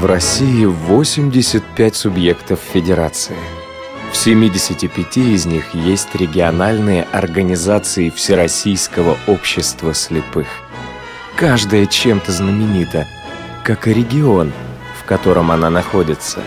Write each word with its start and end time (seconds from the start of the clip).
В 0.00 0.04
России 0.04 0.64
85 0.64 1.96
субъектов 1.96 2.60
федерации. 2.60 3.34
В 4.12 4.16
75 4.16 5.16
из 5.16 5.44
них 5.44 5.74
есть 5.74 6.14
региональные 6.14 7.02
организации 7.02 8.08
Всероссийского 8.08 9.16
общества 9.26 9.92
слепых. 9.94 10.46
Каждая 11.34 11.86
чем-то 11.86 12.30
знаменита, 12.30 13.08
как 13.64 13.88
и 13.88 13.92
регион, 13.92 14.52
в 15.02 15.04
котором 15.04 15.50
она 15.50 15.68
находится. 15.68 16.38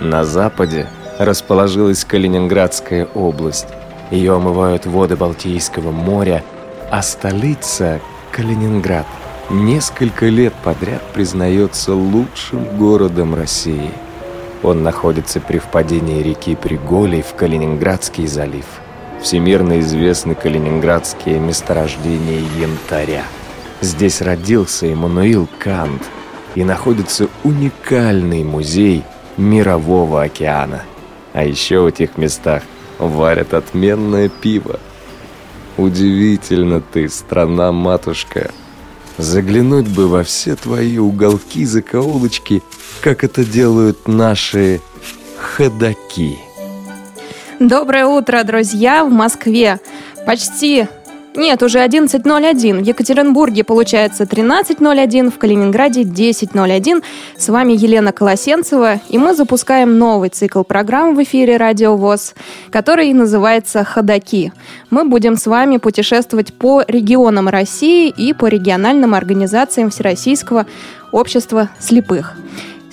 На 0.00 0.24
западе 0.24 0.88
расположилась 1.20 2.04
Калининградская 2.04 3.04
область. 3.14 3.68
Ее 4.10 4.34
омывают 4.34 4.86
воды 4.86 5.14
Балтийского 5.14 5.92
моря, 5.92 6.42
а 6.90 7.00
столица– 7.02 8.00
Калининград– 8.32 9.06
несколько 9.50 10.26
лет 10.26 10.51
подряд 10.62 11.02
признается 11.12 11.94
лучшим 11.94 12.64
городом 12.78 13.34
России. 13.34 13.90
Он 14.62 14.82
находится 14.82 15.40
при 15.40 15.58
впадении 15.58 16.22
реки 16.22 16.54
Приголей 16.54 17.22
в 17.22 17.34
Калининградский 17.34 18.26
залив. 18.26 18.66
Всемирно 19.20 19.80
известны 19.80 20.34
калининградские 20.34 21.38
месторождения 21.38 22.40
янтаря. 22.58 23.24
Здесь 23.80 24.20
родился 24.20 24.86
Эммануил 24.86 25.48
Кант 25.58 26.02
и 26.54 26.64
находится 26.64 27.28
уникальный 27.44 28.44
музей 28.44 29.04
Мирового 29.36 30.22
океана. 30.22 30.82
А 31.32 31.44
еще 31.44 31.80
в 31.80 31.86
этих 31.86 32.18
местах 32.18 32.62
варят 32.98 33.54
отменное 33.54 34.28
пиво. 34.28 34.78
Удивительно 35.76 36.80
ты, 36.80 37.08
страна-матушка. 37.08 38.50
Заглянуть 39.18 39.88
бы 39.88 40.08
во 40.08 40.24
все 40.24 40.56
твои 40.56 40.98
уголки, 40.98 41.64
закоулочки, 41.64 42.62
как 43.00 43.24
это 43.24 43.44
делают 43.44 44.08
наши 44.08 44.80
ходаки. 45.38 46.38
Доброе 47.60 48.06
утро, 48.06 48.42
друзья, 48.42 49.04
в 49.04 49.10
Москве. 49.10 49.80
Почти 50.26 50.86
нет, 51.34 51.62
уже 51.62 51.78
11.01. 51.78 52.82
В 52.82 52.82
Екатеринбурге 52.82 53.64
получается 53.64 54.24
13.01, 54.24 55.30
в 55.30 55.38
Калининграде 55.38 56.02
10.01. 56.02 57.02
С 57.38 57.48
вами 57.48 57.72
Елена 57.72 58.12
Колосенцева, 58.12 59.00
и 59.08 59.16
мы 59.16 59.34
запускаем 59.34 59.98
новый 59.98 60.28
цикл 60.28 60.62
программ 60.62 61.14
в 61.14 61.22
эфире 61.22 61.56
Радио 61.56 61.96
ВОЗ, 61.96 62.34
который 62.70 63.12
называется 63.12 63.82
«Ходоки». 63.82 64.52
Мы 64.90 65.04
будем 65.04 65.36
с 65.36 65.46
вами 65.46 65.78
путешествовать 65.78 66.52
по 66.52 66.82
регионам 66.86 67.48
России 67.48 68.08
и 68.10 68.34
по 68.34 68.46
региональным 68.46 69.14
организациям 69.14 69.88
Всероссийского 69.88 70.66
общества 71.12 71.70
слепых. 71.78 72.36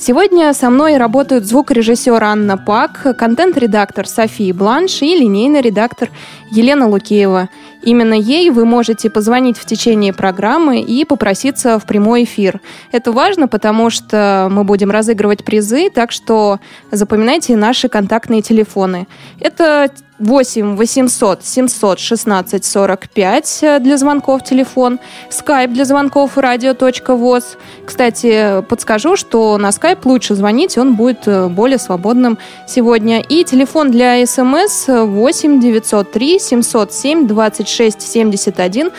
Сегодня 0.01 0.53
со 0.53 0.69
мной 0.69 0.95
работают 0.95 1.43
звукорежиссер 1.43 2.23
Анна 2.23 2.57
Пак, 2.57 3.17
контент-редактор 3.17 4.07
София 4.07 4.53
Бланш 4.53 5.01
и 5.01 5.13
линейный 5.13 5.59
редактор 5.59 6.09
Елена 6.51 6.87
Лукеева. 6.87 7.49
Именно 7.81 8.13
ей 8.13 8.49
вы 8.49 8.65
можете 8.65 9.09
позвонить 9.09 9.57
в 9.57 9.65
течение 9.65 10.13
программы 10.13 10.81
и 10.81 11.05
попроситься 11.05 11.79
в 11.79 11.85
прямой 11.85 12.23
эфир. 12.23 12.59
Это 12.91 13.11
важно, 13.11 13.47
потому 13.47 13.89
что 13.89 14.47
мы 14.51 14.63
будем 14.63 14.91
разыгрывать 14.91 15.43
призы, 15.43 15.89
так 15.89 16.11
что 16.11 16.59
запоминайте 16.91 17.55
наши 17.55 17.87
контактные 17.87 18.41
телефоны. 18.41 19.07
Это 19.39 19.89
8 20.19 20.75
800 20.75 21.45
716 21.45 22.65
45 22.65 23.63
для 23.79 23.97
звонков 23.97 24.43
телефон, 24.43 24.99
скайп 25.29 25.71
для 25.71 25.85
звонков 25.85 26.37
радио.воз. 26.37 27.57
Кстати, 27.85 28.61
подскажу, 28.67 29.15
что 29.15 29.57
на 29.57 29.71
скайп 29.71 30.05
лучше 30.05 30.35
звонить, 30.35 30.77
он 30.77 30.95
будет 30.95 31.27
э, 31.27 31.47
более 31.47 31.77
свободным 31.77 32.37
сегодня. 32.67 33.21
И 33.21 33.43
телефон 33.45 33.91
для 33.91 34.25
смс 34.25 34.87
8 34.87 35.61
903 35.61 36.38
707 36.39 37.27
26 37.27 38.01
71. 38.01 38.91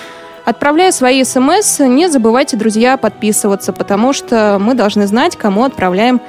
Отправляя 0.44 0.90
свои 0.90 1.22
смс, 1.24 1.80
не 1.80 2.08
забывайте, 2.08 2.56
друзья, 2.56 2.96
подписываться, 2.96 3.72
потому 3.72 4.12
что 4.12 4.58
мы 4.60 4.74
должны 4.74 5.06
знать, 5.06 5.36
кому 5.36 5.64
отправляем 5.64 6.20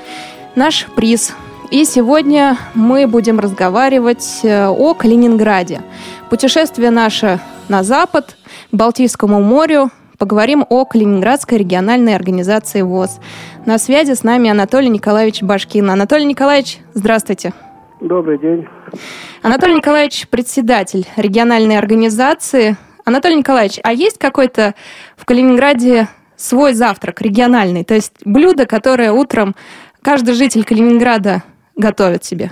наш 0.56 0.86
приз. 0.96 1.34
И 1.72 1.86
сегодня 1.86 2.58
мы 2.74 3.08
будем 3.08 3.40
разговаривать 3.40 4.42
э, 4.44 4.68
о 4.68 4.94
Калининграде. 4.94 5.82
Путешествие 6.30 6.90
наше 6.90 7.40
на 7.70 7.84
запад, 7.84 8.36
к 8.72 8.76
Балтийскому 8.76 9.42
морю. 9.42 9.90
Поговорим 10.18 10.66
о 10.70 10.86
Калининградской 10.86 11.58
региональной 11.58 12.14
организации 12.14 12.82
ВОЗ. 12.82 13.20
На 13.66 13.80
связи 13.80 14.14
с 14.14 14.24
нами 14.24 14.50
Анатолий 14.50 14.90
Николаевич 14.90 15.42
Башкин. 15.42 15.90
Анатолий 15.90 16.26
Николаевич, 16.26 16.80
здравствуйте. 16.94 17.54
Добрый 18.02 18.40
день. 18.40 18.68
Анатолий 19.44 19.76
Николаевич, 19.76 20.28
председатель 20.28 21.06
региональной 21.18 21.78
организации. 21.78 22.76
Анатолий 23.06 23.36
Николаевич, 23.36 23.80
а 23.84 23.94
есть 23.94 24.18
какой-то 24.18 24.74
в 25.16 25.24
Калининграде 25.26 26.08
свой 26.36 26.74
завтрак 26.74 27.22
региональный? 27.22 27.84
То 27.84 27.94
есть 27.94 28.14
блюдо, 28.26 28.66
которое 28.66 29.12
утром 29.12 29.54
каждый 30.02 30.34
житель 30.34 30.66
Калининграда 30.66 31.44
готовят 31.76 32.24
себе? 32.24 32.50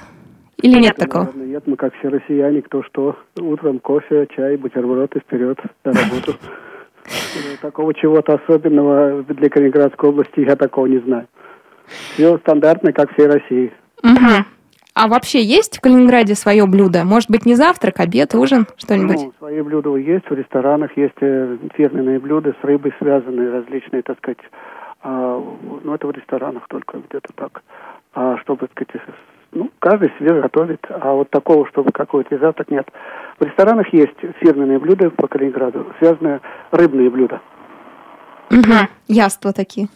Или 0.62 0.74
нет, 0.74 0.84
нет 0.84 0.96
такого? 0.98 1.32
Нет, 1.34 1.64
мы 1.66 1.78
как 1.78 1.96
все 1.96 2.10
россияне, 2.10 2.62
кто 2.62 2.84
что. 2.84 3.18
Утром 3.40 3.80
кофе, 3.80 4.28
чай, 4.36 4.56
бутерброд 4.56 5.16
и 5.16 5.20
вперед 5.20 5.58
на 5.84 5.94
работу. 5.94 6.36
Такого 7.64 7.96
чего-то 7.96 8.36
особенного 8.36 9.24
для 9.24 9.50
Калининградской 9.50 10.10
области 10.10 10.42
я 10.42 10.56
такого 10.56 10.86
не 10.86 11.00
знаю. 11.00 11.28
Все 12.14 12.38
стандартно, 12.38 12.94
как 12.94 13.12
всей 13.14 13.26
России. 13.26 13.74
Угу. 14.04 14.46
А 15.02 15.08
вообще 15.08 15.42
есть 15.42 15.78
в 15.78 15.82
Калининграде 15.82 16.36
свое 16.36 16.66
блюдо? 16.66 17.06
Может 17.06 17.32
быть, 17.32 17.46
не 17.46 17.56
завтрак, 17.56 18.02
обед, 18.02 18.36
ужин, 18.36 18.68
что-нибудь? 18.76 19.16
Ну, 19.16 19.34
свои 19.38 19.62
блюда 19.62 19.96
есть, 19.96 20.30
в 20.30 20.34
ресторанах 20.34 20.92
есть 20.98 21.16
э, 21.22 21.58
фирменные 21.76 22.20
блюда 22.20 22.54
с 22.62 22.66
рыбой 22.66 22.94
связанные, 23.00 23.50
различные, 23.50 24.02
так 24.02 24.18
сказать. 24.18 24.40
А, 25.02 25.42
ну, 25.84 25.94
это 25.94 26.06
в 26.06 26.12
ресторанах 26.12 26.68
только 26.68 26.98
где-то 26.98 27.32
так 27.36 27.64
а, 28.14 28.38
чтобы, 28.40 28.68
так 28.68 28.72
сказать, 28.72 29.08
ну, 29.54 29.72
каждый 29.80 30.10
себе 30.20 30.42
готовит, 30.42 30.86
а 30.90 31.14
вот 31.14 31.30
такого, 31.30 31.66
чтобы 31.70 31.94
какой-то 31.94 32.38
завтрак 32.38 32.70
нет. 32.70 32.86
В 33.40 33.46
ресторанах 33.46 33.94
есть 33.94 34.20
фирменные 34.42 34.80
блюда 34.80 35.12
по 35.12 35.30
Калининграду, 35.30 35.88
связанные 36.00 36.42
рыбные 36.72 37.10
блюда. 37.10 37.40
Угу, 38.52 38.90
яства 39.08 39.54
такие. 39.54 39.88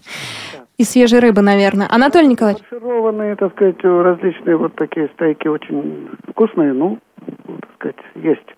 И 0.78 0.84
свежей 0.84 1.20
рыбы, 1.20 1.42
наверное. 1.42 1.88
Анатолий 1.90 2.28
Николаевич? 2.28 2.64
Фаршированные, 2.70 3.36
так 3.36 3.52
сказать, 3.54 3.84
различные 3.84 4.58
вот 4.58 4.74
такие 4.76 5.08
стейки 5.14 5.48
очень 5.48 6.10
вкусные, 6.30 6.74
ну, 6.74 7.00
так 7.26 7.70
сказать, 7.76 7.98
есть. 8.16 8.56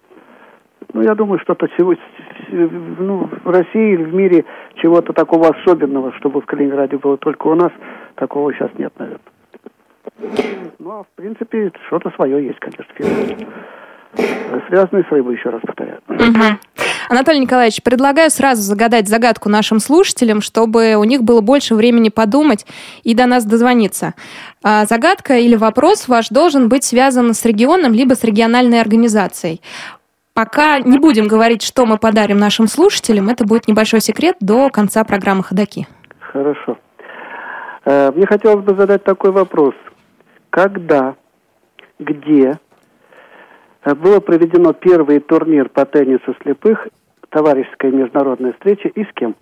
Ну, 0.93 1.01
я 1.01 1.13
думаю, 1.13 1.39
что-то 1.39 1.67
всего, 1.67 1.93
ну, 2.51 3.29
в 3.43 3.49
России 3.49 3.93
или 3.95 4.03
в 4.03 4.13
мире 4.13 4.45
чего-то 4.75 5.11
такого 5.11 5.49
особенного, 5.49 6.13
чтобы 6.13 6.39
в 6.39 6.45
Калининграде 6.45 6.97
было 6.97 7.17
только 7.17 7.47
у 7.47 7.55
нас, 7.55 7.71
такого 8.15 8.53
сейчас 8.53 8.71
нет, 8.77 8.93
наверное. 8.97 9.19
Ну, 10.79 10.91
а 10.91 11.03
в 11.03 11.07
принципе, 11.15 11.71
что-то 11.87 12.11
свое 12.11 12.45
есть, 12.45 12.59
конечно. 12.59 12.85
Связанные 14.69 15.03
с 15.03 15.11
рыбой, 15.11 15.35
еще 15.35 15.49
раз 15.49 15.61
повторяю. 15.61 15.99
Угу. 16.07 16.84
Анатолий 17.09 17.39
Николаевич, 17.39 17.81
предлагаю 17.83 18.29
сразу 18.29 18.61
загадать 18.61 19.07
загадку 19.07 19.49
нашим 19.49 19.79
слушателям, 19.79 20.41
чтобы 20.41 20.95
у 20.95 21.03
них 21.03 21.23
было 21.23 21.41
больше 21.41 21.75
времени 21.75 22.09
подумать 22.09 22.65
и 23.03 23.13
до 23.13 23.25
нас 23.25 23.45
дозвониться. 23.45 24.13
А 24.63 24.85
загадка 24.85 25.37
или 25.37 25.55
вопрос 25.55 26.07
ваш 26.07 26.29
должен 26.29 26.69
быть 26.69 26.83
связан 26.83 27.33
с 27.33 27.45
регионом 27.45 27.93
либо 27.93 28.13
с 28.13 28.23
региональной 28.23 28.81
организацией. 28.81 29.61
Пока 30.33 30.79
не 30.79 30.99
будем 30.99 31.27
говорить, 31.27 31.61
что 31.61 31.85
мы 31.85 31.97
подарим 31.97 32.37
нашим 32.37 32.67
слушателям, 32.67 33.29
это 33.29 33.45
будет 33.45 33.67
небольшой 33.67 34.01
секрет 34.01 34.35
до 34.41 34.69
конца 34.69 35.03
программы 35.03 35.43
«Ходоки». 35.43 35.87
Хорошо. 36.19 36.77
Э, 37.85 38.11
мне 38.11 38.25
хотелось 38.25 38.65
бы 38.65 38.75
задать 38.75 39.03
такой 39.03 39.31
вопрос 39.31 39.73
когда, 40.55 41.15
где 41.99 42.57
было 43.93 44.19
проведено 44.19 44.73
первый 44.73 45.19
турнир 45.19 45.69
по 45.69 45.85
теннису 45.85 46.35
слепых, 46.41 46.87
товарищеская 47.29 47.91
международная 47.91 48.53
встреча, 48.53 48.87
и 48.87 49.03
с 49.03 49.13
кем? 49.13 49.35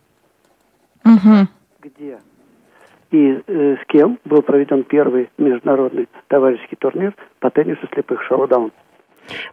Угу. 1.05 1.47
Где 1.81 2.17
и 3.13 3.39
э, 3.45 3.75
с 3.75 3.85
кем 3.87 4.19
был 4.25 4.41
проведен 4.41 4.83
первый 4.83 5.29
международный 5.37 6.09
товарищеский 6.27 6.77
турнир 6.77 7.13
по 7.39 7.51
теннису 7.51 7.87
слепых 7.93 8.23
шоу-даун? 8.23 8.71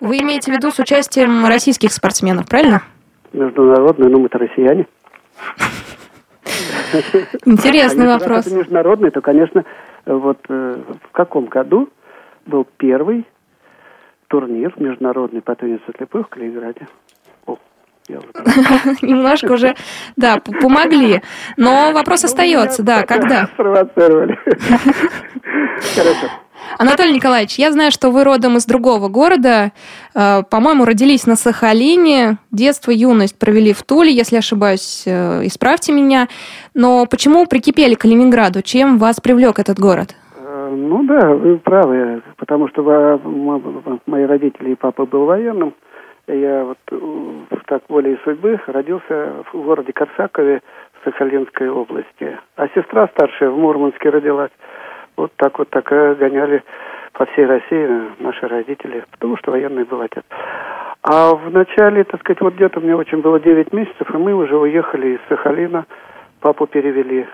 Вы 0.00 0.18
имеете 0.18 0.50
в 0.50 0.54
виду 0.54 0.70
с 0.70 0.78
участием 0.78 1.44
российских 1.46 1.92
спортсменов, 1.92 2.48
правильно? 2.48 2.82
Международный, 3.34 4.08
ну 4.08 4.20
мы-то 4.20 4.38
россияне. 4.38 4.86
Интересный 7.44 8.06
вопрос. 8.06 8.46
Если 8.46 8.58
международный, 8.58 9.10
то, 9.10 9.20
конечно, 9.20 9.64
вот 10.06 10.38
э, 10.48 10.82
в 11.02 11.12
каком 11.12 11.44
году 11.44 11.90
был 12.46 12.66
первый 12.78 13.26
турнир 14.30 14.72
международный 14.76 15.42
по 15.42 15.54
теннису 15.54 15.92
слепых 15.96 16.26
в 16.26 16.30
Калининграде? 16.30 16.86
Немножко 19.02 19.52
уже, 19.52 19.76
да, 20.16 20.38
помогли. 20.38 21.22
Но 21.56 21.92
вопрос 21.92 22.22
ну, 22.22 22.26
остается, 22.26 22.82
да, 22.82 23.04
когда? 23.04 23.46
Спровоцировали. 23.54 24.38
Хорошо. 25.94 26.26
Анатолий 26.78 27.12
Николаевич, 27.12 27.58
я 27.58 27.72
знаю, 27.72 27.90
что 27.90 28.10
вы 28.10 28.24
родом 28.24 28.56
из 28.56 28.66
другого 28.66 29.08
города. 29.08 29.72
Э, 30.14 30.42
по-моему, 30.48 30.84
родились 30.84 31.26
на 31.26 31.36
Сахалине. 31.36 32.38
Детство, 32.50 32.90
юность 32.90 33.38
провели 33.38 33.72
в 33.72 33.82
Туле, 33.82 34.12
если 34.12 34.36
ошибаюсь, 34.36 35.04
э, 35.06 35.46
исправьте 35.46 35.92
меня. 35.92 36.28
Но 36.74 37.06
почему 37.06 37.46
прикипели 37.46 37.94
к 37.94 38.00
Калининграду? 38.00 38.62
Чем 38.62 38.98
вас 38.98 39.20
привлек 39.20 39.58
этот 39.58 39.78
город? 39.78 40.14
Э, 40.70 40.74
ну 40.74 41.02
да, 41.04 41.34
вы 41.34 41.58
правы, 41.58 42.22
потому 42.36 42.68
что 42.68 43.20
мои 44.06 44.24
родители 44.24 44.70
и 44.70 44.74
папа 44.74 45.04
был 45.06 45.26
военным. 45.26 45.74
Я 46.26 46.64
вот 46.64 46.78
так 47.66 47.82
волей 47.88 48.18
судьбы 48.24 48.60
родился 48.66 49.44
в 49.52 49.62
городе 49.62 49.92
Корсакове 49.92 50.60
в 50.92 51.04
Сахалинской 51.04 51.68
области. 51.68 52.38
А 52.56 52.68
сестра 52.68 53.08
старшая 53.08 53.50
в 53.50 53.58
Мурманске 53.58 54.10
родилась. 54.10 54.52
Вот 55.16 55.32
так 55.36 55.58
вот 55.58 55.70
так 55.70 55.88
гоняли 55.88 56.62
по 57.14 57.26
всей 57.26 57.46
России 57.46 57.88
наши 58.20 58.46
родители, 58.46 59.04
потому 59.10 59.36
что 59.38 59.50
военный 59.50 59.84
был 59.84 60.00
отец. 60.00 60.24
А 61.02 61.34
в 61.34 61.50
начале, 61.50 62.04
так 62.04 62.20
сказать, 62.20 62.40
вот 62.40 62.54
где-то 62.54 62.78
мне 62.80 62.94
очень 62.94 63.22
было 63.22 63.40
9 63.40 63.72
месяцев, 63.72 64.14
и 64.14 64.18
мы 64.18 64.34
уже 64.34 64.56
уехали 64.56 65.14
из 65.14 65.20
Сахалина. 65.28 65.86
Папу 66.40 66.66
перевели 66.66 67.26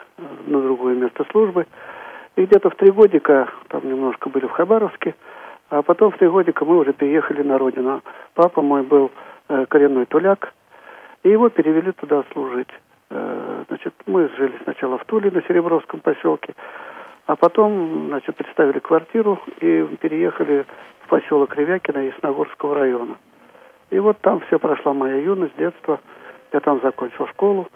на 0.47 0.61
другое 0.63 0.95
место 0.95 1.25
службы. 1.31 1.67
И 2.37 2.45
где-то 2.45 2.69
в 2.69 2.77
три 2.77 2.91
годика, 2.91 3.49
там 3.69 3.89
немножко 3.89 4.29
были 4.29 4.47
в 4.47 4.51
Хабаровске, 4.51 5.15
а 5.71 5.83
потом 5.83 6.13
в 6.13 6.19
три 6.19 6.29
годика 6.29 6.65
мы 6.65 6.77
уже 6.77 6.93
переехали 6.93 7.43
на 7.43 7.59
родину. 7.59 8.03
Папа 8.35 8.61
мой 8.61 8.83
был 8.83 9.11
э, 9.49 9.65
коренной 9.67 10.05
туляк, 10.05 10.53
и 11.23 11.31
его 11.31 11.49
перевели 11.49 11.93
туда 11.93 12.25
служить. 12.33 12.69
Э, 13.09 13.65
значит, 13.69 13.95
мы 14.05 14.29
жили 14.37 14.53
сначала 14.65 14.99
в 14.99 15.05
Туле 15.07 15.31
на 15.31 15.41
Серебровском 15.43 16.01
поселке, 16.01 16.55
а 17.25 17.37
потом, 17.37 18.09
значит, 18.09 18.37
представили 18.37 18.81
квартиру 18.81 19.41
и 19.61 19.89
переехали 19.99 20.67
в 21.01 21.09
поселок 21.09 21.57
Ревякино 21.57 22.01
Ясногорского 22.01 22.75
района. 22.75 23.17
И 23.89 23.99
вот 23.99 24.19
там 24.21 24.41
все 24.41 24.59
прошла 24.59 24.93
моя 24.93 25.17
юность, 25.17 25.57
детство. 25.57 26.01
Я 26.53 26.61
там 26.61 26.81
закончил 26.83 27.27
школу. 27.29 27.67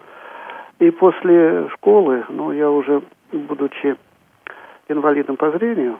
И 0.79 0.91
после 0.91 1.67
школы, 1.69 2.25
ну, 2.29 2.51
я 2.51 2.69
уже, 2.69 3.01
будучи 3.31 3.97
инвалидом 4.91 5.37
по 5.37 5.51
зрению, 5.51 5.99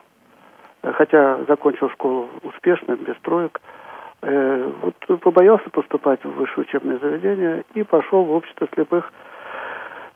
хотя 0.83 1.43
закончил 1.47 1.89
школу 1.89 2.29
успешно, 2.43 2.95
без 2.95 3.15
троек, 3.21 3.59
э, 4.21 4.71
вот 4.81 5.21
побоялся 5.21 5.69
поступать 5.69 6.23
в 6.23 6.31
высшее 6.31 6.65
учебное 6.67 6.97
заведение 6.99 7.63
и 7.73 7.83
пошел 7.83 8.23
в 8.23 8.31
общество 8.31 8.67
слепых 8.73 9.11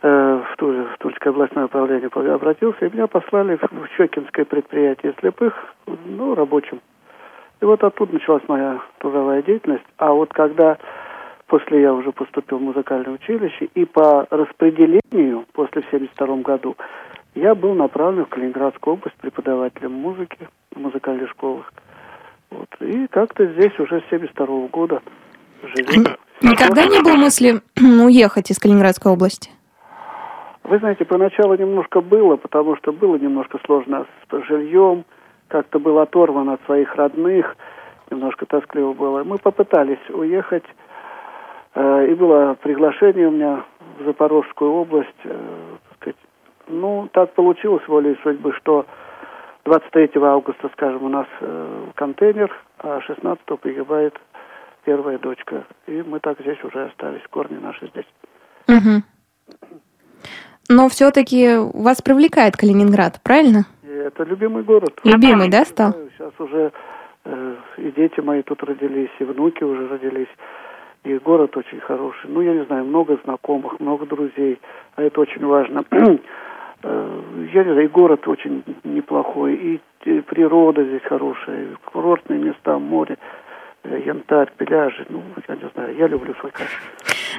Э, 0.08 0.44
в, 0.52 0.58
Туле, 0.58 0.84
в 0.84 0.98
Тульское 1.00 1.34
областное 1.34 1.66
управление 1.66 2.10
обратился, 2.14 2.86
и 2.86 2.94
меня 2.94 3.08
послали 3.08 3.56
в 3.56 3.88
Щекинское 3.98 4.46
предприятие 4.46 5.16
слепых, 5.20 5.54
ну, 6.06 6.36
рабочим. 6.36 6.80
И 7.60 7.66
вот 7.66 7.84
оттуда 7.84 8.14
началась 8.14 8.44
моя 8.48 8.82
трудовая 9.00 9.42
деятельность. 9.42 9.86
А 9.98 10.12
вот 10.12 10.32
когда 10.32 10.78
после 11.48 11.82
я 11.82 11.92
уже 11.92 12.12
поступил 12.12 12.60
в 12.60 12.62
музыкальное 12.62 13.16
училище, 13.16 13.66
и 13.74 13.86
по 13.86 14.28
распределению 14.30 15.46
после 15.54 15.82
в 15.82 15.88
1972 15.88 16.36
году 16.44 16.76
я 17.36 17.54
был 17.54 17.74
направлен 17.74 18.26
в 18.26 18.30
Калининградскую 18.30 18.96
область 18.96 19.18
преподавателем 19.18 19.92
музыки 19.92 20.48
в 20.74 20.80
музыкальных 20.80 21.30
школах. 21.30 21.72
Вот. 22.50 22.70
И 22.80 23.08
как-то 23.08 23.46
здесь 23.46 23.78
уже 23.80 24.02
с 24.02 24.06
1972 24.12 24.68
года 24.68 25.02
живем. 25.62 26.06
Никогда 26.42 26.86
не 26.86 27.02
было 27.02 27.16
мысли 27.16 27.62
уехать 27.78 28.52
из 28.52 28.60
Калининградской 28.60 29.12
области? 29.12 29.52
Вы 30.64 30.80
знаете, 30.80 31.06
поначалу 31.06 31.56
немножко 31.56 32.02
было, 32.02 32.38
потому 32.38 32.76
что 32.78 32.92
было 32.92 33.18
немножко 33.18 33.60
сложно 33.66 34.06
с 34.32 34.46
жильем, 34.48 35.06
как-то 35.48 35.80
был 35.80 36.00
оторван 36.00 36.50
от 36.50 36.64
своих 36.66 36.96
родных, 36.96 37.56
немножко 38.10 38.46
тоскливо 38.46 38.94
было. 38.94 39.24
Мы 39.24 39.38
попытались 39.38 40.10
уехать, 40.10 40.66
э, 41.76 42.08
и 42.10 42.16
было 42.16 42.56
приглашение 42.62 43.28
у 43.28 43.32
меня 43.32 43.64
в 44.00 44.06
Запорожскую 44.06 44.72
область. 44.72 45.10
Э. 45.24 45.38
Ну, 46.68 47.10
так 47.14 47.34
получилось 47.34 47.88
волей 47.88 48.18
судьбы, 48.24 48.54
что 48.54 48.86
23 49.66 50.12
августа, 50.22 50.70
скажем, 50.74 51.04
у 51.04 51.10
нас 51.10 51.28
э, 51.42 51.88
контейнер, 51.96 52.52
а 52.80 53.02
16 53.02 53.44
погибает 53.60 54.16
первая 54.84 55.18
дочка. 55.18 55.66
И 55.88 56.04
мы 56.04 56.20
так 56.20 56.40
здесь 56.40 56.64
уже 56.64 56.86
остались, 56.86 57.22
корни 57.30 57.58
наши 57.58 57.88
здесь. 57.88 58.06
Угу. 58.68 59.04
Но 60.70 60.90
все-таки 60.90 61.58
вас 61.58 62.02
привлекает 62.02 62.58
Калининград, 62.58 63.20
правильно? 63.24 63.66
Это 63.84 64.24
любимый 64.24 64.64
город. 64.64 65.00
Любимый, 65.04 65.50
да, 65.50 65.66
стал? 65.66 65.94
Сейчас 66.18 66.34
уже 66.40 66.72
э, 67.26 67.56
и 67.78 67.92
дети 67.92 68.20
мои 68.20 68.42
тут 68.42 68.64
родились, 68.64 69.12
и 69.20 69.24
внуки 69.24 69.64
уже 69.64 69.88
родились. 69.88 70.30
И 71.04 71.18
город 71.20 71.56
очень 71.56 71.80
хороший. 71.82 72.30
Ну, 72.30 72.42
я 72.42 72.54
не 72.54 72.66
знаю, 72.66 72.86
много 72.86 73.20
знакомых, 73.24 73.80
много 73.80 74.08
друзей. 74.08 74.60
А 74.96 75.04
это 75.04 75.22
очень 75.22 75.46
важно. 75.46 75.86
Э, 76.88 77.22
я 77.54 77.64
не 77.64 77.72
знаю, 77.72 77.86
и 77.86 77.88
город 77.88 78.28
очень 78.28 78.64
неплохой, 78.84 79.56
и, 79.56 79.82
природа 80.22 80.84
здесь 80.84 81.02
хорошая, 81.04 81.68
курортные 81.86 82.38
места, 82.38 82.78
море, 82.78 83.18
э, 83.84 84.04
янтарь, 84.06 84.52
пляжи. 84.56 85.06
Ну, 85.10 85.24
я 85.48 85.56
не 85.56 85.70
знаю, 85.74 85.96
я 85.98 86.08
люблю 86.08 86.36
свой 86.36 86.52
край. 86.52 86.68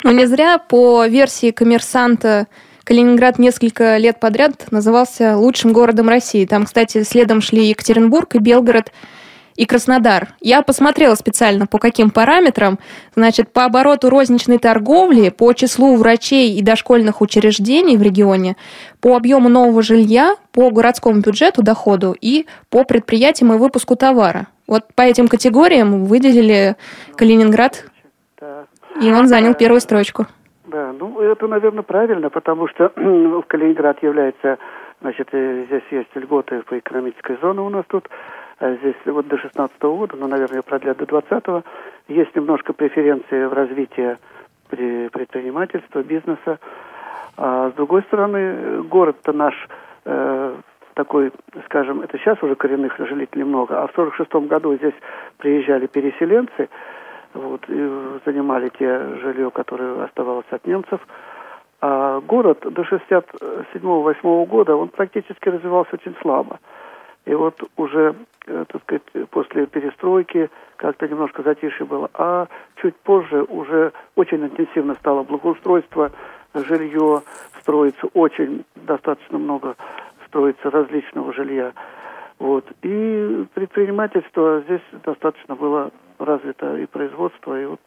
Ну, 0.03 0.11
не 0.11 0.27
зря 0.27 0.59
по 0.59 1.07
версии 1.07 1.53
коммерсанта 1.53 2.47
Калининград 2.83 3.39
несколько 3.39 3.97
лет 3.99 4.19
подряд 4.19 4.67
назывался 4.73 5.37
лучшим 5.37 5.73
городом 5.73 6.09
России. 6.09 6.45
Там, 6.45 6.65
кстати, 6.65 7.05
следом 7.05 7.41
шли 7.41 7.67
Екатеринбург 7.67 8.35
и 8.35 8.39
Белгород 8.39 8.93
и 9.57 9.67
Краснодар. 9.67 10.29
Я 10.41 10.63
посмотрела 10.63 11.15
специально, 11.15 11.67
по 11.67 11.79
каким 11.79 12.11
параметрам. 12.11 12.79
Значит, 13.15 13.53
по 13.53 13.65
обороту 13.65 14.11
розничной 14.11 14.59
торговли, 14.59 15.31
по 15.31 15.53
числу 15.53 15.97
врачей 15.97 16.59
и 16.59 16.63
дошкольных 16.63 17.21
учреждений 17.21 17.97
в 17.97 18.03
регионе, 18.03 18.57
по 19.01 19.17
объему 19.17 19.49
нового 19.49 19.83
жилья, 19.83 20.37
по 20.53 20.71
городскому 20.71 21.21
бюджету, 21.21 21.63
доходу 21.63 22.15
и 22.21 22.47
по 22.71 22.85
предприятиям 22.85 23.53
и 23.53 23.59
выпуску 23.59 23.97
товара. 23.97 24.47
Вот 24.67 24.85
по 24.95 25.03
этим 25.03 25.29
категориям 25.29 26.05
выделили 26.05 26.77
Калининград, 27.17 27.85
и 29.01 29.13
он 29.13 29.29
занял 29.29 29.55
первую 29.55 29.81
строчку. 29.81 30.27
Да, 30.67 30.93
ну 30.99 31.21
это, 31.21 31.47
наверное, 31.47 31.83
правильно, 31.83 32.29
потому 32.29 32.69
что 32.69 32.93
ну, 32.97 33.43
Калининград 33.47 34.03
является, 34.03 34.59
значит, 35.01 35.29
э, 35.33 35.65
здесь 35.69 35.85
есть 35.91 36.15
льготы 36.15 36.63
по 36.63 36.79
экономической 36.79 37.39
зоне 37.41 37.61
у 37.61 37.69
нас 37.69 37.85
тут, 37.89 38.09
здесь 38.61 38.97
вот 39.05 39.29
до 39.29 39.39
16 39.39 39.83
года, 39.83 40.17
ну, 40.17 40.29
наверное, 40.29 40.63
продлят 40.63 40.99
до 40.99 41.07
20 41.07 41.45
-го. 41.45 41.63
Есть 42.09 42.35
немножко 42.35 42.73
преференции 42.73 43.45
в 43.45 43.53
развитии 43.53 44.17
предпринимательства, 44.69 46.03
бизнеса. 46.03 46.59
А 47.37 47.71
с 47.71 47.75
другой 47.75 48.03
стороны, 48.03 48.83
город-то 48.83 49.33
наш 49.33 49.55
э, 50.05 50.55
такой, 50.95 51.31
скажем, 51.67 52.01
это 52.01 52.17
сейчас 52.19 52.43
уже 52.43 52.55
коренных 52.55 52.97
жителей 52.99 53.45
много, 53.45 53.83
а 53.83 53.87
в 53.87 53.93
46 53.95 54.33
году 54.49 54.75
здесь 54.77 54.95
приезжали 55.37 55.87
переселенцы, 55.87 56.69
вот, 57.35 57.61
и 57.69 57.91
занимали 58.25 58.71
те 58.79 59.19
жилье, 59.21 59.51
которое 59.51 60.05
оставалось 60.05 60.47
от 60.51 60.67
немцев. 60.67 61.01
А 61.83 62.21
город 62.21 62.61
до 62.63 62.83
67-8 62.83 64.47
года, 64.47 64.75
он 64.75 64.89
практически 64.89 65.51
развивался 65.51 65.91
очень 65.97 66.17
слабо. 66.23 66.59
И 67.27 67.35
вот 67.35 67.61
уже, 67.77 68.15
э, 68.47 68.65
так 68.69 68.83
сказать, 68.83 69.03
после 69.31 69.67
перестройки 69.67 70.49
как-то 70.77 71.09
немножко 71.09 71.43
затишье 71.43 71.85
было. 71.85 72.09
А 72.15 72.47
чуть 72.81 72.95
позже 72.97 73.43
уже 73.43 73.93
очень 74.15 74.45
интенсивно 74.45 74.95
стало 74.95 75.25
благоустройство, 75.25 76.13
жилье 76.55 77.23
строится, 77.61 78.07
очень 78.15 78.65
достаточно 78.77 79.39
много 79.39 79.77
строится 80.27 80.71
различного 80.71 81.33
жилья. 81.33 81.73
Вот. 82.39 82.65
И 82.83 83.45
предпринимательство 83.55 84.63
здесь 84.67 84.83
достаточно 85.05 85.57
было 85.57 85.91
развито 86.19 86.77
и 86.79 86.87
производство, 86.87 87.61
и 87.61 87.67
вот 87.67 87.81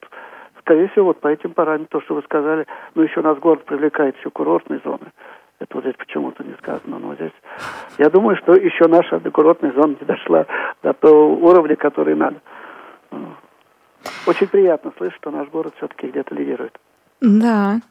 скорее 0.60 0.90
всего 0.90 1.06
вот 1.06 1.20
по 1.20 1.30
этим 1.30 1.54
параметрам, 1.54 1.88
то, 1.88 2.02
что 2.02 2.16
вы 2.16 2.22
сказали, 2.24 2.66
ну 2.94 3.04
еще 3.04 3.22
нас 3.22 3.40
город 3.40 3.64
привлекает 3.66 4.18
еще 4.18 4.30
курортные 4.30 4.82
зоны. 4.84 5.12
Это 5.60 5.76
вот 5.76 5.84
здесь 5.84 5.96
почему-то 5.98 6.44
не 6.44 6.54
сказано, 6.56 7.00
но 7.00 7.16
здесь 7.16 7.34
я 7.98 8.10
думаю, 8.10 8.38
что 8.38 8.56
еще 8.56 8.88
наша 8.88 9.20
курортная 9.20 9.74
зона 9.74 9.96
не 10.00 10.06
дошла 10.06 10.46
до 10.82 10.94
того 10.94 11.36
уровня, 11.36 11.76
который 11.76 12.16
надо. 12.16 12.38
Очень 14.26 14.48
приятно 14.48 14.94
слышать, 14.98 15.18
что 15.18 15.32
наш 15.32 15.50
город 15.50 15.74
все-таки 15.78 16.08
где-то 16.08 16.34
лидирует. 16.34 16.78
Да, 17.20 17.82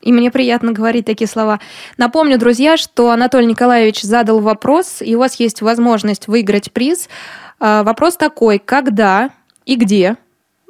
и 0.00 0.12
мне 0.12 0.30
приятно 0.30 0.72
говорить 0.72 1.06
такие 1.06 1.26
слова. 1.26 1.58
Напомню, 1.96 2.38
друзья, 2.38 2.76
что 2.76 3.10
Анатолий 3.10 3.46
Николаевич 3.46 4.02
задал 4.02 4.38
вопрос, 4.38 5.02
и 5.02 5.16
у 5.16 5.18
вас 5.18 5.40
есть 5.40 5.60
возможность 5.60 6.28
выиграть 6.28 6.72
приз. 6.72 7.08
А, 7.58 7.82
вопрос 7.82 8.16
такой, 8.16 8.60
когда 8.60 9.30
и 9.64 9.74
где 9.74 10.16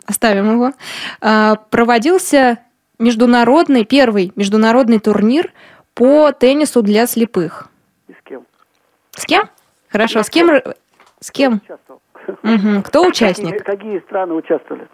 оставим 0.06 0.50
его, 0.52 0.72
а, 1.20 1.56
проводился 1.68 2.60
международный, 2.98 3.84
первый 3.84 4.32
международный 4.34 4.98
турнир 4.98 5.52
по 5.98 6.30
теннису 6.30 6.82
для 6.82 7.08
слепых. 7.08 7.68
И 8.06 8.12
с 8.12 8.22
кем? 8.24 8.46
С 9.16 9.24
кем? 9.24 9.50
Хорошо, 9.88 10.22
с 10.22 10.30
кем? 10.30 10.48
С 11.20 11.32
кем? 11.32 11.60
Угу. 12.44 12.82
Кто 12.84 13.04
участник? 13.04 13.64
Какие, 13.64 13.76
какие 13.76 13.98
страны 14.00 14.34
участвовали? 14.34 14.88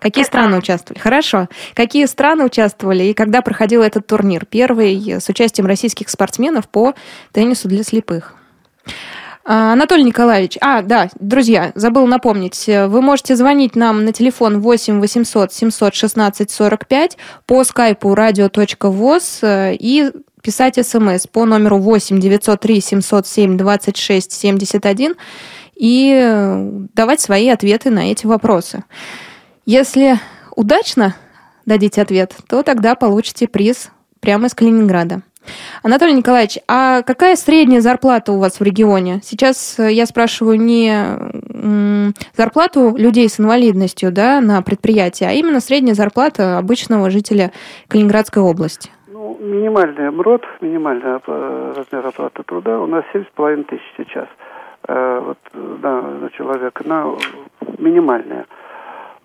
Какие 0.00 0.24
страны 0.24 0.56
участвовали? 0.56 0.98
Хорошо. 0.98 1.48
Какие 1.74 2.06
страны 2.06 2.44
участвовали 2.44 3.04
и 3.04 3.12
когда 3.12 3.42
проходил 3.42 3.82
этот 3.82 4.06
турнир? 4.06 4.46
Первый 4.46 5.20
с 5.20 5.28
участием 5.28 5.66
российских 5.66 6.08
спортсменов 6.08 6.68
по 6.70 6.94
теннису 7.32 7.68
для 7.68 7.82
слепых. 7.82 8.34
А, 9.48 9.74
Анатолий 9.74 10.02
Николаевич, 10.02 10.58
а, 10.60 10.82
да, 10.82 11.08
друзья, 11.20 11.70
забыл 11.76 12.08
напомнить, 12.08 12.64
вы 12.66 13.00
можете 13.00 13.36
звонить 13.36 13.76
нам 13.76 14.04
на 14.04 14.12
телефон 14.12 14.60
8 14.60 14.98
800 14.98 15.52
716 15.52 16.50
45 16.50 17.16
по 17.46 17.62
скайпу 17.62 18.12
radio.voz 18.12 19.38
э, 19.42 19.76
и 19.78 20.10
писать 20.42 20.84
смс 20.84 21.28
по 21.28 21.44
номеру 21.44 21.78
8 21.78 22.18
903 22.18 22.80
707 22.80 23.56
26 23.56 24.32
71 24.32 25.14
и 25.76 26.20
э, 26.20 26.68
давать 26.94 27.20
свои 27.20 27.48
ответы 27.48 27.90
на 27.90 28.10
эти 28.10 28.26
вопросы. 28.26 28.82
Если 29.64 30.18
удачно 30.56 31.14
дадите 31.66 32.02
ответ, 32.02 32.34
то 32.48 32.64
тогда 32.64 32.96
получите 32.96 33.46
приз 33.46 33.90
прямо 34.18 34.48
из 34.48 34.54
Калининграда. 34.54 35.22
Анатолий 35.82 36.14
Николаевич, 36.14 36.58
а 36.68 37.02
какая 37.02 37.36
средняя 37.36 37.80
зарплата 37.80 38.32
у 38.32 38.38
вас 38.38 38.60
в 38.60 38.62
регионе? 38.62 39.20
Сейчас 39.22 39.78
э, 39.78 39.92
я 39.92 40.06
спрашиваю 40.06 40.60
не 40.60 40.92
зарплату 42.36 42.94
людей 42.96 43.28
с 43.28 43.40
инвалидностью 43.40 44.12
да, 44.12 44.40
на 44.40 44.62
предприятии, 44.62 45.24
а 45.24 45.32
именно 45.32 45.60
средняя 45.60 45.94
зарплата 45.94 46.58
обычного 46.58 47.10
жителя 47.10 47.52
Калининградской 47.88 48.42
области. 48.42 48.90
Ну, 49.08 49.38
минимальный 49.40 50.10
МРОД, 50.10 50.42
минимальный 50.60 51.20
э, 51.26 51.74
размер 51.76 52.06
оплаты 52.06 52.42
труда 52.42 52.80
у 52.80 52.86
нас 52.86 53.04
7,5 53.14 53.64
тысяч 53.64 53.82
сейчас. 53.96 54.28
Э, 54.88 55.20
вот, 55.20 55.38
на, 55.54 56.02
на 56.02 56.30
человека, 56.30 56.82
на 56.86 57.16
минимальная. 57.78 58.46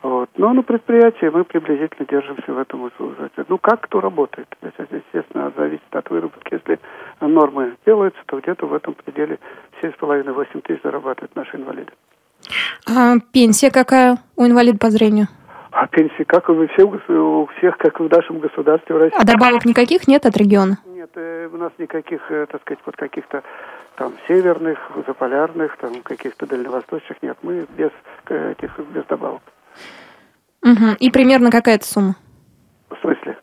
Вот. 0.01 0.29
Но 0.35 0.51
на 0.53 0.63
предприятии 0.63 1.29
мы 1.31 1.43
приблизительно 1.43 2.07
держимся 2.07 2.51
в 2.51 2.57
этом 2.57 2.83
узле. 2.83 3.29
Ну, 3.47 3.57
как 3.59 3.81
кто 3.81 4.01
работает? 4.01 4.47
Это, 4.61 4.87
естественно, 4.89 5.51
зависит 5.55 5.83
от 5.91 6.09
выработки. 6.09 6.53
Если 6.53 6.79
нормы 7.19 7.75
делаются, 7.85 8.19
то 8.25 8.39
где-то 8.39 8.65
в 8.65 8.73
этом 8.73 8.95
пределе 8.95 9.37
7,5-8 9.81 10.61
тысяч 10.61 10.81
зарабатывают 10.81 11.35
наши 11.35 11.57
инвалиды. 11.57 11.91
А 12.87 13.17
пенсия 13.31 13.69
какая 13.69 14.17
у 14.35 14.45
инвалида 14.45 14.79
по 14.79 14.89
зрению? 14.89 15.27
А 15.71 15.87
пенсии, 15.87 16.23
как 16.23 16.49
у 16.49 16.67
всех, 16.67 16.87
у 17.09 17.47
всех, 17.57 17.77
как 17.77 17.99
в 17.99 18.09
нашем 18.09 18.39
государстве 18.39 18.95
в 18.95 18.97
России. 18.97 19.17
А 19.17 19.23
добавок 19.23 19.65
никаких 19.65 20.07
нет 20.07 20.25
от 20.25 20.35
региона? 20.35 20.79
Нет, 20.85 21.11
э, 21.15 21.47
у 21.51 21.57
нас 21.57 21.71
никаких, 21.77 22.29
э, 22.29 22.45
так 22.47 22.61
сказать, 22.61 22.79
вот 22.85 22.97
каких-то 22.97 23.43
там 23.95 24.13
северных, 24.27 24.79
заполярных, 25.07 25.77
там 25.77 26.01
каких-то 26.01 26.45
дальневосточных 26.45 27.21
нет. 27.21 27.37
Мы 27.43 27.65
без 27.77 27.91
э, 28.29 28.51
этих, 28.51 28.77
без 28.93 29.05
добавок. 29.05 29.41
Угу. 30.63 30.97
И 30.99 31.11
примерно 31.11 31.51
какая-то 31.51 31.85
сумма? 31.85 32.15
В 32.89 32.97
смысле? 33.01 33.37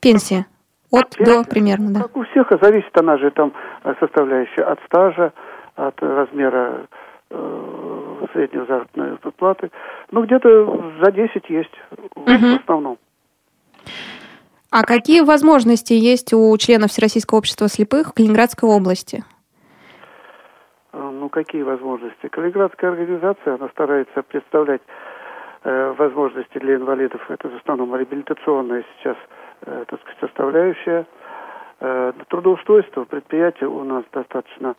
Пенсия. 0.00 0.46
От 0.90 1.16
Пенсия? 1.16 1.42
до 1.42 1.48
примерно, 1.48 1.92
да. 1.92 2.00
Как 2.02 2.16
у 2.16 2.24
всех, 2.24 2.50
а 2.52 2.58
зависит 2.62 2.96
она 2.98 3.18
же 3.18 3.30
там 3.30 3.52
э, 3.84 3.94
составляющая 4.00 4.62
от 4.62 4.78
стажа, 4.86 5.32
от 5.76 6.02
размера 6.02 6.86
э, 7.30 8.26
средней 8.32 8.66
заработной 8.66 9.16
платы. 9.36 9.70
Ну, 10.10 10.24
где-то 10.24 10.94
за 11.02 11.12
10 11.12 11.50
есть 11.50 11.74
угу. 12.14 12.24
в 12.26 12.60
основном. 12.60 12.98
А 14.70 14.82
какие 14.82 15.22
возможности 15.22 15.94
есть 15.94 16.32
у 16.34 16.56
членов 16.58 16.90
Всероссийского 16.90 17.38
общества 17.38 17.68
слепых 17.68 18.08
в 18.08 18.12
Калининградской 18.12 18.68
области? 18.68 19.24
Э, 20.92 21.10
ну, 21.10 21.28
какие 21.28 21.62
возможности? 21.62 22.28
Калининградская 22.28 22.90
организация, 22.90 23.54
она 23.54 23.68
старается 23.68 24.22
представлять 24.22 24.82
возможности 25.64 26.58
для 26.58 26.76
инвалидов. 26.76 27.20
Это 27.28 27.48
в 27.48 27.56
основном 27.56 27.94
реабилитационная 27.96 28.84
сейчас, 28.96 29.16
э, 29.62 29.84
так 29.88 30.00
сказать, 30.00 30.18
составляющая. 30.20 31.06
Э, 31.80 32.12
трудоустройство 32.28 33.04
предприятия 33.04 33.66
у 33.66 33.82
нас 33.84 34.04
достаточно, 34.12 34.74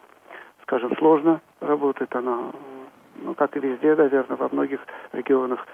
скажем, 0.64 0.96
сложно 0.98 1.42
работает. 1.60 2.16
Она, 2.16 2.52
ну, 3.22 3.34
как 3.34 3.56
и 3.58 3.60
везде, 3.60 3.96
наверное, 3.96 4.38
во 4.38 4.50
многих 4.52 4.80
регионах 5.14 5.66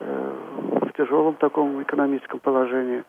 в 0.00 0.92
тяжелом 0.96 1.34
таком 1.34 1.82
экономическом 1.82 2.38
положении. 2.38 3.02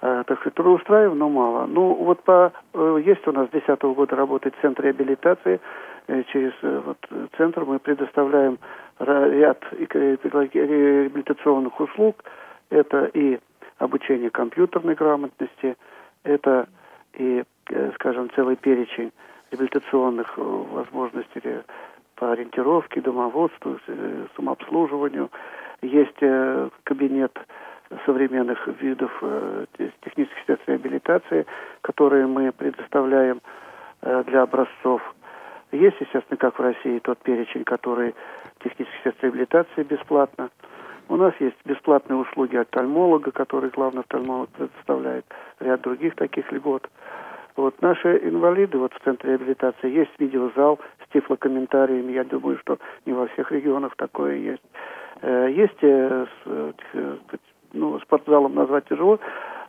Так 0.00 0.26
сказать, 0.26 0.52
трудоустраиваем, 0.52 1.16
но 1.16 1.30
мало. 1.30 1.64
Ну, 1.64 1.94
вот 1.94 2.22
по, 2.22 2.52
есть 2.98 3.26
у 3.26 3.32
нас 3.32 3.46
с 3.46 3.50
2010 3.52 3.82
года 3.96 4.14
работает 4.14 4.54
центр 4.60 4.82
реабилитации. 4.82 5.58
Через 6.06 6.52
вот, 6.62 6.98
центр 7.36 7.64
мы 7.64 7.78
предоставляем 7.78 8.58
ряд 8.98 9.62
реабилитационных 9.72 11.80
услуг. 11.80 12.24
Это 12.70 13.04
и 13.14 13.38
обучение 13.82 14.30
компьютерной 14.30 14.94
грамотности, 14.94 15.76
это 16.22 16.68
и, 17.14 17.42
э, 17.70 17.90
скажем, 17.94 18.30
целый 18.34 18.56
перечень 18.56 19.12
реабилитационных 19.50 20.38
э, 20.38 20.40
возможностей 20.40 21.42
по 22.14 22.32
ориентировке, 22.32 23.00
домоводству, 23.00 23.78
э, 23.86 24.26
самообслуживанию. 24.36 25.30
Есть 25.82 26.20
кабинет 26.84 27.36
современных 28.06 28.68
видов 28.80 29.10
технических 30.04 30.44
средств 30.46 30.68
реабилитации, 30.68 31.44
которые 31.80 32.28
мы 32.28 32.52
предоставляем 32.52 33.40
для 34.00 34.42
образцов. 34.42 35.02
Есть, 35.72 35.96
естественно, 36.00 36.36
как 36.36 36.58
в 36.58 36.62
России, 36.62 36.98
тот 36.98 37.18
перечень, 37.20 37.64
который 37.64 38.14
технических 38.62 39.14
реабилитации 39.22 39.82
бесплатно. 39.82 40.50
У 41.08 41.16
нас 41.16 41.34
есть 41.40 41.56
бесплатные 41.64 42.18
услуги 42.18 42.56
офтальмолога, 42.56 43.32
который 43.32 43.70
главный 43.70 44.00
офтальмолог 44.00 44.50
предоставляет, 44.50 45.24
ряд 45.60 45.80
других 45.80 46.14
таких 46.14 46.50
льгот. 46.52 46.88
Вот 47.56 47.80
наши 47.82 48.18
инвалиды 48.22 48.78
вот 48.78 48.94
в 48.94 49.00
центре 49.04 49.32
реабилитации 49.32 49.90
есть 49.90 50.12
видеозал 50.18 50.78
с 51.04 51.12
тифлокомментариями. 51.12 52.12
Я 52.12 52.24
думаю, 52.24 52.58
что 52.58 52.78
не 53.04 53.12
во 53.12 53.26
всех 53.28 53.50
регионах 53.50 53.94
такое 53.96 54.36
есть. 54.36 54.62
Э, 55.20 55.50
есть 55.50 55.82
э, 55.82 56.26
э, 56.46 56.72
ну, 57.72 57.98
спортзалом 58.00 58.54
назвать 58.54 58.86
тяжело, 58.86 59.18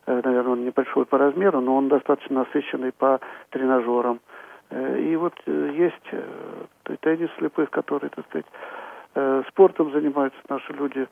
наверное, 0.06 0.52
он 0.52 0.64
небольшой 0.64 1.06
по 1.06 1.16
размеру, 1.16 1.60
но 1.62 1.76
он 1.76 1.88
достаточно 1.88 2.44
насыщенный 2.44 2.92
по 2.92 3.20
тренажерам. 3.50 4.20
И 4.74 5.16
вот 5.16 5.34
есть 5.46 7.00
теннис 7.00 7.30
слепых, 7.38 7.70
который, 7.70 8.10
так 8.10 8.26
сказать, 8.26 8.46
Э, 9.14 9.42
спортом 9.48 9.92
занимаются 9.92 10.38
наши 10.48 10.72
люди. 10.72 11.06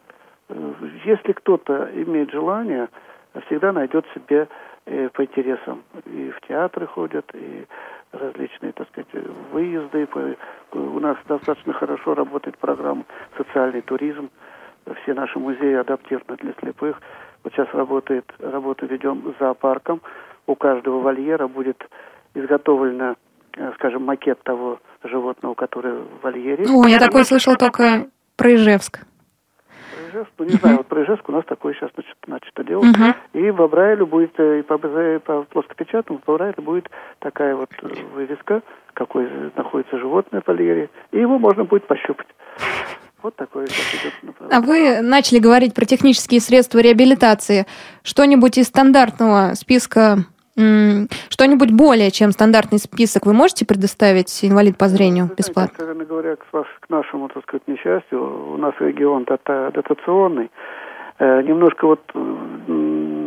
Э, 0.49 0.73
если 1.05 1.33
кто-то 1.33 1.89
имеет 1.95 2.31
желание, 2.33 2.89
всегда 3.47 3.73
найдет 3.73 4.05
себе 4.15 4.49
э, 4.87 5.09
по 5.11 5.25
интересам. 5.25 5.85
И 6.07 6.31
в 6.31 6.41
театры 6.47 6.87
ходят, 6.87 7.31
и 7.35 7.67
различные, 8.11 8.73
так 8.73 8.89
сказать, 8.89 9.09
выезды. 9.53 10.09
У 10.73 11.01
нас 11.01 11.17
достаточно 11.29 11.73
хорошо 11.73 12.15
работает 12.15 12.59
программа 12.59 13.05
«Социальный 13.37 13.83
туризм». 13.83 14.31
Все 15.03 15.15
наши 15.15 15.39
музеи 15.39 15.75
адаптированы 15.75 16.37
для 16.39 16.53
слепых. 16.55 17.01
Вот 17.45 17.53
сейчас 17.53 17.69
работает, 17.73 18.25
работу 18.41 18.85
ведем 18.87 19.33
с 19.33 19.39
зоопарком. 19.39 20.01
У 20.47 20.57
каждого 20.57 21.01
вольера 21.01 21.47
будет 21.47 21.89
изготовлена 22.35 23.15
Э, 23.15 23.15
скажем, 23.75 24.05
макет 24.05 24.43
того 24.43 24.81
животного, 25.05 25.55
которое 25.55 25.95
в 25.95 26.23
вольере. 26.23 26.67
О, 26.69 26.87
я 26.87 26.99
такой 26.99 27.25
слышал 27.25 27.57
только 27.57 28.07
про 28.37 28.55
Ижевск. 28.55 29.01
Про 29.95 30.09
Ижевск, 30.09 30.31
ну 30.39 30.45
не 30.45 30.53
знаю, 30.53 30.77
вот 30.79 30.87
про 30.87 31.05
Ижевск 31.05 31.29
у 31.29 31.33
нас 31.33 31.45
такое 31.47 31.75
сейчас 31.75 31.91
значит, 31.95 32.17
начато 32.27 32.65
делать. 32.65 32.97
Uh-huh. 32.97 33.15
И 33.33 33.51
в 33.51 33.63
Абрайле 33.63 34.05
будет, 34.05 34.39
э, 34.39 34.61
и 34.61 34.63
по, 34.63 34.79
по 34.79 35.43
плоскопечатному, 35.43 36.21
по 36.21 36.35
Абрайле 36.35 36.55
будет 36.59 36.89
такая 37.19 37.55
вот 37.57 37.71
вывеска, 38.15 38.63
какой 38.95 39.29
находится 39.57 39.99
животное 39.99 40.41
в 40.41 40.47
вольере, 40.47 40.91
и 41.11 41.19
его 41.19 41.39
можно 41.39 41.65
будет 41.65 41.87
пощупать. 41.87 42.27
Вот 43.23 43.37
такое 43.37 43.69
А 44.51 44.61
вы 44.61 45.01
начали 45.01 45.39
говорить 45.39 45.75
про 45.75 45.85
технические 45.85 46.41
средства 46.41 46.81
реабилитации. 46.81 47.67
Что-нибудь 48.03 48.59
из 48.59 48.67
стандартного 48.67 49.55
списка 49.55 50.25
что-нибудь 50.55 51.73
более, 51.73 52.11
чем 52.11 52.31
стандартный 52.31 52.79
список 52.79 53.27
вы 53.27 53.33
можете 53.33 53.65
предоставить 53.65 54.45
инвалид 54.45 54.77
по 54.77 54.89
зрению 54.89 55.31
бесплатно? 55.37 55.73
Откровенно 55.73 56.05
говоря, 56.05 56.37
к, 56.37 56.45
ваш, 56.53 56.67
к 56.81 56.91
нашему, 56.91 57.29
так 57.29 57.43
сказать, 57.45 57.67
несчастью, 57.67 58.53
у 58.55 58.57
нас 58.59 58.75
регион 58.81 59.25
дотационный. 59.25 60.51
Э, 61.19 61.43
немножко 61.43 61.87
вот 61.87 62.01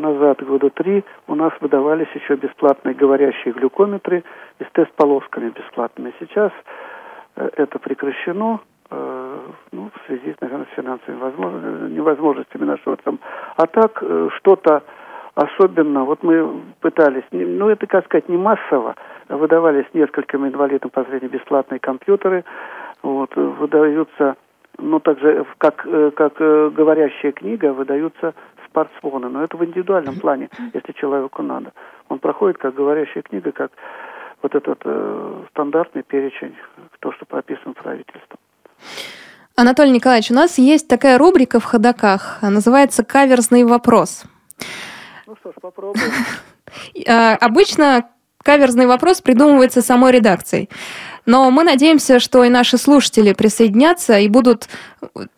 назад, 0.06 0.44
года 0.44 0.70
три, 0.70 1.04
у 1.28 1.36
нас 1.36 1.52
выдавались 1.62 2.08
еще 2.14 2.36
бесплатные 2.36 2.94
говорящие 2.94 3.54
глюкометры 3.54 4.24
и 4.60 4.64
с 4.64 4.68
тест-полосками 4.74 5.50
бесплатными. 5.50 6.14
Сейчас 6.20 6.52
э, 7.36 7.50
это 7.58 7.80
прекращено. 7.80 8.60
Э, 8.92 9.40
ну, 9.72 9.90
в 9.94 10.08
связи, 10.08 10.36
наверное, 10.42 10.68
с 10.72 10.76
финансовыми 10.76 11.20
возможностями, 11.20 11.94
невозможностями 11.94 12.66
нашего 12.66 12.98
там. 12.98 13.20
А 13.56 13.66
так 13.66 13.98
э, 14.02 14.30
что-то 14.38 14.84
особенно, 15.36 16.06
вот 16.06 16.24
мы 16.24 16.62
пытались, 16.80 17.24
ну 17.32 17.70
это, 17.70 17.86
как 17.88 18.06
сказать, 18.06 18.30
не 18.30 18.38
массово, 18.38 18.96
выдавались 19.30 19.86
нескольким 19.94 20.48
инвалидам 20.48 20.90
по 20.90 21.04
зрению 21.04 21.30
бесплатные 21.30 21.80
компьютеры, 21.80 22.46
вот, 23.04 23.36
выдаются, 23.36 24.38
ну 24.78 25.00
также, 25.00 25.46
как, 25.58 25.86
э, 25.86 26.12
как 26.16 26.34
э, 26.40 26.72
говорящая 26.74 27.34
книга, 27.34 27.74
выдаются 27.74 28.34
спортсмены, 28.66 29.30
но 29.30 29.44
это 29.44 29.58
в 29.58 29.66
индивидуальном 29.66 30.16
плане, 30.20 30.50
если 30.74 30.94
человеку 30.94 31.44
надо. 31.44 31.74
Он 32.10 32.20
проходит 32.20 32.58
как 32.58 32.74
говорящая 32.74 33.24
книга, 33.24 33.52
как 33.52 33.72
вот 34.42 34.56
этот 34.56 34.80
э, 34.86 35.44
стандартный 35.52 36.04
перечень, 36.04 36.56
то, 37.00 37.12
что 37.12 37.26
прописано 37.26 37.74
правительством. 37.74 38.40
Анатолий 39.58 39.92
Николаевич, 39.92 40.32
у 40.32 40.34
нас 40.34 40.58
есть 40.58 40.88
такая 40.88 41.18
рубрика 41.18 41.60
в 41.60 41.64
ходаках, 41.64 42.40
называется 42.42 43.06
«Каверзный 43.06 43.64
вопрос». 43.64 44.26
Попробуем. 45.66 46.12
А, 47.08 47.36
обычно 47.36 48.06
каверзный 48.44 48.86
вопрос 48.86 49.22
придумывается 49.22 49.82
самой 49.82 50.12
редакцией. 50.12 50.70
Но 51.26 51.50
мы 51.52 51.64
надеемся, 51.64 52.20
что 52.20 52.44
и 52.44 52.50
наши 52.50 52.78
слушатели 52.78 53.34
присоединятся 53.34 54.20
и 54.20 54.28
будут... 54.28 54.68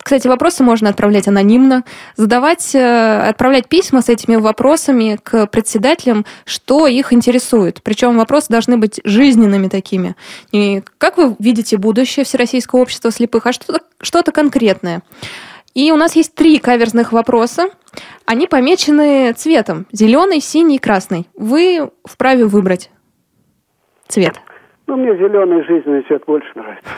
Кстати, 0.02 0.26
вопросы 0.26 0.62
можно 0.62 0.90
отправлять 0.90 1.28
анонимно, 1.28 1.84
задавать, 2.16 2.74
э, 2.74 3.28
отправлять 3.28 3.68
письма 3.68 4.02
с 4.02 4.08
этими 4.08 4.36
вопросами 4.36 5.18
к 5.22 5.46
председателям, 5.46 6.26
что 6.44 6.86
их 6.86 7.12
интересует. 7.12 7.82
Причем 7.82 8.16
вопросы 8.16 8.48
должны 8.48 8.78
быть 8.78 9.00
жизненными 9.04 9.68
такими. 9.68 10.16
И 10.50 10.82
как 10.98 11.18
вы 11.18 11.36
видите 11.38 11.76
будущее 11.76 12.24
Всероссийского 12.24 12.80
общества 12.80 13.10
слепых, 13.10 13.46
а 13.46 13.52
что-то 13.52 13.80
что 14.00 14.22
конкретное. 14.22 15.02
И 15.78 15.92
у 15.92 15.96
нас 15.96 16.16
есть 16.16 16.34
три 16.34 16.58
каверзных 16.58 17.12
вопроса. 17.12 17.68
Они 18.26 18.48
помечены 18.48 19.32
цветом. 19.34 19.86
Зеленый, 19.92 20.40
синий, 20.40 20.80
красный. 20.80 21.28
Вы 21.36 21.92
вправе 22.04 22.46
выбрать 22.46 22.90
цвет. 24.08 24.40
Ну, 24.88 24.96
мне 24.96 25.16
зеленый 25.16 25.62
жизненный 25.62 26.02
цвет 26.02 26.24
больше 26.26 26.50
нравится. 26.56 26.90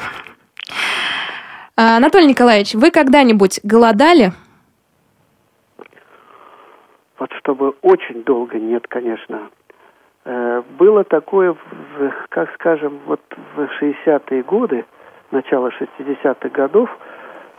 А, 1.77 1.99
Анатолий 1.99 2.29
Николаевич, 2.29 2.73
вы 2.73 2.91
когда-нибудь 2.91 3.61
голодали? 3.65 4.33
Вот 7.19 7.31
чтобы 7.39 7.75
очень 7.83 8.25
долго 8.25 8.59
нет, 8.59 8.87
конечно. 8.89 9.51
Э, 10.25 10.63
было 10.79 11.05
такое, 11.05 11.55
как 12.31 12.51
скажем, 12.55 12.99
вот 13.05 13.21
в 13.57 13.61
60-е 13.79 14.43
годы, 14.45 14.87
начало 15.33 15.69
60-х 15.69 16.49
годов, 16.49 16.89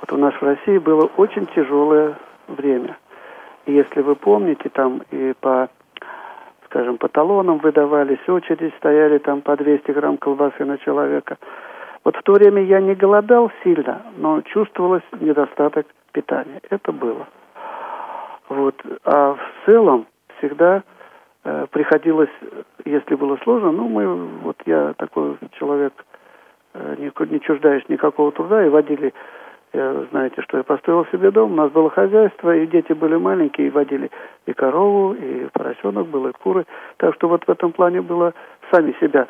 вот 0.02 0.12
у 0.12 0.18
нас 0.18 0.34
в 0.34 0.44
России 0.44 0.78
было 0.78 1.10
очень 1.18 1.48
тяжелое 1.48 2.18
время. 2.48 2.98
И 3.66 3.74
если 3.74 4.02
вы 4.02 4.16
помните, 4.16 4.70
там 4.70 5.04
и 5.12 5.34
по 5.40 5.70
скажем, 6.72 6.98
по 6.98 7.10
талонам 7.10 7.58
выдавались, 7.58 8.30
очереди 8.30 8.74
стояли 8.78 9.18
там 9.18 9.42
по 9.42 9.58
200 9.58 9.92
грамм 9.92 10.18
колбасы 10.18 10.64
на 10.64 10.78
человека. 10.78 11.38
Вот 12.06 12.16
в 12.16 12.24
то 12.24 12.32
время 12.34 12.64
я 12.64 12.80
не 12.80 12.96
голодал 12.96 13.52
сильно, 13.62 14.02
но 14.16 14.42
чувствовалось 14.42 15.04
недостаток 15.20 15.86
питания. 16.14 16.62
Это 16.70 16.94
было. 16.94 17.28
Вот. 18.48 18.76
А 19.04 19.34
в 19.34 19.66
целом 19.66 20.08
всегда 20.38 20.84
э, 21.44 21.68
приходилось, 21.72 22.32
если 22.86 23.16
было 23.16 23.38
сложно, 23.44 23.72
ну, 23.72 23.90
мы, 23.90 24.08
вот 24.44 24.56
я 24.66 24.94
такой 24.98 25.38
человек, 25.60 25.94
э, 26.74 26.96
не, 27.00 27.12
не 27.32 27.42
чуждаешь 27.42 27.88
никакого 27.90 28.32
труда, 28.32 28.66
и 28.66 28.70
водили 28.70 29.14
я, 29.74 30.06
знаете, 30.12 30.42
что 30.42 30.58
я 30.58 30.64
построил 30.64 31.06
себе 31.08 31.32
дом, 31.32 31.54
у 31.54 31.56
нас 31.56 31.72
было 31.72 31.90
хозяйство, 31.90 32.56
и 32.56 32.68
дети 32.68 32.92
были 32.94 33.16
маленькие, 33.16 33.68
и 33.68 33.70
водили 33.70 34.12
и 34.46 34.54
корову, 34.54 35.14
и 35.14 35.48
поросенок 35.54 36.08
был, 36.08 36.28
и 36.28 36.32
куры. 36.34 36.66
Так 36.98 37.16
что 37.16 37.30
вот 37.30 37.46
в 37.46 37.50
этом 37.50 37.72
плане 37.72 38.02
было 38.02 38.34
сами 38.72 38.96
себя. 39.00 39.28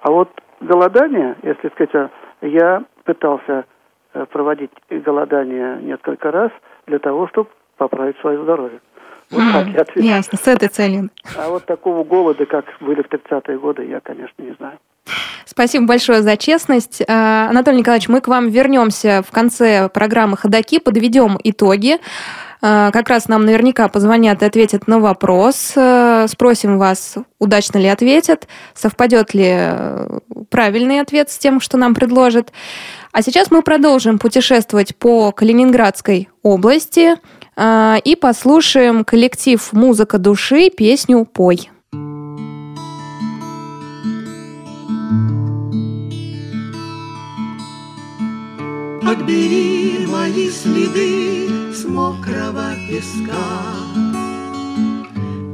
А 0.00 0.10
вот 0.10 0.28
голодание, 0.60 1.36
если 1.42 1.68
сказать, 1.70 2.10
я 2.42 2.84
пытался 3.04 3.64
э, 4.12 4.26
проводить 4.26 4.70
голодание 4.90 5.78
несколько 5.80 6.30
раз 6.30 6.50
для 6.86 6.98
того, 6.98 7.28
чтобы 7.28 7.48
поправить 7.76 8.18
свое 8.18 8.42
здоровье. 8.42 8.80
Вот 9.30 9.40
mm, 9.40 9.52
так 9.52 9.66
я 9.68 9.80
отвечу. 9.80 10.08
Ясно, 10.08 10.38
с 10.38 10.48
этой 10.48 10.68
целью. 10.68 11.10
А 11.36 11.48
вот 11.48 11.64
такого 11.64 12.04
голода, 12.04 12.44
как 12.46 12.64
были 12.80 13.02
в 13.02 13.08
30-е 13.08 13.58
годы, 13.58 13.86
я, 13.86 14.00
конечно, 14.00 14.42
не 14.42 14.52
знаю. 14.52 14.78
Спасибо 15.50 15.86
большое 15.86 16.20
за 16.20 16.36
честность. 16.36 17.02
А, 17.08 17.48
Анатолий 17.48 17.78
Николаевич, 17.78 18.08
мы 18.08 18.20
к 18.20 18.28
вам 18.28 18.50
вернемся 18.50 19.24
в 19.26 19.30
конце 19.30 19.88
программы 19.88 20.36
«Ходоки», 20.36 20.78
подведем 20.78 21.38
итоги. 21.42 21.96
А, 22.60 22.90
как 22.90 23.08
раз 23.08 23.28
нам 23.28 23.46
наверняка 23.46 23.88
позвонят 23.88 24.42
и 24.42 24.44
ответят 24.44 24.86
на 24.86 24.98
вопрос. 25.00 25.72
А, 25.74 26.26
спросим 26.28 26.76
вас, 26.76 27.14
удачно 27.38 27.78
ли 27.78 27.88
ответят, 27.88 28.46
совпадет 28.74 29.32
ли 29.32 29.46
э, 29.48 30.18
правильный 30.50 31.00
ответ 31.00 31.30
с 31.30 31.38
тем, 31.38 31.62
что 31.62 31.78
нам 31.78 31.94
предложат. 31.94 32.52
А 33.12 33.22
сейчас 33.22 33.50
мы 33.50 33.62
продолжим 33.62 34.18
путешествовать 34.18 34.96
по 34.96 35.32
Калининградской 35.32 36.28
области 36.42 37.14
и 37.60 38.16
послушаем 38.20 39.04
коллектив 39.04 39.72
«Музыка 39.72 40.18
души» 40.18 40.70
песню 40.70 41.24
«Пой». 41.24 41.70
Подбери 49.08 50.04
мои 50.06 50.50
следы 50.50 51.72
с 51.72 51.82
мокрого 51.86 52.74
песка, 52.86 53.48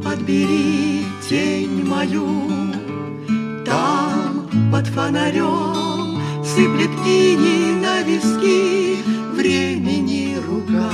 Подбери 0.02 1.04
тень 1.28 1.86
мою, 1.86 2.48
там 3.64 4.48
под 4.72 4.88
фонарем 4.88 6.20
Сыплет 6.42 6.90
ини 7.06 7.78
на 7.80 8.02
виски 8.02 8.96
времени 9.36 10.36
рука. 10.48 10.90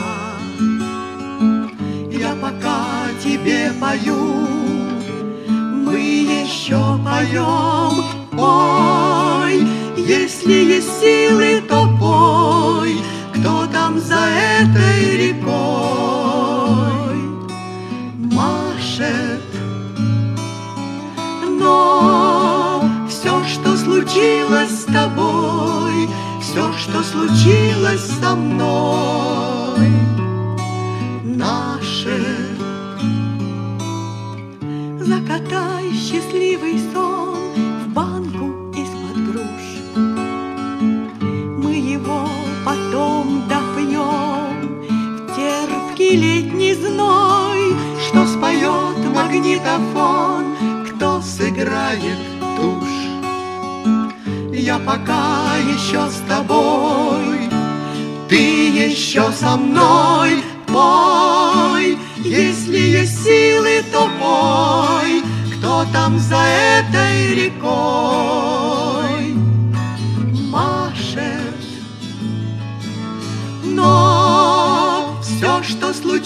Я 2.12 2.34
пока 2.42 2.84
тебе 3.24 3.72
пою, 3.80 4.46
мы 5.48 5.98
еще 5.98 6.76
поем, 7.06 8.04
ой, 8.38 9.66
если 10.10 10.52
есть 10.52 11.00
силы, 11.00 11.62
то 11.68 11.88
пой, 12.00 12.96
кто 13.32 13.66
там 13.66 14.00
за 14.00 14.18
этой 14.58 15.28
рекой 15.28 16.40
машет. 18.16 19.44
Но 21.60 22.82
все, 23.08 23.44
что 23.44 23.76
случилось 23.76 24.80
с 24.80 24.84
тобой, 24.86 26.08
все, 26.42 26.72
что 26.72 27.04
случилось 27.04 28.06
со 28.20 28.34
мной, 28.34 29.92
наше. 31.22 32.18
Закатай 34.98 35.92
счастливый 35.92 36.80
сон 36.92 37.39
потом 42.64 43.48
допьем. 43.48 44.80
В 45.26 45.36
терпкий 45.36 46.16
летний 46.16 46.74
зной, 46.74 47.74
Что 48.06 48.26
споет 48.26 48.98
магнитофон, 49.14 50.56
Кто 50.88 51.20
сыграет 51.20 52.18
тушь. 52.56 53.00
Я 54.52 54.78
пока 54.78 55.56
еще 55.58 56.08
с 56.10 56.22
тобой, 56.28 57.48
Ты 58.28 58.36
еще 58.36 59.30
со 59.32 59.56
мной, 59.56 60.42
пой, 60.66 61.98
Если 62.18 62.79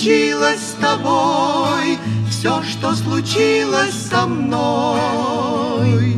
случилось 0.05 0.61
с 0.61 0.73
тобой, 0.83 1.99
все, 2.29 2.63
что 2.63 2.95
случилось 2.95 3.95
со 3.95 4.27
мной, 4.27 6.15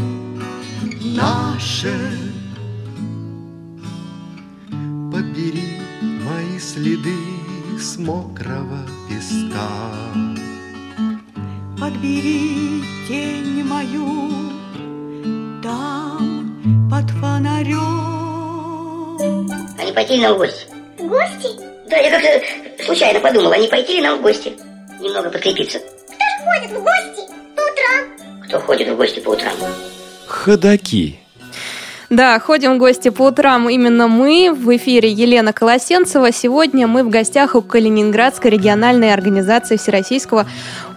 наше. 1.15 1.95
Подбери 5.13 5.79
мои 6.01 6.59
следы 6.59 7.15
с 7.79 7.97
мокрого 7.97 8.81
песка. 9.09 9.69
Подбери 11.79 12.83
тень 13.07 13.63
мою 13.63 14.33
там 15.63 16.89
под 16.91 17.09
фонарем. 17.21 17.87
не 19.85 19.93
пойти 19.93 20.17
ли 20.17 20.23
нам 20.23 20.35
в 20.35 20.39
гости? 20.39 20.67
Гости? 20.99 21.51
Да, 21.89 21.97
я 21.99 22.11
как-то 22.11 22.66
случайно 22.87 23.21
подумал, 23.21 23.53
а 23.53 23.59
не 23.59 23.69
пойти 23.69 23.95
ли 23.95 24.03
нам 24.03 24.19
в 24.19 24.23
гости? 24.23 24.53
Немного 25.01 25.29
подкрепиться. 25.31 25.79
Кто 25.79 26.25
ж 26.25 26.45
ходит 26.45 26.71
в 26.71 26.83
гости 26.83 27.33
по 27.57 27.61
утрам? 27.61 28.45
Кто 28.45 28.61
ходит 28.61 28.89
в 28.89 28.97
гости 28.97 29.21
по 29.21 29.31
утрам? 29.31 29.53
Ходаки. 30.27 31.19
Да, 32.09 32.39
ходим 32.39 32.77
в 32.77 32.79
гости 32.79 33.09
по 33.09 33.23
утрам 33.23 33.69
именно 33.69 34.07
мы. 34.07 34.53
В 34.55 34.77
эфире 34.77 35.11
Елена 35.11 35.53
Колосенцева. 35.53 36.31
Сегодня 36.31 36.87
мы 36.87 37.03
в 37.03 37.09
гостях 37.09 37.57
у 37.57 37.63
Калининградской 37.63 38.53
региональной 38.53 39.13
организации 39.13 39.77
Всероссийского 39.77 40.47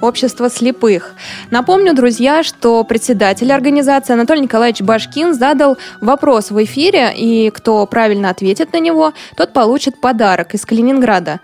общества 0.02 0.52
слепых. 0.52 1.16
Напомню, 1.50 1.96
друзья, 1.96 2.44
что 2.44 2.84
председатель 2.84 3.52
организации 3.52 4.14
Анатолий 4.14 4.42
Николаевич 4.42 4.82
Башкин 4.82 5.34
задал 5.34 5.80
вопрос 6.00 6.52
в 6.52 6.64
эфире, 6.64 7.12
и 7.18 7.50
кто 7.50 7.88
правильно 7.88 8.30
ответит 8.30 8.72
на 8.74 8.78
него, 8.80 9.14
тот 9.36 9.52
получит 9.52 10.00
подарок 10.00 10.54
из 10.54 10.64
Калининграда. 10.64 11.40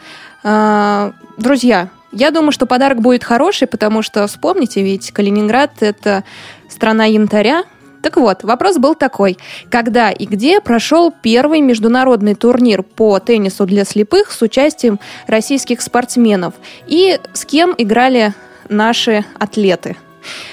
А, 0.47 1.13
друзья, 1.37 1.89
я 2.11 2.29
думаю, 2.29 2.51
что 2.51 2.67
подарок 2.67 3.01
будет 3.01 3.23
хороший, 3.23 3.67
потому 3.67 4.03
что, 4.03 4.27
вспомните, 4.27 4.83
ведь 4.83 5.11
Калининград– 5.11 5.71
это 5.79 6.23
страна 6.69 7.05
янтаря, 7.05 7.63
так 8.03 8.17
вот, 8.17 8.43
вопрос 8.43 8.77
был 8.77 8.93
такой. 8.93 9.39
Когда 9.71 10.11
и 10.11 10.27
где 10.27 10.61
прошел 10.61 11.11
первый 11.11 11.61
международный 11.61 12.35
турнир 12.35 12.83
по 12.83 13.17
теннису 13.19 13.65
для 13.65 13.85
слепых 13.85 14.31
с 14.31 14.39
участием 14.43 14.99
российских 15.25 15.81
спортсменов? 15.81 16.53
И 16.85 17.19
с 17.33 17.43
кем 17.45 17.73
играли 17.75 18.35
наши 18.69 19.25
атлеты? 19.39 19.97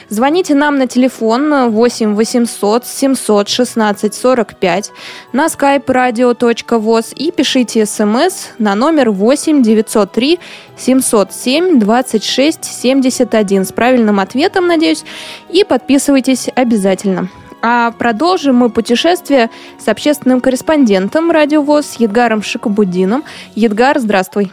Звоните 0.09 0.55
нам 0.55 0.77
на 0.77 0.87
телефон 0.87 1.71
8 1.71 2.15
800 2.15 2.87
716 2.87 4.15
45 4.15 4.93
на 5.33 5.47
skype 5.47 5.85
radio.voz 5.85 7.15
и 7.15 7.33
пишите 7.33 7.87
смс 7.87 8.49
на 8.59 8.75
номер 8.75 9.11
8 9.11 9.63
903 9.63 10.39
707 10.77 11.79
26 11.79 12.65
71 12.65 13.65
с 13.65 13.73
правильным 13.73 14.21
ответом, 14.21 14.67
надеюсь, 14.67 15.05
и 15.51 15.65
подписывайтесь 15.65 16.49
обязательно. 16.55 17.29
А 17.63 17.93
продолжим 17.93 18.57
мы 18.57 18.71
путешествие 18.71 19.49
с 19.79 19.87
общественным 19.87 20.41
корреспондентом 20.41 21.31
Радио 21.31 21.63
ВОЗ 21.63 21.95
Едгаром 21.99 22.43
Шикабудином. 22.43 23.23
Едгар, 23.55 24.01
здравствуй. 24.01 24.51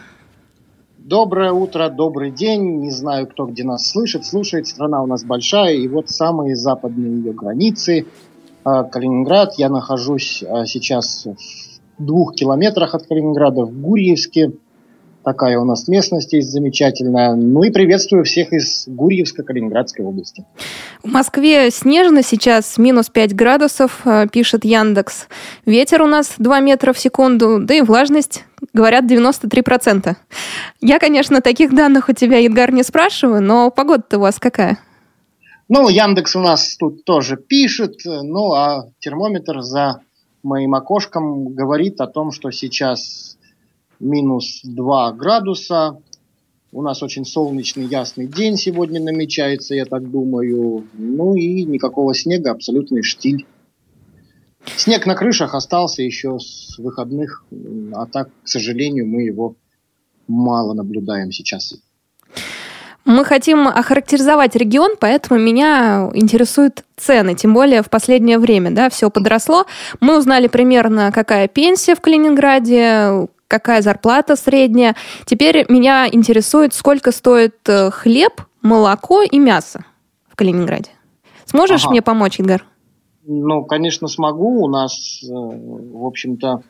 Доброе 1.09 1.51
утро, 1.51 1.89
добрый 1.89 2.29
день. 2.29 2.81
Не 2.81 2.91
знаю, 2.91 3.25
кто 3.25 3.47
где 3.47 3.63
нас 3.63 3.89
слышит, 3.89 4.27
слушает. 4.27 4.67
Страна 4.67 5.01
у 5.01 5.07
нас 5.07 5.23
большая, 5.23 5.73
и 5.73 5.87
вот 5.87 6.11
самые 6.11 6.55
западные 6.55 7.17
ее 7.17 7.33
границы. 7.33 8.05
А, 8.63 8.83
Калининград. 8.83 9.55
Я 9.57 9.69
нахожусь 9.69 10.43
а, 10.47 10.67
сейчас 10.67 11.25
в 11.97 12.05
двух 12.05 12.35
километрах 12.35 12.93
от 12.93 13.07
Калининграда, 13.07 13.65
в 13.65 13.81
Гурьевске. 13.81 14.51
Такая 15.23 15.57
у 15.57 15.65
нас 15.65 15.87
местность 15.87 16.31
есть 16.33 16.51
замечательная. 16.51 17.33
Ну 17.33 17.63
и 17.63 17.71
приветствую 17.71 18.23
всех 18.23 18.53
из 18.53 18.87
Гурьевска, 18.87 19.41
Калининградской 19.41 20.05
области. 20.05 20.45
В 21.01 21.07
Москве 21.07 21.71
снежно 21.71 22.21
сейчас, 22.21 22.77
минус 22.77 23.09
5 23.09 23.33
градусов, 23.35 24.01
э, 24.05 24.27
пишет 24.31 24.63
Яндекс. 24.63 25.27
Ветер 25.65 26.03
у 26.03 26.07
нас 26.07 26.35
2 26.37 26.59
метра 26.59 26.93
в 26.93 26.99
секунду, 26.99 27.57
да 27.59 27.73
и 27.73 27.81
влажность, 27.81 28.43
говорят, 28.73 29.05
93%. 29.05 30.15
Я, 30.81 30.99
конечно, 30.99 31.41
таких 31.41 31.73
данных 31.73 32.09
у 32.09 32.13
тебя, 32.13 32.37
Едгар, 32.37 32.71
не 32.71 32.83
спрашиваю, 32.83 33.41
но 33.41 33.71
погода-то 33.71 34.17
у 34.17 34.21
вас 34.21 34.39
какая? 34.39 34.79
Ну, 35.67 35.87
Яндекс 35.89 36.35
у 36.35 36.39
нас 36.39 36.75
тут 36.77 37.03
тоже 37.05 37.37
пишет, 37.37 38.01
ну 38.05 38.53
а 38.53 38.85
термометр 38.99 39.61
за 39.61 40.01
моим 40.41 40.73
окошком 40.73 41.53
говорит 41.53 42.01
о 42.01 42.07
том, 42.07 42.31
что 42.31 42.49
сейчас 42.51 43.37
минус 43.99 44.61
2 44.63 45.11
градуса. 45.13 45.97
У 46.71 46.81
нас 46.81 47.01
очень 47.01 47.25
солнечный, 47.25 47.85
ясный 47.85 48.27
день 48.27 48.55
сегодня 48.55 49.01
намечается, 49.01 49.73
я 49.75 49.85
так 49.85 50.09
думаю. 50.09 50.87
Ну 50.93 51.35
и 51.35 51.63
никакого 51.63 52.13
снега, 52.13 52.51
абсолютный 52.51 53.01
штиль. 53.01 53.45
Снег 54.77 55.05
на 55.05 55.15
крышах 55.15 55.55
остался 55.55 56.01
еще 56.03 56.39
с 56.39 56.77
выходных, 56.77 57.43
а 57.93 58.05
так, 58.05 58.29
к 58.43 58.47
сожалению, 58.47 59.07
мы 59.07 59.23
его 59.23 59.55
мало 60.27 60.73
наблюдаем 60.73 61.31
сейчас. 61.31 61.75
Мы 63.05 63.25
хотим 63.25 63.67
охарактеризовать 63.67 64.55
регион, 64.55 64.91
поэтому 64.99 65.39
меня 65.39 66.11
интересуют 66.13 66.83
цены, 66.95 67.33
тем 67.33 67.53
более 67.53 67.81
в 67.81 67.89
последнее 67.89 68.37
время, 68.37 68.71
да, 68.71 68.89
все 68.89 69.09
подросло. 69.09 69.65
Мы 69.99 70.17
узнали 70.17 70.47
примерно, 70.47 71.11
какая 71.11 71.47
пенсия 71.47 71.95
в 71.95 72.01
Калининграде, 72.01 73.27
какая 73.47 73.81
зарплата 73.81 74.35
средняя. 74.35 74.95
Теперь 75.25 75.65
меня 75.69 76.07
интересует, 76.11 76.73
сколько 76.73 77.11
стоит 77.11 77.57
э, 77.67 77.89
хлеб, 77.89 78.41
молоко 78.61 79.23
и 79.23 79.39
мясо 79.39 79.83
в 80.29 80.35
Калининграде. 80.35 80.91
Сможешь 81.45 81.81
ага. 81.81 81.91
мне 81.91 82.01
помочь, 82.03 82.39
Игорь? 82.39 82.61
Ну, 83.31 83.63
конечно, 83.63 84.07
смогу. 84.07 84.63
У 84.63 84.67
нас, 84.67 85.21
э, 85.23 85.27
в 85.27 86.03
общем-то, 86.03 86.63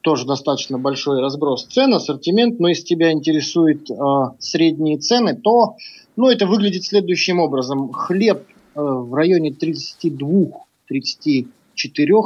тоже 0.00 0.26
достаточно 0.26 0.78
большой 0.78 1.20
разброс 1.20 1.66
цен, 1.66 1.94
ассортимент, 1.94 2.58
но 2.58 2.66
если 2.66 2.86
тебя 2.86 3.12
интересуют 3.12 3.88
э, 3.88 3.94
средние 4.40 4.98
цены, 4.98 5.36
то 5.36 5.76
ну, 6.16 6.28
это 6.28 6.48
выглядит 6.48 6.82
следующим 6.82 7.38
образом. 7.38 7.92
Хлеб 7.92 8.48
э, 8.74 8.80
в 8.80 9.14
районе 9.14 9.50
32-34 9.50 11.46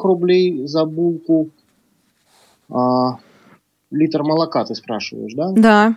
рублей 0.02 0.66
за 0.66 0.86
булку, 0.86 1.50
а, 2.70 3.18
литр 3.90 4.22
молока, 4.22 4.64
ты 4.64 4.74
спрашиваешь, 4.74 5.34
да? 5.34 5.52
Да. 5.52 5.96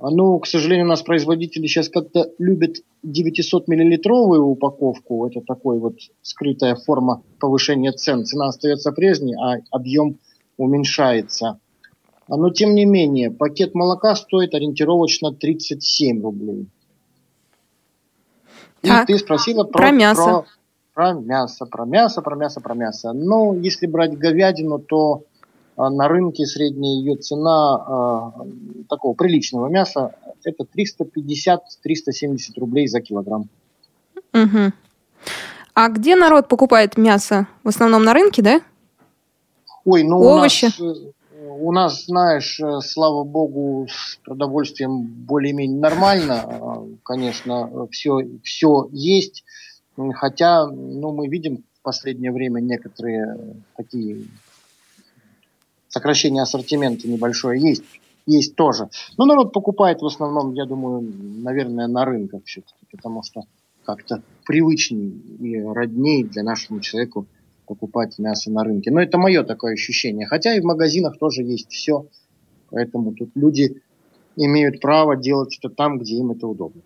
А, 0.00 0.10
ну, 0.10 0.36
к 0.40 0.48
сожалению, 0.48 0.86
у 0.86 0.88
нас 0.88 1.02
производители 1.02 1.68
сейчас 1.68 1.88
как-то 1.88 2.28
любят 2.38 2.78
900-миллилитровую 3.04 4.40
упаковку. 4.40 5.26
Это 5.26 5.40
такой 5.40 5.78
вот 5.78 5.96
скрытая 6.22 6.74
форма 6.76 7.22
повышения 7.38 7.92
цен. 7.92 8.24
Цена 8.24 8.48
остается 8.48 8.92
прежней, 8.92 9.34
а 9.34 9.58
объем 9.70 10.18
уменьшается. 10.56 11.58
А, 12.28 12.36
но, 12.36 12.50
тем 12.50 12.74
не 12.74 12.84
менее, 12.84 13.30
пакет 13.30 13.74
молока 13.74 14.14
стоит 14.14 14.54
ориентировочно 14.54 15.32
37 15.32 16.22
рублей. 16.22 16.68
И 18.82 18.88
так, 18.88 19.06
ты 19.06 19.18
спросила 19.18 19.64
про, 19.64 19.78
про 19.78 19.90
мясо. 19.90 20.44
Про, 20.94 21.14
про 21.14 21.20
мясо, 21.20 21.66
про 21.66 21.84
мясо, 21.84 22.22
про 22.22 22.36
мясо, 22.36 22.60
про 22.60 22.74
мясо. 22.74 23.12
Ну, 23.12 23.58
если 23.58 23.86
брать 23.86 24.16
говядину, 24.16 24.78
то 24.78 25.24
а 25.24 25.29
на 25.76 26.08
рынке 26.08 26.46
средняя 26.46 26.94
ее 26.94 27.16
цена 27.16 27.74
а, 27.74 28.32
такого 28.88 29.14
приличного 29.14 29.68
мяса 29.68 30.14
это 30.44 30.64
350-370 30.64 31.58
рублей 32.56 32.86
за 32.88 33.00
килограмм. 33.00 33.48
Угу. 34.32 34.72
А 35.74 35.88
где 35.88 36.16
народ 36.16 36.48
покупает 36.48 36.96
мясо? 36.96 37.46
В 37.62 37.68
основном 37.68 38.04
на 38.04 38.12
рынке, 38.12 38.42
да? 38.42 38.60
Ой, 39.84 40.02
ну 40.02 40.18
Овощи. 40.18 40.66
у 40.78 40.84
нас, 40.84 40.98
у 41.60 41.72
нас, 41.72 42.04
знаешь, 42.04 42.60
слава 42.84 43.24
богу, 43.24 43.86
с 43.88 44.18
продовольствием 44.24 45.02
более-менее 45.02 45.80
нормально. 45.80 46.86
Конечно, 47.02 47.86
все, 47.90 48.20
все 48.42 48.88
есть. 48.92 49.44
Хотя, 50.14 50.66
ну, 50.66 51.12
мы 51.12 51.28
видим 51.28 51.64
в 51.78 51.82
последнее 51.82 52.32
время 52.32 52.60
некоторые 52.60 53.36
такие 53.76 54.24
сокращение 55.90 56.42
ассортимента 56.42 57.06
небольшое 57.06 57.60
есть, 57.60 57.84
есть 58.26 58.54
тоже. 58.54 58.88
Но 59.18 59.26
народ 59.26 59.52
покупает 59.52 60.00
в 60.00 60.06
основном, 60.06 60.54
я 60.54 60.64
думаю, 60.64 61.02
наверное, 61.42 61.86
на 61.86 62.04
рынках 62.04 62.42
все-таки, 62.44 62.86
потому 62.90 63.22
что 63.22 63.42
как-то 63.84 64.22
привычнее 64.46 65.10
и 65.40 65.60
роднее 65.60 66.24
для 66.24 66.42
нашему 66.42 66.80
человеку 66.80 67.26
покупать 67.66 68.18
мясо 68.18 68.50
на 68.50 68.64
рынке. 68.64 68.90
Но 68.90 69.00
это 69.00 69.18
мое 69.18 69.42
такое 69.42 69.74
ощущение. 69.74 70.26
Хотя 70.26 70.54
и 70.54 70.60
в 70.60 70.64
магазинах 70.64 71.18
тоже 71.18 71.42
есть 71.42 71.70
все. 71.70 72.06
Поэтому 72.70 73.12
тут 73.12 73.30
люди 73.34 73.80
имеют 74.36 74.80
право 74.80 75.16
делать 75.16 75.58
это 75.60 75.72
там, 75.72 75.98
где 75.98 76.16
им 76.16 76.30
это 76.32 76.46
удобно. 76.46 76.82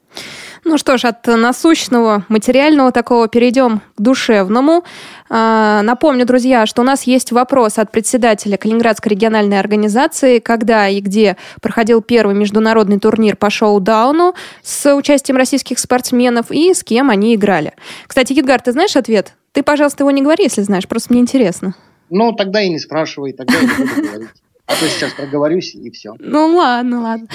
Ну 0.64 0.79
что 0.79 0.96
ж, 0.96 1.05
от 1.05 1.27
насущного 1.27 2.24
материального 2.29 2.90
такого 2.90 3.29
перейдем 3.29 3.81
к 3.96 4.00
душевному. 4.00 4.85
А, 5.29 5.83
напомню, 5.83 6.24
друзья, 6.24 6.64
что 6.64 6.81
у 6.81 6.85
нас 6.85 7.03
есть 7.03 7.33
вопрос 7.33 7.79
от 7.79 7.92
председателя 7.92 8.57
Калининградской 8.57 9.11
региональной 9.11 9.59
организации, 9.59 10.38
когда 10.38 10.88
и 10.88 11.00
где 11.00 11.37
проходил 11.61 12.00
первый 12.00 12.35
международный 12.35 12.98
турнир 12.98 13.37
по 13.37 13.50
шоу-дауну 13.50 14.35
с 14.62 14.94
участием 14.94 15.37
российских 15.37 15.79
спортсменов 15.79 16.50
и 16.50 16.72
с 16.72 16.83
кем 16.83 17.11
они 17.11 17.35
играли. 17.35 17.74
Кстати, 18.07 18.33
Едгар, 18.33 18.62
ты 18.62 18.72
знаешь 18.72 18.96
ответ? 18.96 19.35
Ты, 19.53 19.62
пожалуйста, 19.62 20.03
его 20.03 20.11
не 20.12 20.22
говори, 20.22 20.44
если 20.44 20.62
знаешь, 20.62 20.88
просто 20.88 21.12
мне 21.12 21.20
интересно. 21.20 21.74
Ну, 22.09 22.33
тогда 22.33 22.62
и 22.62 22.70
не 22.70 22.79
спрашивай, 22.79 23.33
тогда 23.33 23.55
я 23.55 23.61
не 23.61 23.66
буду 23.66 24.09
говорить. 24.09 24.29
А 24.66 24.72
то 24.72 24.88
сейчас 24.88 25.12
проговорюсь 25.12 25.74
и 25.74 25.90
все. 25.90 26.14
Ну 26.18 26.57
ладно, 26.57 27.03
ладно. 27.03 27.27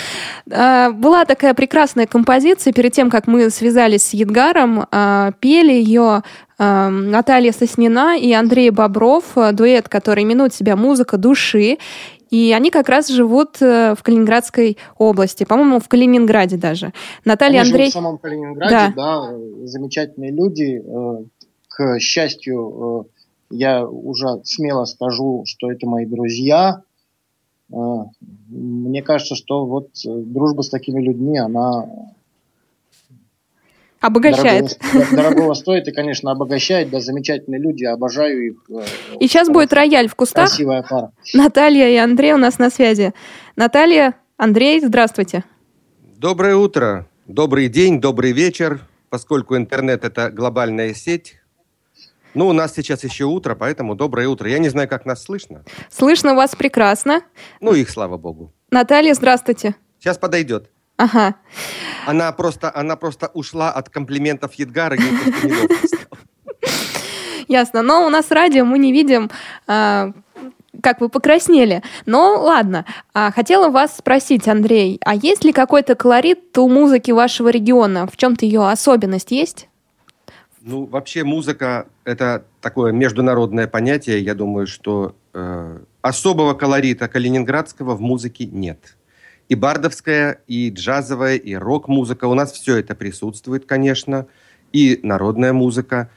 А, 0.52 0.92
Была 0.92 1.26
такая 1.26 1.54
прекрасная 1.54 2.08
композиция 2.08 2.74
перед 2.74 2.92
тем, 2.94 3.10
как 3.12 3.28
мы 3.28 3.50
связались 3.52 4.04
с 4.04 4.13
Едгаром. 4.13 4.88
а, 4.92 5.32
Пели 5.39 5.74
ее 5.74 6.24
а, 6.58 6.89
Наталья 6.89 7.52
Соснина 7.52 8.18
и 8.18 8.34
Андрей 8.34 8.72
Бобров, 8.72 9.26
дуэт, 9.54 9.88
который 9.88 10.24
именует 10.24 10.56
себя 10.56 10.76
«Музыка 10.76 11.18
души». 11.18 11.78
И 12.30 12.54
они 12.56 12.70
как 12.70 12.89
раз 12.89 13.08
живут 13.08 13.58
э, 13.60 13.96
в 13.98 14.04
Калининградской 14.04 14.78
области, 14.98 15.46
по-моему, 15.46 15.80
в 15.80 15.88
Калининграде 15.88 16.58
даже. 16.58 16.94
Наталья 17.26 17.62
Они 17.62 17.72
Андрей... 17.72 17.89
в 17.89 17.94
самом 17.94 18.20
Калининграде, 18.20 18.94
да, 18.96 19.32
э, 19.32 19.65
замечательные 19.65 20.32
люди. 20.32 20.80
Э, 20.86 21.24
К 21.68 22.00
счастью, 22.00 23.08
э, 23.10 23.56
я 23.56 23.84
уже 23.84 24.42
смело 24.44 24.86
скажу, 24.86 25.44
что 25.48 25.72
это 25.72 25.88
мои 25.88 26.06
друзья. 26.06 26.84
Э, 27.72 27.76
Мне 28.50 29.02
кажется, 29.02 29.36
что 29.36 29.66
вот 29.66 29.90
э, 30.06 30.10
дружба 30.10 30.62
с 30.62 30.70
такими 30.70 31.02
людьми, 31.02 31.38
она 31.38 31.86
Обогащает. 34.02 34.80
Дорогого, 34.94 35.16
дорогого 35.16 35.54
стоит 35.56 35.88
и, 35.90 35.92
конечно, 35.92 36.32
обогащает. 36.32 36.90
Да, 36.90 37.02
замечательные 37.02 37.60
люди, 37.60 37.84
обожаю 37.84 38.48
их. 38.48 38.56
э, 38.70 38.86
И 39.20 39.28
сейчас 39.28 39.50
будет 39.50 39.74
рояль 39.74 40.08
в 40.08 40.16
кустах. 40.16 40.48
Красивая 40.48 40.84
пара. 40.84 41.12
Наталья 41.34 41.90
и 41.90 41.96
Андрей 41.98 42.32
у 42.34 42.38
нас 42.38 42.60
на 42.60 42.70
связи. 42.70 43.14
Наталья, 43.58 44.16
Андрей, 44.38 44.80
здравствуйте. 44.80 45.44
Доброе 46.18 46.56
утро, 46.56 47.08
добрый 47.28 47.68
день, 47.68 48.00
добрый 48.00 48.32
вечер, 48.32 48.80
поскольку 49.10 49.58
интернет 49.58 50.06
это 50.06 50.32
глобальная 50.32 50.94
сеть. 50.94 51.36
Ну, 52.34 52.48
у 52.48 52.54
нас 52.54 52.74
сейчас 52.76 53.04
еще 53.04 53.26
утро, 53.26 53.56
поэтому 53.56 53.96
доброе 53.96 54.28
утро. 54.28 54.50
Я 54.50 54.60
не 54.60 54.70
знаю, 54.70 54.88
как 54.88 55.06
нас 55.06 55.24
слышно. 55.24 55.63
Слышно 55.89 56.36
вас 56.36 56.56
прекрасно. 56.56 57.22
Ну, 57.60 57.74
их 57.74 57.89
слава 57.89 58.18
богу. 58.18 58.54
Наталья, 58.72 59.13
здравствуйте. 59.13 59.76
Сейчас 60.00 60.18
подойдет. 60.18 60.70
Ага. 60.98 61.36
Она 62.06 62.32
просто, 62.32 62.72
она 62.74 62.96
просто 62.96 63.32
ушла 63.34 63.72
от 63.72 63.89
комплиментов 63.89 64.54
Едгара. 64.56 64.98
Ясно. 67.48 67.82
Но 67.82 68.06
у 68.06 68.10
нас 68.10 68.30
радио, 68.32 68.63
мы 68.63 68.78
не 68.78 68.92
видим, 68.92 69.32
а, 69.65 70.12
как 70.84 71.02
вы 71.02 71.10
покраснели. 71.10 71.82
Но 72.06 72.39
ладно. 72.39 72.86
А, 73.13 73.32
хотела 73.32 73.70
вас 73.70 73.98
спросить, 73.98 74.48
Андрей, 74.48 75.00
а 75.04 75.15
есть 75.15 75.44
ли 75.44 75.52
какой-то 75.52 75.96
колорит 75.96 76.56
у 76.58 76.70
музыки 76.70 77.12
вашего 77.12 77.50
региона? 77.50 78.06
В 78.06 78.18
чем-то 78.18 78.46
ее 78.46 78.70
особенность 78.70 79.32
есть? 79.32 79.68
Ну, 80.62 80.86
вообще 80.86 81.24
музыка– 81.24 81.88
это 82.04 82.45
такое 82.62 82.91
международное 82.91 83.67
понятие. 83.67 84.19
Я 84.19 84.36
думаю, 84.36 84.67
что 84.67 85.15
э, 85.34 85.80
особого 86.02 86.54
колорита 86.54 87.08
калининградского 87.08 87.95
в 87.95 88.02
музыке 88.02 88.45
нет. 88.45 88.98
И 89.48 89.56
бардовская, 89.56 90.41
и 90.48 90.69
джазовая, 90.69 91.36
и 91.36 91.56
рок-музыка. 91.56 92.26
У 92.26 92.34
нас 92.34 92.52
все 92.52 92.78
это 92.78 92.93
присутствует, 92.93 93.65
конечно. 93.65 94.28
И 94.74 95.00
народная 95.02 95.54
музыка. 95.54 96.10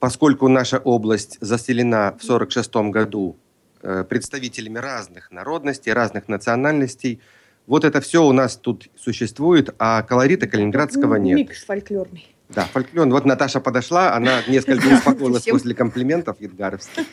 Поскольку 0.00 0.48
наша 0.48 0.78
область 0.78 1.38
заселена 1.40 2.12
в 2.18 2.24
1946 2.24 2.74
году 2.90 3.36
э, 3.82 4.04
представителями 4.08 4.78
разных 4.78 5.30
народностей, 5.30 5.92
разных 5.92 6.28
национальностей, 6.28 7.20
вот 7.66 7.84
это 7.84 8.00
все 8.00 8.24
у 8.24 8.32
нас 8.32 8.56
тут 8.56 8.88
существует, 8.96 9.74
а 9.78 10.02
колорита 10.02 10.46
калининградского 10.46 11.14
нет. 11.14 11.36
Микс 11.36 11.64
фольклорный. 11.64 12.33
Да, 12.48 12.62
фольклор. 12.72 13.08
Вот 13.08 13.24
Наташа 13.24 13.60
подошла, 13.60 14.14
она 14.14 14.42
несколько 14.46 14.86
успокоилась 14.86 15.44
после 15.44 15.74
комплиментов 15.74 16.40
Едгаровских. 16.40 17.04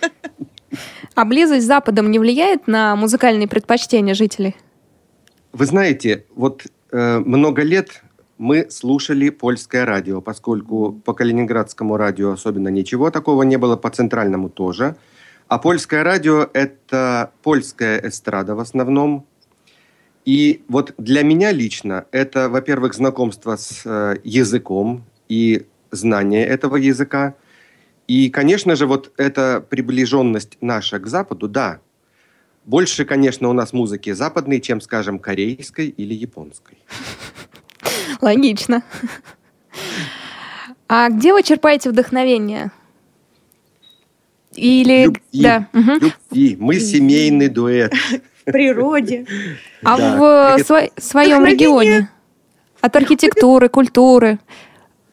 А 1.15 1.26
близость 1.26 1.63
с 1.63 1.67
Западом 1.67 2.12
не 2.12 2.20
влияет 2.20 2.67
на 2.67 2.96
музыкальные 2.96 3.48
предпочтения 3.48 4.13
жителей? 4.13 4.56
Вы 5.52 5.65
знаете, 5.65 6.26
вот 6.34 6.65
э, 6.91 7.20
много 7.20 7.63
лет 7.63 8.04
мы 8.38 8.72
слушали 8.72 9.30
польское 9.30 9.86
радио, 9.86 10.22
поскольку 10.22 10.94
по 10.94 11.13
калининградскому 11.13 11.98
радио 11.98 12.32
особенно 12.32 12.70
ничего 12.70 13.12
такого 13.12 13.44
не 13.44 13.58
было, 13.58 13.76
по 13.76 13.89
центральному 13.89 14.50
тоже. 14.50 14.96
А 15.48 15.60
польское 15.60 16.04
радио– 16.04 16.50
это 16.54 17.32
польская 17.44 18.00
эстрада 18.00 18.56
в 18.56 18.60
основном. 18.60 19.28
И 20.24 20.63
вот 20.70 20.94
для 20.98 21.24
меня 21.24 21.52
лично 21.52 22.06
это, 22.12 22.48
во-первых, 22.48 22.94
знакомство 22.94 23.58
с 23.58 23.82
э, 23.86 24.15
языком 24.24 25.04
и 25.32 25.65
знание 25.91 26.46
этого 26.46 26.76
языка. 26.76 27.36
И, 28.08 28.30
конечно 28.30 28.76
же, 28.76 28.86
вот 28.86 29.13
эта 29.17 29.62
приближенность 29.70 30.58
наша 30.60 31.00
к 31.00 31.08
Западу, 31.08 31.48
да, 31.48 31.80
больше, 32.65 33.06
конечно, 33.06 33.48
у 33.50 33.54
нас 33.54 33.72
музыки 33.72 34.12
западной, 34.12 34.60
чем, 34.60 34.82
скажем, 34.82 35.20
корейской 35.20 35.88
или 35.88 36.13
японской. 36.13 36.78
Логично. 38.22 38.84
А 40.89 41.10
где 41.10 41.32
вы 41.34 41.44
черпаете 41.44 41.89
вдохновение? 41.89 42.72
Или... 44.56 45.06
Любви. 45.06 45.22
Да. 45.32 45.67
Любви. 45.74 46.58
Мы 46.60 46.80
семейный 46.82 47.48
дуэт. 47.48 47.94
В 48.46 48.52
природе. 48.52 49.26
А 49.84 49.98
Да. 49.98 50.17
в 50.17 50.62
сво- 50.62 50.91
своем 51.00 51.46
регионе? 51.46 52.10
От 52.82 52.96
архитектуры, 52.96 53.70
культуры, 53.70 54.39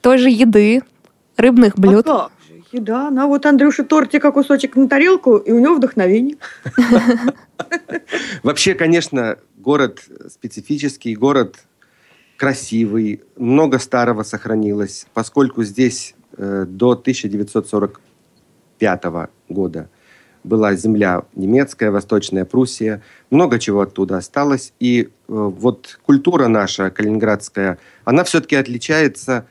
той 0.00 0.18
же 0.18 0.30
еды, 0.30 0.82
рыбных 1.36 1.78
блюд. 1.78 2.08
А 2.08 2.28
как 2.28 2.32
же? 2.46 2.62
Еда. 2.72 3.10
Ну, 3.10 3.22
а 3.22 3.26
вот 3.26 3.46
Андрюша 3.46 3.84
тортика 3.84 4.32
кусочек 4.32 4.76
на 4.76 4.88
тарелку, 4.88 5.36
и 5.36 5.52
у 5.52 5.58
него 5.58 5.76
вдохновение. 5.76 6.36
Вообще, 8.42 8.74
конечно, 8.74 9.38
город 9.56 10.00
специфический, 10.28 11.16
город 11.16 11.56
красивый, 12.36 13.22
много 13.36 13.78
старого 13.78 14.22
сохранилось, 14.22 15.06
поскольку 15.12 15.64
здесь 15.64 16.14
э, 16.36 16.66
до 16.68 16.92
1945 16.92 19.04
года 19.48 19.88
была 20.44 20.74
земля 20.74 21.24
немецкая, 21.34 21.90
Восточная 21.90 22.44
Пруссия, 22.44 23.02
много 23.30 23.58
чего 23.58 23.80
оттуда 23.80 24.18
осталось, 24.18 24.72
и 24.78 25.02
э, 25.02 25.08
вот 25.26 25.98
культура 26.06 26.46
наша 26.48 26.90
калининградская, 26.90 27.78
она 28.04 28.24
все-таки 28.24 28.56
отличается, 28.56 29.46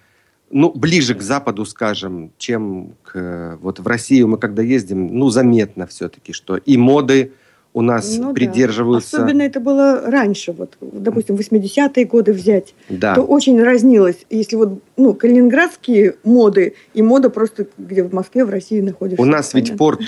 ну, 0.50 0.72
ближе 0.74 1.16
к 1.16 1.22
Западу, 1.22 1.66
скажем, 1.66 2.32
чем 2.38 2.94
к, 3.04 3.58
вот 3.62 3.80
в 3.80 3.88
Россию 3.88 4.28
мы 4.30 4.38
когда 4.38 4.62
ездим, 4.62 5.08
ну, 5.18 5.30
заметно 5.30 5.88
все-таки, 5.88 6.34
что 6.34 6.58
и 6.58 6.78
моды 6.78 7.32
у 7.74 7.82
нас 7.82 8.18
Ну 8.18 8.30
да. 8.30 8.34
придерживаются. 8.34 9.18
Особенно 9.18 9.44
это 9.44 9.60
было 9.60 10.02
раньше, 10.10 10.52
вот, 10.52 10.78
допустим, 10.82 11.36
80-е 11.36 12.06
годы 12.06 12.34
взять, 12.34 12.74
Да. 12.90 13.14
то 13.16 13.22
очень 13.22 13.62
разнилось. 13.62 14.26
Если 14.30 14.56
вот, 14.56 14.82
ну, 14.96 15.14
калининградские 15.14 16.16
моды 16.24 16.74
и 16.94 17.02
мода 17.04 17.30
просто, 17.30 17.68
где 17.78 18.04
в 18.04 18.14
Москве, 18.14 18.46
в 18.46 18.50
России 18.50 18.82
находишься. 18.82 19.22
У 19.22 19.26
нас 19.26 19.54
ведь 19.54 19.66
Понятно. 19.66 19.78
порт 19.78 20.02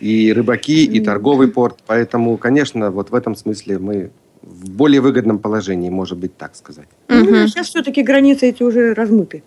и 0.00 0.32
рыбаки, 0.32 0.84
и 0.84 1.00
торговый 1.00 1.48
порт, 1.48 1.78
поэтому, 1.86 2.36
конечно, 2.36 2.90
вот 2.90 3.10
в 3.10 3.14
этом 3.14 3.34
смысле 3.34 3.78
мы 3.78 4.10
в 4.42 4.70
более 4.70 5.00
выгодном 5.00 5.38
положении, 5.40 5.90
может 5.90 6.18
быть, 6.18 6.36
так 6.36 6.54
сказать. 6.54 6.86
Ну, 7.08 7.24
сейчас 7.48 7.66
все-таки 7.68 8.02
границы 8.02 8.46
эти 8.46 8.62
уже 8.62 8.94
размыты. 8.94 9.42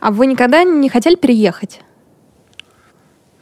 А 0.00 0.10
вы 0.10 0.26
никогда 0.26 0.64
не 0.64 0.88
хотели 0.88 1.14
переехать? 1.16 1.80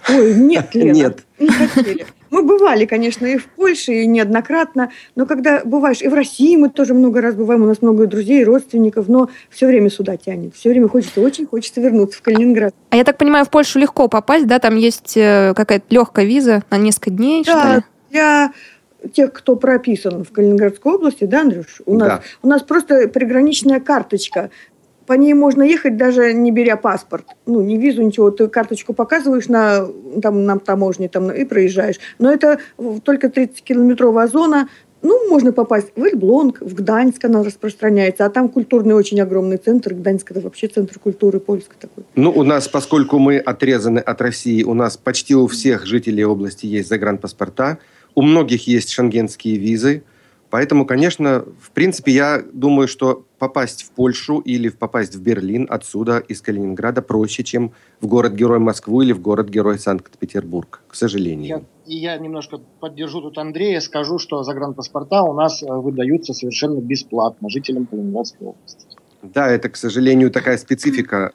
Ой, 0.08 0.34
нет, 0.34 0.68
Лена, 0.74 0.94
Нет. 0.96 1.18
не 1.38 1.48
хотели. 1.48 2.06
Мы 2.30 2.42
бывали, 2.44 2.86
конечно, 2.86 3.26
и 3.26 3.36
в 3.38 3.46
Польше, 3.48 3.92
и 3.92 4.06
неоднократно, 4.06 4.90
но 5.16 5.26
когда 5.26 5.62
бываешь, 5.64 6.00
и 6.00 6.06
в 6.06 6.14
России 6.14 6.54
мы 6.56 6.68
тоже 6.68 6.94
много 6.94 7.20
раз 7.20 7.34
бываем, 7.34 7.62
у 7.62 7.66
нас 7.66 7.82
много 7.82 8.06
друзей, 8.06 8.44
родственников, 8.44 9.08
но 9.08 9.28
все 9.50 9.66
время 9.66 9.90
сюда 9.90 10.16
тянет, 10.16 10.54
все 10.54 10.68
время 10.70 10.86
хочется, 10.88 11.20
очень 11.20 11.46
хочется 11.46 11.80
вернуться 11.80 12.18
в 12.18 12.22
Калининград. 12.22 12.72
А 12.90 12.96
я 12.96 13.02
так 13.04 13.18
понимаю, 13.18 13.44
в 13.44 13.50
Польшу 13.50 13.80
легко 13.80 14.06
попасть, 14.06 14.46
да? 14.46 14.60
Там 14.60 14.76
есть 14.76 15.16
э, 15.16 15.54
какая-то 15.56 15.86
легкая 15.90 16.24
виза 16.24 16.62
на 16.70 16.76
несколько 16.78 17.10
дней, 17.10 17.42
что 17.42 17.52
Да, 17.52 17.76
ли? 17.76 17.82
для 18.10 18.52
тех, 19.12 19.32
кто 19.32 19.56
прописан 19.56 20.24
в 20.24 20.30
Калининградской 20.30 20.92
области, 20.92 21.24
да, 21.24 21.40
Андрюш, 21.40 21.82
у 21.84 21.96
нас, 21.96 22.08
Да. 22.08 22.22
у 22.42 22.48
нас 22.48 22.62
просто 22.62 23.08
приграничная 23.08 23.80
карточка. 23.80 24.50
По 25.10 25.14
ней 25.14 25.34
можно 25.34 25.64
ехать, 25.64 25.96
даже 25.96 26.32
не 26.32 26.52
беря 26.52 26.76
паспорт. 26.76 27.24
Ну, 27.44 27.60
не 27.62 27.76
визу, 27.78 28.00
ничего. 28.00 28.30
Ты 28.30 28.46
карточку 28.46 28.94
показываешь 28.94 29.48
на, 29.48 29.88
там, 30.22 30.44
на 30.44 30.56
таможне 30.60 31.08
там, 31.08 31.32
и 31.32 31.44
проезжаешь. 31.44 31.96
Но 32.20 32.32
это 32.32 32.60
только 33.02 33.26
30-километровая 33.26 34.28
зона. 34.28 34.68
Ну, 35.02 35.28
можно 35.28 35.52
попасть 35.52 35.88
в 35.96 36.04
Эльблонг, 36.04 36.60
в 36.60 36.74
Гданьск 36.74 37.24
она 37.24 37.42
распространяется. 37.42 38.24
А 38.24 38.30
там 38.30 38.48
культурный 38.48 38.94
очень 38.94 39.20
огромный 39.20 39.56
центр. 39.56 39.94
Гданьск– 39.94 40.30
это 40.30 40.42
вообще 40.42 40.68
центр 40.68 41.00
культуры 41.00 41.40
польской 41.40 41.74
такой. 41.80 42.04
Ну, 42.14 42.30
у 42.30 42.44
нас, 42.44 42.68
поскольку 42.68 43.18
мы 43.18 43.38
отрезаны 43.38 43.98
от 43.98 44.20
России, 44.20 44.62
у 44.62 44.74
нас 44.74 44.96
почти 44.96 45.34
у 45.34 45.48
всех 45.48 45.86
жителей 45.86 46.24
области 46.24 46.66
есть 46.66 46.88
загранпаспорта, 46.88 47.78
у 48.14 48.22
многих 48.22 48.68
есть 48.68 48.90
шенгенские 48.90 49.56
визы, 49.56 50.04
Поэтому, 50.50 50.84
конечно, 50.84 51.44
в 51.60 51.70
принципе, 51.70 52.10
я 52.10 52.42
думаю, 52.52 52.88
что 52.88 53.24
попасть 53.38 53.84
в 53.84 53.92
Польшу 53.92 54.40
или 54.40 54.68
попасть 54.68 55.14
в 55.14 55.22
Берлин 55.22 55.66
отсюда, 55.70 56.18
из 56.18 56.42
Калининграда, 56.42 57.02
проще, 57.02 57.44
чем 57.44 57.72
в 58.00 58.08
город-герой 58.08 58.58
Москву 58.58 59.00
или 59.00 59.12
в 59.12 59.20
город-герой 59.20 59.78
Санкт-Петербург, 59.78 60.82
к 60.88 60.96
сожалению. 60.96 61.46
Я, 61.46 61.62
и 61.86 61.96
я 61.96 62.18
немножко 62.18 62.58
поддержу 62.80 63.20
тут 63.22 63.38
Андрея, 63.38 63.80
скажу, 63.80 64.18
что 64.18 64.42
загранпаспорта 64.42 65.22
у 65.22 65.32
нас 65.34 65.62
э, 65.62 65.66
выдаются 65.66 66.34
совершенно 66.34 66.80
бесплатно 66.80 67.48
жителям 67.48 67.86
Калининградской 67.86 68.48
области. 68.48 68.86
Да, 69.22 69.48
это, 69.48 69.68
к 69.68 69.76
сожалению, 69.76 70.30
такая 70.30 70.58
специфика 70.58 71.32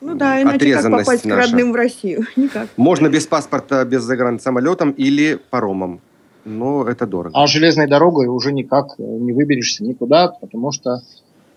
Ну 0.00 0.14
да, 0.14 0.40
иначе 0.40 0.72
как 0.74 0.90
попасть 0.90 1.22
к 1.22 1.24
наша. 1.24 1.48
родным 1.48 1.72
в 1.72 1.74
Россию? 1.74 2.26
Никак. 2.36 2.68
Можно 2.76 3.08
без 3.08 3.26
паспорта, 3.26 3.84
без 3.84 4.02
загрансамолетом 4.02 4.92
или 4.92 5.40
паромом. 5.50 6.00
Но 6.44 6.84
это 6.88 7.06
дорого. 7.06 7.32
А 7.40 7.46
железной 7.46 7.86
дорогой 7.86 8.26
уже 8.26 8.52
никак 8.52 8.94
э, 8.98 9.02
не 9.02 9.32
выберешься 9.32 9.84
никуда, 9.84 10.28
потому 10.28 10.72
что 10.72 11.02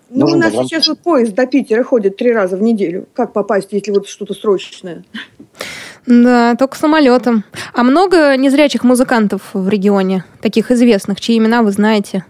Ну, 0.10 0.26
у 0.28 0.36
нас 0.36 0.54
загран- 0.54 0.66
сейчас 0.66 0.88
вот 0.88 1.00
поезд 1.00 1.34
до 1.34 1.48
Питера 1.48 1.84
ходит 1.84 2.18
три 2.18 2.32
раза 2.32 2.56
в 2.58 2.62
неделю. 2.62 3.08
Как 3.14 3.34
попасть, 3.34 3.70
если 3.72 3.92
вот 3.92 4.08
что-то 4.08 4.34
срочное? 4.34 5.04
Да, 6.06 6.56
только 6.56 6.78
самолетом. 6.78 7.44
А 7.74 7.84
много 7.84 8.38
незрячих 8.38 8.84
музыкантов 8.84 9.42
в 9.54 9.68
регионе, 9.68 10.24
таких 10.42 10.70
известных, 10.70 11.20
чьи 11.20 11.38
имена 11.38 11.64
вы 11.64 11.72
знаете? 11.72 12.26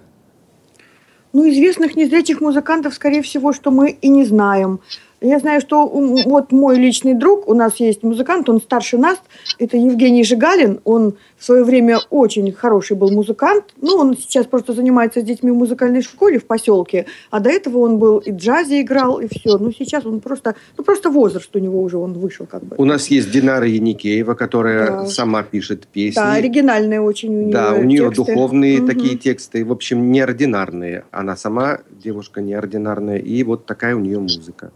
Ну, 1.33 1.49
известных 1.49 1.97
незрячих 1.97 2.39
музыкантов, 2.39 2.93
скорее 2.93 3.21
всего, 3.21 3.51
что 3.51 3.69
мы 3.69 3.89
и 3.89 4.07
не 4.07 4.23
знаем. 4.23 4.79
Я 5.21 5.39
знаю, 5.39 5.61
что 5.61 5.87
вот 5.87 6.51
мой 6.51 6.77
личный 6.77 7.13
друг, 7.13 7.47
у 7.47 7.53
нас 7.53 7.77
есть 7.77 8.03
музыкант, 8.03 8.49
он 8.49 8.59
старше 8.61 8.97
нас, 8.97 9.17
это 9.59 9.77
Евгений 9.77 10.23
Жигалин, 10.23 10.81
он 10.83 11.15
в 11.37 11.43
свое 11.43 11.63
время 11.63 11.99
очень 12.09 12.51
хороший 12.51 12.95
был 12.97 13.11
музыкант, 13.11 13.63
ну, 13.81 13.95
он 13.95 14.17
сейчас 14.17 14.45
просто 14.45 14.73
занимается 14.73 15.21
с 15.21 15.23
детьми 15.23 15.51
в 15.51 15.55
музыкальной 15.55 16.01
школе 16.01 16.37
в 16.37 16.45
поселке, 16.45 17.05
а 17.31 17.39
до 17.39 17.49
этого 17.49 17.79
он 17.79 17.97
был 17.97 18.17
и 18.17 18.31
в 18.31 18.35
джазе 18.35 18.81
играл, 18.81 19.19
и 19.19 19.27
все. 19.27 19.57
Ну, 19.57 19.71
сейчас 19.71 20.05
он 20.05 20.19
просто, 20.19 20.55
ну, 20.77 20.83
просто 20.83 21.09
возраст 21.09 21.49
у 21.55 21.59
него 21.59 21.81
уже, 21.81 21.97
он 21.97 22.13
вышел 22.13 22.45
как 22.45 22.63
бы. 22.63 22.75
У 22.77 22.85
нас 22.85 23.07
есть 23.07 23.31
Динара 23.31 23.67
Яникеева, 23.67 24.33
которая 24.33 24.87
Да. 24.91 25.05
сама 25.05 25.43
пишет 25.43 25.87
песни. 25.87 26.15
Да, 26.19 26.33
оригинальные 26.33 27.01
очень 27.01 27.35
у 27.35 27.41
нее 27.41 27.53
Да, 27.53 27.73
у 27.73 27.83
нее 27.83 28.09
тексты. 28.09 28.15
духовные 28.15 28.77
Мгм. 28.79 28.87
такие 28.87 29.17
тексты, 29.17 29.63
в 29.65 29.71
общем, 29.71 30.11
неординарные. 30.11 31.03
Она 31.11 31.35
сама 31.35 31.79
девушка 32.03 32.41
неординарная, 32.41 33.17
и 33.17 33.43
вот 33.43 33.65
такая 33.65 33.95
у 33.95 33.99
нее 33.99 34.19
музыка. 34.19 34.71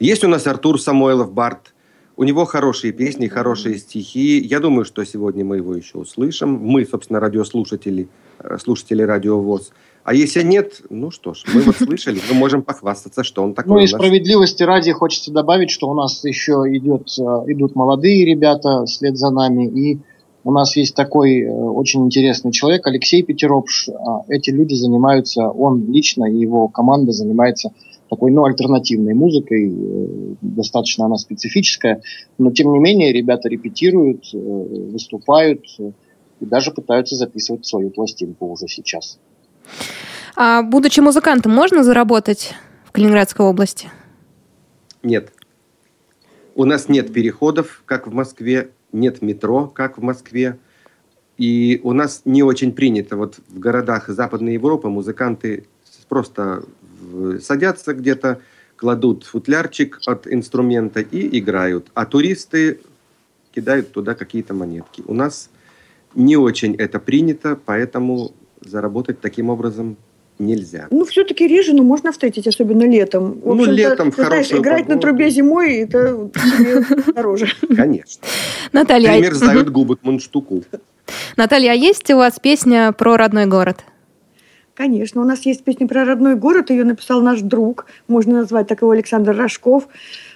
Есть 0.00 0.24
у 0.24 0.28
нас 0.28 0.46
Артур 0.46 0.80
Самойлов, 0.80 1.30
Барт. 1.30 1.74
У 2.16 2.24
него 2.24 2.46
хорошие 2.46 2.90
песни, 2.90 3.28
хорошие 3.28 3.78
стихи. 3.78 4.40
Я 4.40 4.58
думаю, 4.58 4.86
что 4.86 5.04
сегодня 5.04 5.44
мы 5.44 5.58
его 5.58 5.74
еще 5.74 5.98
услышим. 5.98 6.54
Мы, 6.54 6.86
собственно, 6.86 7.20
радиослушатели, 7.20 8.08
э, 8.38 8.56
слушатели 8.58 9.02
радио 9.02 9.38
ВОЗ. 9.38 9.72
А 10.02 10.14
если 10.14 10.42
нет, 10.42 10.80
ну 10.88 11.10
что 11.10 11.34
ж, 11.34 11.44
мы 11.52 11.60
вот 11.60 11.76
слышали, 11.76 12.18
мы 12.30 12.34
можем 12.34 12.62
похвастаться, 12.62 13.22
что 13.22 13.42
он 13.42 13.52
такой 13.52 13.72
Ну 13.72 13.78
и 13.80 13.86
справедливости 13.86 14.62
ради 14.62 14.90
хочется 14.92 15.32
добавить, 15.32 15.70
что 15.70 15.90
у 15.90 15.94
нас 15.94 16.24
еще 16.24 16.64
идет, 16.68 17.08
э, 17.18 17.52
идут 17.52 17.74
молодые 17.74 18.24
ребята 18.24 18.86
вслед 18.86 19.18
за 19.18 19.28
нами, 19.28 19.66
и 19.66 19.98
у 20.44 20.50
нас 20.50 20.76
есть 20.76 20.94
такой 20.94 21.42
э, 21.42 21.50
очень 21.50 22.06
интересный 22.06 22.52
человек, 22.52 22.86
Алексей 22.86 23.22
Петеропш. 23.22 23.90
А 23.90 24.22
Эти 24.28 24.48
люди 24.48 24.72
занимаются, 24.72 25.46
он 25.46 25.92
лично 25.92 26.24
и 26.24 26.38
его 26.38 26.68
команда 26.68 27.12
занимается 27.12 27.70
такой, 28.10 28.32
ну, 28.32 28.44
альтернативной 28.44 29.14
музыкой, 29.14 29.72
э, 29.72 30.34
достаточно 30.42 31.06
она 31.06 31.16
специфическая, 31.16 32.02
но 32.38 32.50
тем 32.50 32.72
не 32.72 32.80
менее 32.80 33.12
ребята 33.12 33.48
репетируют, 33.48 34.24
э, 34.34 34.36
выступают 34.36 35.64
э, 35.78 35.92
и 36.40 36.44
даже 36.44 36.72
пытаются 36.72 37.14
записывать 37.14 37.64
свою 37.64 37.90
пластинку 37.90 38.50
уже 38.50 38.66
сейчас. 38.66 39.18
А 40.36 40.62
будучи 40.62 40.98
музыкантом, 41.00 41.52
можно 41.52 41.84
заработать 41.84 42.54
в 42.84 42.90
Калининградской 42.90 43.46
области? 43.46 43.88
Нет. 45.04 45.32
У 46.56 46.64
нас 46.64 46.88
нет 46.88 47.12
переходов, 47.12 47.82
как 47.86 48.08
в 48.08 48.12
Москве, 48.12 48.70
нет 48.92 49.22
метро, 49.22 49.68
как 49.68 49.98
в 49.98 50.02
Москве. 50.02 50.58
И 51.38 51.80
у 51.84 51.92
нас 51.92 52.22
не 52.24 52.42
очень 52.42 52.72
принято. 52.72 53.16
Вот 53.16 53.38
в 53.48 53.58
городах 53.60 54.08
Западной 54.08 54.54
Европы 54.54 54.88
музыканты 54.88 55.66
просто 56.08 56.64
садятся 57.42 57.94
где-то, 57.94 58.40
кладут 58.76 59.24
футлярчик 59.24 60.00
от 60.06 60.26
инструмента 60.26 61.00
и 61.00 61.38
играют. 61.38 61.88
А 61.94 62.06
туристы 62.06 62.80
кидают 63.54 63.92
туда 63.92 64.14
какие-то 64.14 64.54
монетки. 64.54 65.02
У 65.06 65.14
нас 65.14 65.50
не 66.14 66.36
очень 66.36 66.74
это 66.76 66.98
принято, 66.98 67.58
поэтому 67.64 68.32
заработать 68.64 69.20
таким 69.20 69.50
образом 69.50 69.96
нельзя. 70.38 70.88
Ну, 70.90 71.04
все-таки 71.04 71.46
реже, 71.46 71.74
но 71.74 71.82
можно 71.82 72.12
встретить, 72.12 72.46
особенно 72.46 72.84
летом. 72.88 73.32
В 73.40 73.54
Ну, 73.54 73.64
летом 73.66 74.10
в 74.10 74.16
ты 74.16 74.24
знаешь, 74.24 74.50
играть 74.50 74.88
на 74.88 74.94
погоду. 74.96 75.00
трубе 75.00 75.30
зимой, 75.30 75.74
это 75.80 76.30
дороже. 77.14 77.48
Конечно. 77.76 78.22
Наталья, 78.72 79.10
а- 79.10 79.18
Примерзают 79.18 79.68
губы 79.68 79.96
к 79.96 80.02
мундштуку. 80.02 80.64
Наталья, 81.36 81.72
а 81.72 81.74
есть 81.74 82.10
у 82.10 82.16
вас 82.16 82.38
песня 82.40 82.92
про 82.92 83.16
родной 83.16 83.46
город? 83.46 83.84
Конечно, 84.80 85.20
у 85.20 85.26
нас 85.26 85.44
есть 85.44 85.62
песня 85.62 85.86
про 85.86 86.06
родной 86.06 86.36
город, 86.36 86.70
ее 86.70 86.84
написал 86.84 87.20
наш 87.20 87.42
друг, 87.42 87.84
можно 88.08 88.40
назвать 88.40 88.66
так 88.66 88.80
его 88.80 88.92
Александр 88.92 89.36
Рожков. 89.36 89.86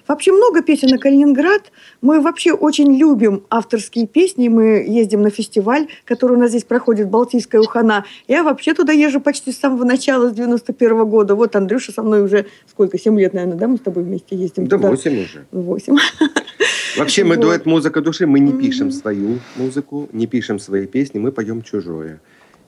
Вообще 0.06 0.32
много 0.32 0.60
песен 0.60 0.90
на 0.90 0.98
Калининград. 0.98 1.72
Мы 2.02 2.20
вообще 2.20 2.52
очень 2.52 2.94
любим 2.94 3.44
авторские 3.48 4.06
песни. 4.06 4.48
Мы 4.48 4.84
ездим 4.86 5.22
на 5.22 5.30
фестиваль, 5.30 5.86
который 6.04 6.36
у 6.36 6.38
нас 6.38 6.50
здесь 6.50 6.64
проходит, 6.64 7.08
Балтийская 7.08 7.58
Ухана. 7.58 8.04
Я 8.28 8.42
вообще 8.42 8.74
туда 8.74 8.92
езжу 8.92 9.18
почти 9.18 9.50
с 9.50 9.58
самого 9.58 9.84
начала, 9.84 10.28
с 10.28 10.34
91 10.34 11.06
года. 11.06 11.34
Вот 11.34 11.56
Андрюша 11.56 11.92
со 11.92 12.02
мной 12.02 12.20
уже 12.22 12.44
сколько, 12.70 12.98
7 12.98 13.18
лет, 13.18 13.32
наверное, 13.32 13.56
да, 13.56 13.66
мы 13.66 13.78
с 13.78 13.80
тобой 13.80 14.02
вместе 14.04 14.36
ездим 14.36 14.66
Да 14.66 14.76
туда? 14.76 14.90
8 14.90 15.22
уже. 15.24 15.46
8. 15.52 15.96
Вообще 16.98 17.24
мы 17.24 17.36
Вот. 17.36 17.40
дуэт 17.40 17.64
«Музыка 17.64 18.02
души», 18.02 18.26
мы 18.26 18.40
не 18.40 18.52
пишем 18.52 18.90
свою 18.90 19.38
музыку, 19.56 20.10
не 20.12 20.26
пишем 20.26 20.58
свои 20.58 20.84
песни, 20.86 21.18
мы 21.18 21.32
поем 21.32 21.62
чужое. 21.62 22.20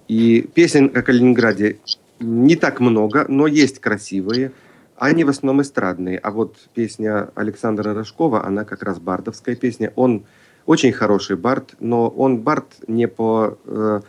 И 0.09 0.43
песен 0.55 0.91
о 0.95 1.03
Калининграде 1.03 1.79
не 2.21 2.57
так 2.57 2.81
много, 2.81 3.27
но 3.29 3.47
есть 3.47 3.81
красивые. 3.81 4.53
Они 4.97 5.25
в 5.25 5.29
основном 5.29 5.63
эстрадные. 5.63 6.19
А 6.19 6.31
вот 6.31 6.57
песня 6.75 7.31
Александра 7.35 7.93
Рожкова, 7.93 8.47
она 8.47 8.65
как 8.65 8.83
раз 8.83 8.99
бардовская 8.99 9.57
песня. 9.57 9.93
Он 9.97 10.25
очень 10.65 10.93
хороший 10.93 11.37
бард, 11.37 11.75
но 11.81 12.09
он 12.09 12.39
бард 12.39 12.67
не 12.89 13.07
по 13.07 13.59
э, 13.67 14.01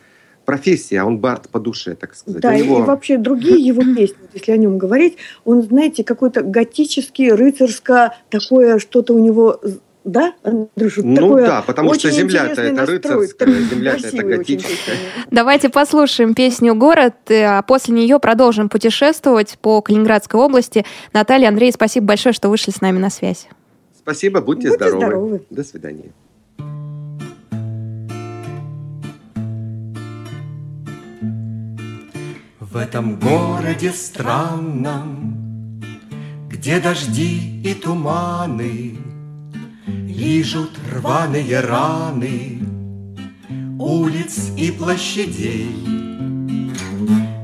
профессии, 0.46 0.96
а 0.96 1.06
он 1.06 1.18
бард 1.18 1.50
по 1.50 1.60
душе, 1.60 1.94
так 1.96 2.16
сказать. 2.16 2.42
Да, 2.42 2.52
У 2.52 2.54
и 2.54 2.62
него- 2.64 2.84
вообще 2.86 3.18
другие 3.18 3.60
его 3.60 3.82
песни, 3.82 4.18
если 4.34 4.54
о 4.54 4.58
нем 4.58 4.78
говорить, 4.78 5.18
он, 5.44 5.62
знаете, 5.62 6.06
какой-то 6.06 6.42
готический, 6.42 7.32
рыцарско, 7.34 8.16
такое 8.30 8.80
что-то 8.80 9.14
у 9.14 9.20
него, 9.20 9.60
да, 10.08 10.34
Андрюша? 10.42 11.02
Ну 11.04 11.16
такое 11.16 11.46
да, 11.46 11.62
потому 11.62 11.94
что 11.94 12.08
очень 12.08 12.18
земля-то 12.18 12.62
это 12.62 12.86
рыцарская, 12.86 13.48
земля-то 13.48 14.08
это 14.08 14.24
готическая. 14.24 14.98
Давайте 15.32 15.68
послушаем 15.68 16.34
песню 16.34 16.74
«Город», 16.76 17.16
э, 17.28 17.44
а 17.44 17.62
после 17.62 17.94
нее 17.94 18.18
продолжим 18.18 18.70
путешествовать 18.70 19.58
по 19.62 19.82
Калининградской 19.82 20.40
области. 20.40 20.86
Наталья, 21.12 21.50
Андрей, 21.50 21.74
спасибо 21.74 22.08
большое, 22.08 22.32
что 22.32 22.48
вышли 22.50 22.72
с 22.72 22.80
нами 22.80 23.00
на 23.00 23.10
связь. 23.10 23.48
Спасибо, 23.98 24.40
будьте, 24.40 24.70
Будьте 24.70 24.78
здоровы. 24.78 24.98
здоровы. 25.00 25.42
До 25.50 25.64
свидания. 25.66 26.12
В 32.62 32.78
этом 32.78 33.20
городе 33.20 33.92
странном, 33.92 35.34
Где 36.50 36.80
дожди 36.80 37.62
и 37.64 37.74
туманы 37.74 39.07
Лижут 40.18 40.72
рваные 40.92 41.60
раны 41.60 42.60
Улиц 43.78 44.50
и 44.58 44.72
площадей, 44.72 45.70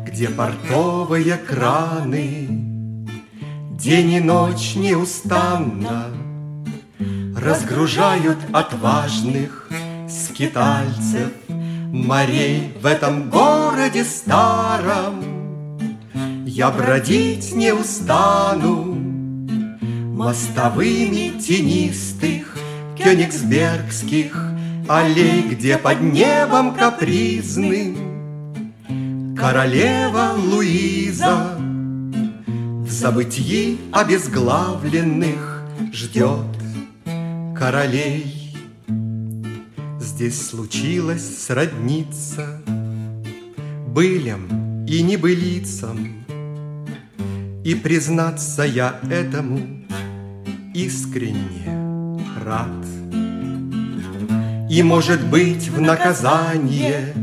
Где 0.07 0.27
портовые 0.29 1.37
краны 1.37 2.47
День 3.69 4.13
и 4.13 4.19
ночь 4.19 4.73
неустанно 4.73 6.07
Разгружают 7.37 8.39
отважных 8.51 9.69
скитальцев 10.09 11.29
Морей 11.49 12.73
в 12.81 12.87
этом 12.87 13.29
городе 13.29 14.03
старом. 14.03 15.77
Я 16.47 16.71
бродить 16.71 17.53
не 17.53 17.71
устану 17.71 18.95
Мостовыми 20.15 21.39
тенистых 21.39 22.52
Кёнигсбергских 23.03 24.37
Аллей, 24.87 25.41
где 25.49 25.77
под 25.77 26.01
небом 26.01 26.73
капризным 26.73 27.97
Королева 29.37 30.35
Луиза 30.37 31.57
В 31.57 32.89
забытии 32.89 33.77
обезглавленных 33.91 35.63
Ждет 35.91 36.45
королей 37.57 38.55
Здесь 39.99 40.47
случилось 40.47 41.45
сродниться 41.45 42.61
Былям 43.87 44.85
и 44.87 45.01
небылицам. 45.01 46.25
И 47.63 47.75
признаться 47.75 48.63
я 48.63 48.99
этому 49.09 49.59
искренне 50.73 51.82
рад. 52.43 53.03
И, 54.73 54.81
может 54.81 55.23
быть, 55.27 55.69
в 55.69 55.79
наказание 55.79 57.13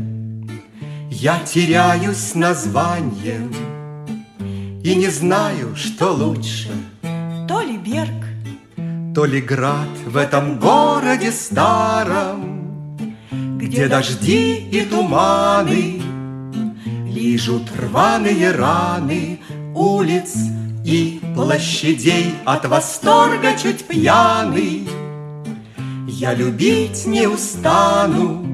Я 1.09 1.39
теряюсь 1.39 2.33
названием 2.33 3.53
И 4.81 4.95
не 4.95 5.09
знаю, 5.09 5.75
что 5.75 6.13
лучше 6.13 6.69
То 7.49 7.59
ли 7.59 7.77
Берг, 7.77 8.23
То 9.13 9.25
ли 9.25 9.41
град 9.41 9.89
в 10.05 10.15
этом 10.15 10.59
городе 10.59 11.33
старом 11.33 12.97
Где 13.57 13.89
дожди 13.89 14.55
и 14.55 14.85
туманы 14.85 16.01
Лижут 17.05 17.63
рваные 17.77 18.51
раны 18.51 19.41
улиц 19.75 20.35
и 20.85 21.19
площадей 21.35 22.33
От 22.45 22.65
восторга 22.65 23.57
чуть 23.61 23.83
пьяный 23.85 24.87
я 26.21 26.35
любить 26.35 27.07
не 27.07 27.25
устану 27.25 28.45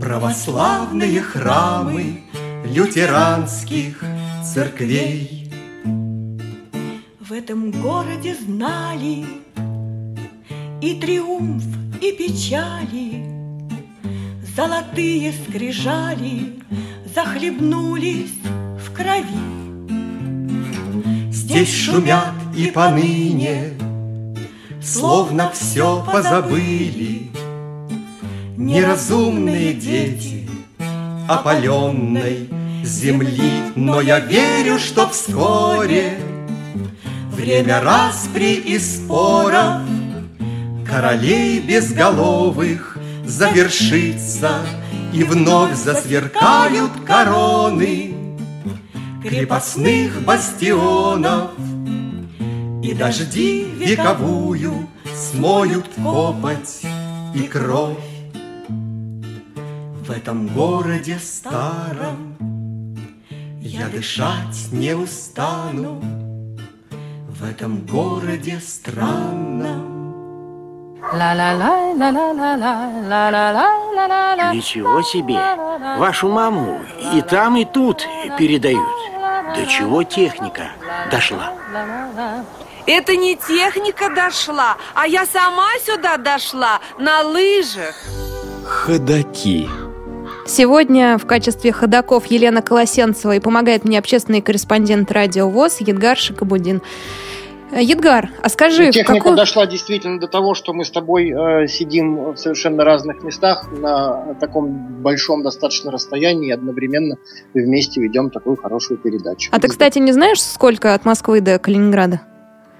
Православные 0.00 1.20
храмы 1.20 2.22
лютеранских 2.64 4.02
церквей. 4.42 5.52
В 7.20 7.30
этом 7.30 7.72
городе 7.72 8.34
знали 8.34 9.26
И 10.80 10.94
триумф, 10.98 11.64
и 12.00 12.12
печали, 12.12 13.26
Золотые 14.56 15.34
скрижали 15.34 16.54
Захлебнулись 17.14 18.40
в 18.82 18.94
крови. 18.94 19.44
Здесь 21.30 21.74
шумят 21.74 22.32
и 22.56 22.70
поныне 22.70 23.76
Словно 24.86 25.50
все 25.50 26.00
позабыли. 26.04 27.32
Неразумные 28.56 29.74
дети 29.74 30.48
Опаленной 31.28 32.48
земли 32.84 33.72
Но 33.74 34.00
я 34.00 34.20
верю, 34.20 34.78
что 34.78 35.08
вскоре 35.08 36.18
Время 37.32 37.80
распри 37.80 38.54
и 38.54 38.78
споров 38.78 39.82
Королей 40.88 41.58
безголовых 41.58 42.96
завершится 43.24 44.60
И 45.12 45.24
вновь 45.24 45.74
засверкают 45.74 46.92
короны 47.04 48.14
Крепостных 49.22 50.22
бастионов 50.22 51.50
и 52.86 52.94
дожди 52.94 53.64
вековую 53.64 54.88
смоют 55.12 55.88
копоть 55.96 56.82
и 57.34 57.42
кровь. 57.42 57.98
В 58.68 60.10
этом 60.10 60.46
городе 60.46 61.18
старом 61.18 62.36
я 63.60 63.88
дышать 63.88 64.68
не 64.70 64.94
устану. 64.94 66.00
В 67.28 67.44
этом 67.44 67.84
городе 67.86 68.60
странном. 68.60 69.96
Ничего 74.54 75.02
себе! 75.02 75.38
Вашу 75.98 76.28
маму 76.28 76.78
и 77.14 77.20
там, 77.20 77.56
и 77.56 77.64
тут 77.64 78.06
передают. 78.38 79.15
До 79.54 79.66
чего 79.66 80.02
техника 80.02 80.72
дошла? 81.10 81.52
Это 82.86 83.16
не 83.16 83.36
техника 83.36 84.10
дошла, 84.14 84.76
а 84.94 85.06
я 85.06 85.26
сама 85.26 85.68
сюда 85.84 86.16
дошла 86.16 86.80
на 86.98 87.22
лыжах. 87.22 87.94
Ходаки. 88.64 89.68
Сегодня 90.46 91.18
в 91.18 91.26
качестве 91.26 91.72
ходаков 91.72 92.26
Елена 92.26 92.62
Колосенцева 92.62 93.34
и 93.34 93.40
помогает 93.40 93.84
мне 93.84 93.98
общественный 93.98 94.40
корреспондент 94.40 95.10
радио 95.10 95.48
ВОЗ 95.48 95.80
Едгар 95.80 96.16
Шикабудин. 96.16 96.82
Э, 97.72 97.82
Едгар, 97.82 98.30
а 98.42 98.48
скажи... 98.48 98.90
Техника 98.90 99.24
какой... 99.24 99.36
дошла 99.36 99.66
действительно 99.66 100.20
до 100.20 100.28
того, 100.28 100.54
что 100.54 100.72
мы 100.72 100.84
с 100.84 100.90
тобой 100.90 101.30
э, 101.30 101.66
сидим 101.66 102.32
в 102.32 102.36
совершенно 102.36 102.84
разных 102.84 103.22
местах 103.22 103.66
на 103.72 104.34
таком 104.34 105.02
большом 105.02 105.42
достаточно 105.42 105.90
расстоянии 105.90 106.48
и 106.48 106.52
одновременно 106.52 107.16
вместе 107.54 108.00
ведем 108.00 108.30
такую 108.30 108.56
хорошую 108.56 108.98
передачу. 108.98 109.50
А 109.52 109.58
ты, 109.58 109.68
кстати, 109.68 109.98
не 109.98 110.12
знаешь, 110.12 110.42
сколько 110.42 110.94
от 110.94 111.04
Москвы 111.04 111.40
до 111.40 111.58
Калининграда? 111.58 112.20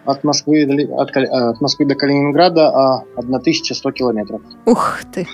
От 0.05 0.23
Москвы, 0.23 0.65
от, 0.93 1.17
от 1.17 1.61
Москвы 1.61 1.87
до 1.87 1.97
Калининграда 1.97 2.69
а 2.69 3.05
1100 3.17 3.91
километров. 3.91 4.41
Ух 4.65 5.01
ты! 5.13 5.27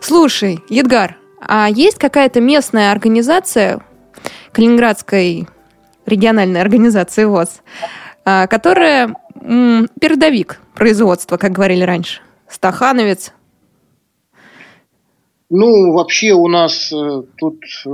Слушай, 0.00 0.58
Едгар, 0.68 1.16
а 1.40 1.68
есть 1.70 1.98
какая-то 1.98 2.40
местная 2.40 2.90
организация 2.90 3.80
Калининградской 4.52 5.46
региональной 6.04 6.60
организации 6.60 7.24
ВОЗ, 7.24 7.60
а, 7.82 8.05
которая 8.48 9.14
м, 9.40 9.88
передовик 10.00 10.60
производства, 10.74 11.36
как 11.36 11.52
говорили 11.52 11.84
раньше? 11.84 12.20
Стахановец, 12.48 13.32
ну, 15.48 15.92
вообще 15.92 16.32
у 16.32 16.48
нас 16.48 16.92
э, 16.92 17.22
тут 17.38 17.62
э, 17.86 17.90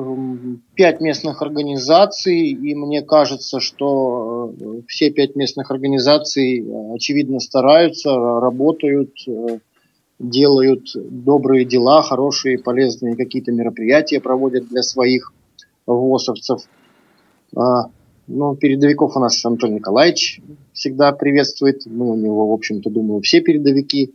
пять 0.75 1.03
местных 1.03 1.43
организаций, 1.43 2.49
и 2.49 2.75
мне 2.75 3.03
кажется, 3.03 3.61
что 3.61 4.55
э, 4.59 4.81
все 4.89 5.11
пять 5.11 5.37
местных 5.37 5.71
организаций, 5.71 6.61
э, 6.61 6.95
очевидно, 6.95 7.41
стараются, 7.41 8.11
работают, 8.17 9.13
делают 10.19 10.87
добрые 10.95 11.67
дела, 11.67 12.01
хорошие, 12.01 12.59
полезные 12.59 13.17
какие-то 13.17 13.53
мероприятия 13.53 14.21
проводят 14.21 14.69
для 14.69 14.83
своих 14.83 15.35
ВОСовцев. 15.85 16.63
Ну, 18.29 18.55
передовиков 18.55 19.17
у 19.17 19.21
нас 19.21 19.45
Антон 19.45 19.75
Николаевич 19.75 20.41
всегда 20.73 21.13
приветствует. 21.13 21.83
Мы 21.87 22.11
у 22.11 22.15
него, 22.15 22.49
в 22.49 22.53
общем-то, 22.53 22.89
думаю, 22.89 23.21
все 23.21 23.41
передовики. 23.41 24.15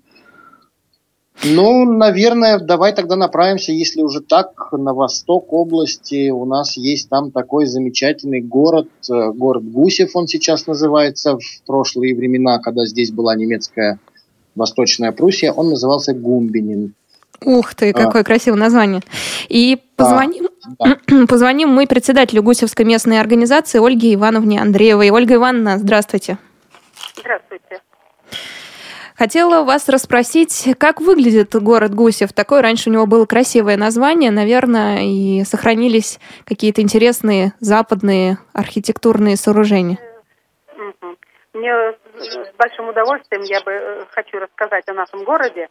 Ну, 1.44 1.86
наверное, 1.86 2.60
давай 2.60 2.94
тогда 2.94 3.16
направимся, 3.16 3.72
если 3.72 4.02
уже 4.02 4.22
так, 4.22 4.70
на 4.72 4.94
восток 4.94 5.54
области. 5.54 6.30
У 6.30 6.46
нас 6.46 6.78
есть 6.78 7.10
там 7.10 7.32
такой 7.32 7.68
замечательный 7.68 8.42
город, 8.42 8.90
э, 9.10 9.32
город 9.34 9.64
Гусев 9.66 10.16
он 10.16 10.28
сейчас 10.28 10.66
называется. 10.66 11.38
В 11.38 11.62
прошлые 11.68 12.16
времена, 12.16 12.60
когда 12.60 12.86
здесь 12.86 13.12
была 13.12 13.36
немецкая 13.36 14.00
Восточная 14.56 15.12
Пруссия, 15.12 15.52
он 15.52 15.70
назывался 15.70 16.14
Гумбинин. 16.14 16.96
Ух 17.44 17.76
ты, 17.76 17.94
какое 17.94 18.22
а. 18.22 18.26
красивое 18.26 18.58
название. 18.58 19.02
И 19.48 19.78
позвоним, 19.96 20.48
да, 20.80 20.98
да. 21.08 21.26
позвоним 21.30 21.70
мы 21.70 21.88
председателю 21.88 22.44
Гусевской 22.44 22.86
местной 22.86 23.20
организации 23.20 23.80
Ольге 23.80 24.14
Ивановне 24.14 24.60
Андреевой. 24.60 25.10
Ольга 25.12 25.36
Ивановна, 25.36 25.78
здравствуйте. 25.78 26.38
Здравствуйте. 27.16 27.82
Хотела 29.18 29.64
вас 29.64 29.90
расспросить, 29.90 30.76
как 30.78 31.02
выглядит 31.02 31.56
город 31.56 31.96
Гусев. 31.96 32.34
Такое 32.34 32.62
раньше 32.62 32.90
у 32.90 32.94
него 32.94 33.08
было 33.08 33.26
красивое 33.26 33.76
название, 33.76 34.30
наверное, 34.30 35.00
и 35.02 35.44
сохранились 35.44 36.20
какие-то 36.46 36.82
интересные 36.82 37.54
западные 37.60 38.38
архитектурные 38.54 39.36
сооружения. 39.36 39.98
Мне 41.54 41.74
с 42.20 42.56
большим 42.58 42.90
удовольствием 42.90 43.42
я 43.42 43.62
бы 43.62 43.72
э, 43.72 44.06
хочу 44.12 44.38
рассказать 44.38 44.88
о 44.88 44.94
нашем 44.94 45.24
городе. 45.24 45.70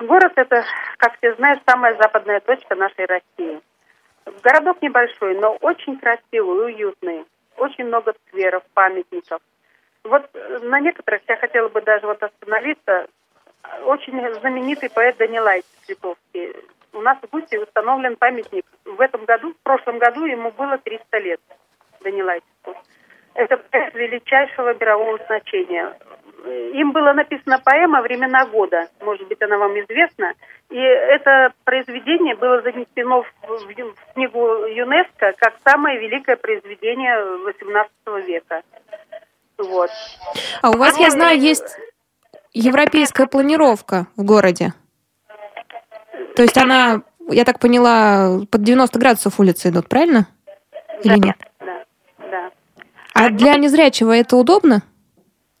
Город 0.00 0.32
это, 0.36 0.64
как 0.98 1.16
все 1.18 1.34
знают, 1.34 1.62
самая 1.66 1.96
западная 1.96 2.40
точка 2.40 2.74
нашей 2.74 3.06
России. 3.06 3.60
Городок 4.42 4.82
небольшой, 4.82 5.38
но 5.38 5.56
очень 5.60 5.98
красивый, 5.98 6.66
уютный. 6.66 7.24
Очень 7.56 7.84
много 7.84 8.14
скверов, 8.26 8.62
памятников. 8.74 9.40
Вот 10.04 10.28
э, 10.34 10.58
на 10.62 10.80
некоторых 10.80 11.22
я 11.28 11.36
хотела 11.36 11.68
бы 11.68 11.80
даже 11.80 12.06
вот 12.06 12.22
остановиться. 12.22 13.06
Очень 13.84 14.34
знаменитый 14.40 14.90
поэт 14.90 15.16
Данилай 15.18 15.62
Цветовский. 15.84 16.56
У 16.92 17.00
нас 17.00 17.18
в 17.22 17.30
Густе 17.30 17.60
установлен 17.60 18.16
памятник. 18.16 18.66
В 18.84 19.00
этом 19.00 19.24
году, 19.24 19.52
в 19.52 19.62
прошлом 19.62 19.98
году 19.98 20.24
ему 20.24 20.50
было 20.50 20.78
300 20.78 21.18
лет 21.18 21.40
Данилайчику. 22.00 22.74
Это 23.34 23.56
поэт 23.56 23.94
величайшего 23.94 24.74
мирового 24.74 25.18
значения. 25.26 25.96
Им 26.44 26.92
была 26.92 27.12
написана 27.12 27.58
поэма 27.58 28.02
«Времена 28.02 28.46
года», 28.46 28.88
может 29.00 29.26
быть, 29.28 29.40
она 29.42 29.58
вам 29.58 29.72
известна. 29.80 30.34
И 30.70 30.76
это 30.76 31.52
произведение 31.64 32.34
было 32.34 32.62
занесено 32.62 33.22
в, 33.22 34.14
книгу 34.14 34.38
ЮНЕСКО 34.66 35.34
как 35.38 35.54
самое 35.64 35.98
великое 35.98 36.36
произведение 36.36 37.16
XVIII 37.16 38.22
века. 38.22 38.62
Вот. 39.58 39.90
А 40.62 40.70
у 40.70 40.76
вас, 40.76 40.98
я 40.98 41.10
знаю, 41.10 41.38
есть 41.38 41.76
европейская 42.52 43.26
планировка 43.26 44.06
в 44.16 44.24
городе. 44.24 44.72
То 46.34 46.42
есть 46.42 46.56
она 46.56 47.02
я 47.28 47.44
так 47.44 47.58
поняла, 47.58 48.40
под 48.50 48.62
90 48.62 48.98
градусов 48.98 49.38
улицы 49.38 49.70
идут, 49.70 49.88
правильно? 49.88 50.26
Или 51.02 51.18
нет? 51.18 51.36
Да, 51.60 51.84
да. 52.30 52.50
А 53.14 53.30
для 53.30 53.54
незрячего 53.54 54.16
это 54.16 54.36
удобно? 54.36 54.82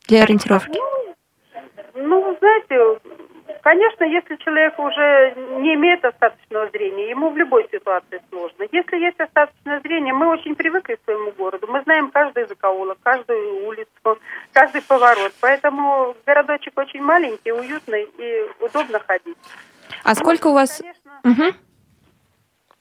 Для 0.08 0.22
ориентировки? 0.22 0.78
Ну, 1.94 2.36
знаете, 2.38 3.00
конечно, 3.62 4.04
если 4.04 4.36
человек 4.36 4.78
уже 4.78 5.34
не 5.60 5.74
имеет 5.74 6.00
достаточного 6.00 6.68
зрения, 6.70 7.10
ему 7.10 7.30
в 7.30 7.36
любой 7.36 7.68
ситуации 7.70 8.20
сложно. 8.30 8.64
Если 8.72 8.96
есть 8.98 9.16
достаточное 9.16 9.80
зрение, 9.80 10.12
мы 10.12 10.28
очень 10.28 10.54
привыкли 10.54 10.96
к 10.96 11.04
своему 11.04 11.32
городу. 11.32 11.66
Мы 11.68 11.82
знаем 11.82 12.10
каждый 12.10 12.46
закоулок, 12.46 12.98
каждую 13.02 13.66
улицу, 13.66 14.18
каждый 14.52 14.82
поворот. 14.82 15.32
Поэтому 15.40 16.16
городочек 16.26 16.76
очень 16.78 17.02
маленький, 17.02 17.52
уютный 17.52 18.08
и 18.18 18.46
удобно 18.60 18.98
ходить. 19.00 19.36
А 20.04 20.14
сколько 20.14 20.48
у 20.48 20.54
вас... 20.54 20.82
Мгм. 21.24 21.54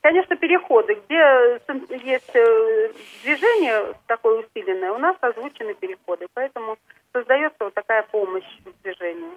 Конечно, 0.01 0.35
переходы, 0.35 0.95
где 1.05 1.59
сэн- 1.67 1.85
есть 2.03 2.31
э, 2.35 2.91
движение 3.23 3.93
такое 4.07 4.43
усиленное, 4.43 4.91
у 4.93 4.97
нас 4.97 5.15
озвучены 5.21 5.75
переходы, 5.75 6.25
поэтому 6.33 6.77
создается 7.13 7.57
вот 7.65 7.73
такая 7.75 8.03
помощь 8.11 8.43
в 8.65 8.83
движении. 8.83 9.29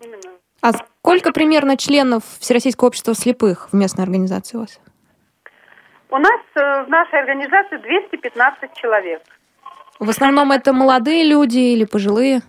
Именно. 0.00 0.32
А 0.62 0.72
сколько 0.72 1.32
примерно 1.32 1.76
членов 1.76 2.24
Всероссийского 2.40 2.88
общества 2.88 3.14
слепых 3.14 3.68
в 3.70 3.76
местной 3.76 4.02
организации 4.04 4.56
у 4.56 4.60
вас? 4.60 4.80
У 6.10 6.16
нас 6.18 6.40
э, 6.56 6.82
в 6.84 6.88
нашей 6.88 7.20
организации 7.20 7.76
215 7.76 8.74
человек. 8.74 9.22
В 10.00 10.10
основном 10.10 10.50
это 10.50 10.72
молодые 10.72 11.22
люди 11.24 11.58
или 11.58 11.84
пожилые? 11.84 12.40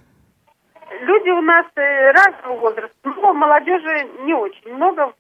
Люди 1.02 1.30
у 1.30 1.42
нас 1.42 1.66
э, 1.76 2.12
разного 2.12 2.58
возраста, 2.58 2.96
но 3.04 3.34
молодежи 3.34 4.08
не 4.22 4.34
очень 4.34 4.74
много, 4.74 5.14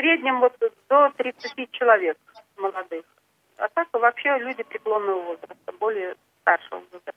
среднем 0.00 0.40
вот 0.40 0.54
до 0.88 1.10
30 1.16 1.70
человек 1.72 2.16
молодых. 2.56 3.04
А 3.56 3.68
так 3.68 3.88
вообще 3.92 4.38
люди 4.38 4.62
преклонного 4.62 5.22
возраста, 5.22 5.72
более 5.78 6.14
старшего 6.42 6.82
возраста. 6.90 7.12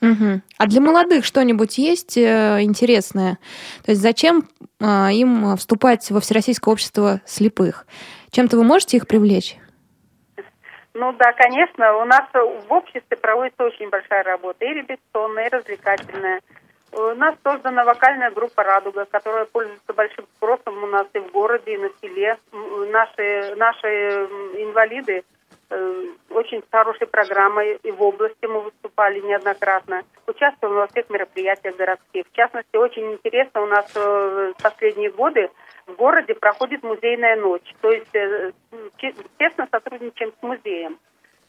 Мгм. 0.00 0.42
А 0.58 0.66
для 0.66 0.80
молодых 0.80 1.24
что-нибудь 1.24 1.78
есть 1.78 2.16
э, 2.16 2.62
интересное? 2.62 3.38
То 3.84 3.92
есть 3.92 4.00
зачем 4.00 4.48
э, 4.80 4.84
им 5.12 5.56
вступать 5.56 6.10
во 6.10 6.20
Всероссийское 6.20 6.72
общество 6.72 7.20
слепых? 7.24 7.86
Чем-то 8.30 8.56
вы 8.56 8.64
можете 8.64 8.96
их 8.98 9.06
привлечь? 9.06 9.56
Ну 10.94 11.12
да, 11.12 11.32
конечно, 11.32 11.96
у 11.98 12.04
нас 12.06 12.24
в 12.32 12.72
обществе 12.72 13.16
проводится 13.16 13.64
очень 13.64 13.90
большая 13.90 14.22
работа, 14.22 14.64
и 14.64 14.74
репетиционная, 14.74 15.46
и 15.46 15.50
развлекательная. 15.50 16.40
У 16.96 17.14
нас 17.14 17.34
создана 17.44 17.84
вокальная 17.84 18.30
группа 18.30 18.62
«Радуга», 18.62 19.04
которая 19.04 19.44
пользуется 19.44 19.92
большим 19.92 20.24
спросом 20.36 20.82
у 20.82 20.86
нас 20.86 21.06
и 21.12 21.18
в 21.18 21.30
городе, 21.30 21.74
и 21.74 21.76
на 21.76 21.90
селе. 22.00 22.38
М, 22.52 22.90
Наши, 22.90 23.54
наши 23.56 23.86
инвалиды 24.56 25.22
э, 25.68 26.04
очень 26.30 26.62
хорошей 26.72 27.06
программой, 27.06 27.78
и 27.82 27.90
в 27.90 28.02
области 28.02 28.46
мы 28.46 28.60
выступали 28.62 29.20
неоднократно. 29.20 30.04
Участвуем 30.26 30.74
во 30.76 30.86
всех 30.86 31.10
мероприятиях 31.10 31.76
городских. 31.76 32.24
В 32.28 32.32
частности, 32.34 32.76
очень 32.76 33.12
интересно 33.12 33.60
у 33.62 33.66
нас 33.66 33.92
э, 33.94 34.52
в 34.58 34.62
последние 34.62 35.10
годы 35.10 35.50
в 35.86 35.96
городе 35.96 36.34
проходит 36.34 36.82
музейная 36.82 37.36
ночь. 37.36 37.74
То 37.82 37.90
есть 37.90 38.14
э, 38.14 38.52
те- 38.98 39.14
тесно 39.38 39.68
сотрудничаем 39.70 40.32
с 40.40 40.42
музеем. 40.42 40.98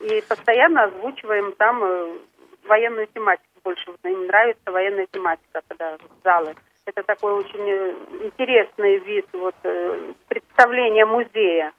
И 0.01 0.21
постоянно 0.27 0.83
озвучиваем 0.83 1.53
там 1.53 1.81
э, 1.83 2.17
военную 2.65 3.07
тематику 3.07 3.46
больше. 3.67 3.91
Им 4.03 4.27
нравится 4.27 4.71
военная 4.71 5.07
тематика, 5.11 5.61
когда 5.67 5.97
залы. 6.23 6.55
Это 6.85 7.03
такой 7.03 7.33
очень 7.33 7.69
э, 7.69 7.93
интересный 8.23 8.97
вид 8.99 9.25
вот, 9.33 9.55
э, 9.63 10.13
представления 10.29 11.05
музея. 11.05 11.73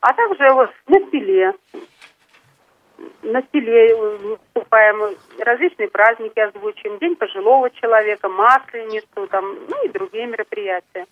А 0.00 0.12
также 0.14 0.52
вот 0.52 0.70
на 0.86 1.00
селе. 1.10 1.52
На 3.22 3.42
селе 3.52 3.90
э, 3.90 4.16
выступаем, 4.18 5.16
различные 5.40 5.88
праздники 5.88 6.38
озвучиваем. 6.38 6.98
День 7.00 7.16
пожилого 7.16 7.70
человека, 7.70 8.28
Масленицу, 8.28 9.26
там, 9.26 9.58
ну 9.68 9.84
и 9.84 9.88
другие 9.88 10.26
мероприятия. 10.26 11.06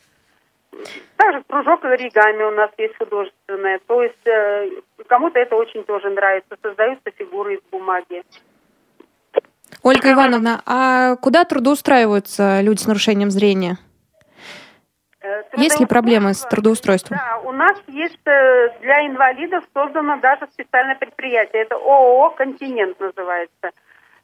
Также 1.16 1.42
кружок 1.48 1.84
оригами 1.84 2.44
у 2.44 2.52
нас 2.52 2.70
есть 2.78 2.96
художественное. 2.98 3.80
То 3.88 4.00
есть 4.00 4.26
э, 4.26 4.70
кому-то 5.08 5.40
это 5.40 5.56
очень 5.56 5.82
тоже 5.82 6.08
нравится. 6.10 6.56
Создаются 6.62 7.10
фигуры 7.10 7.54
из 7.54 7.60
бумаги. 7.72 8.22
Ольга 9.82 10.12
Ивановна, 10.12 10.62
а 10.66 11.16
куда 11.16 11.44
трудоустраиваются 11.44 12.60
люди 12.60 12.80
с 12.80 12.86
нарушением 12.86 13.30
зрения? 13.30 13.78
Э, 15.22 15.42
Есть 15.56 15.80
ли 15.80 15.86
проблемы 15.86 16.34
с 16.34 16.40
трудоустройством? 16.42 17.18
Да, 17.18 17.38
у 17.44 17.52
нас 17.52 17.76
есть 17.86 18.18
э, 18.26 18.68
для 18.80 19.06
инвалидов 19.06 19.64
создано 19.74 20.18
даже 20.18 20.46
специальное 20.52 20.96
предприятие. 20.96 21.62
Это 21.62 21.76
ООО 21.76 22.30
«Континент» 22.30 22.98
называется. 23.00 23.70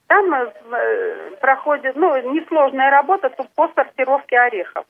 Там 0.06 0.32
э, 0.32 1.30
проходит, 1.40 1.96
ну, 1.96 2.16
несложная 2.32 2.90
работа 2.90 3.30
по 3.54 3.68
сортировке 3.74 4.38
орехов. 4.38 4.84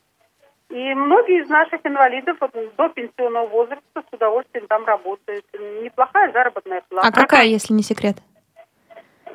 И 0.69 0.95
многие 0.95 1.43
из 1.43 1.49
наших 1.49 1.81
инвалидов 1.85 2.37
вот, 2.41 2.53
до 2.77 2.89
пенсионного 2.89 3.47
возраста 3.47 3.85
с 3.95 4.13
удовольствием 4.13 4.67
там 4.67 4.85
работают. 4.85 5.45
Неплохая 5.83 6.33
заработная 6.33 6.83
плата. 6.89 7.07
А 7.07 7.13
какая, 7.13 7.47
если 7.47 7.73
не 7.73 7.83
секрет? 7.83 8.17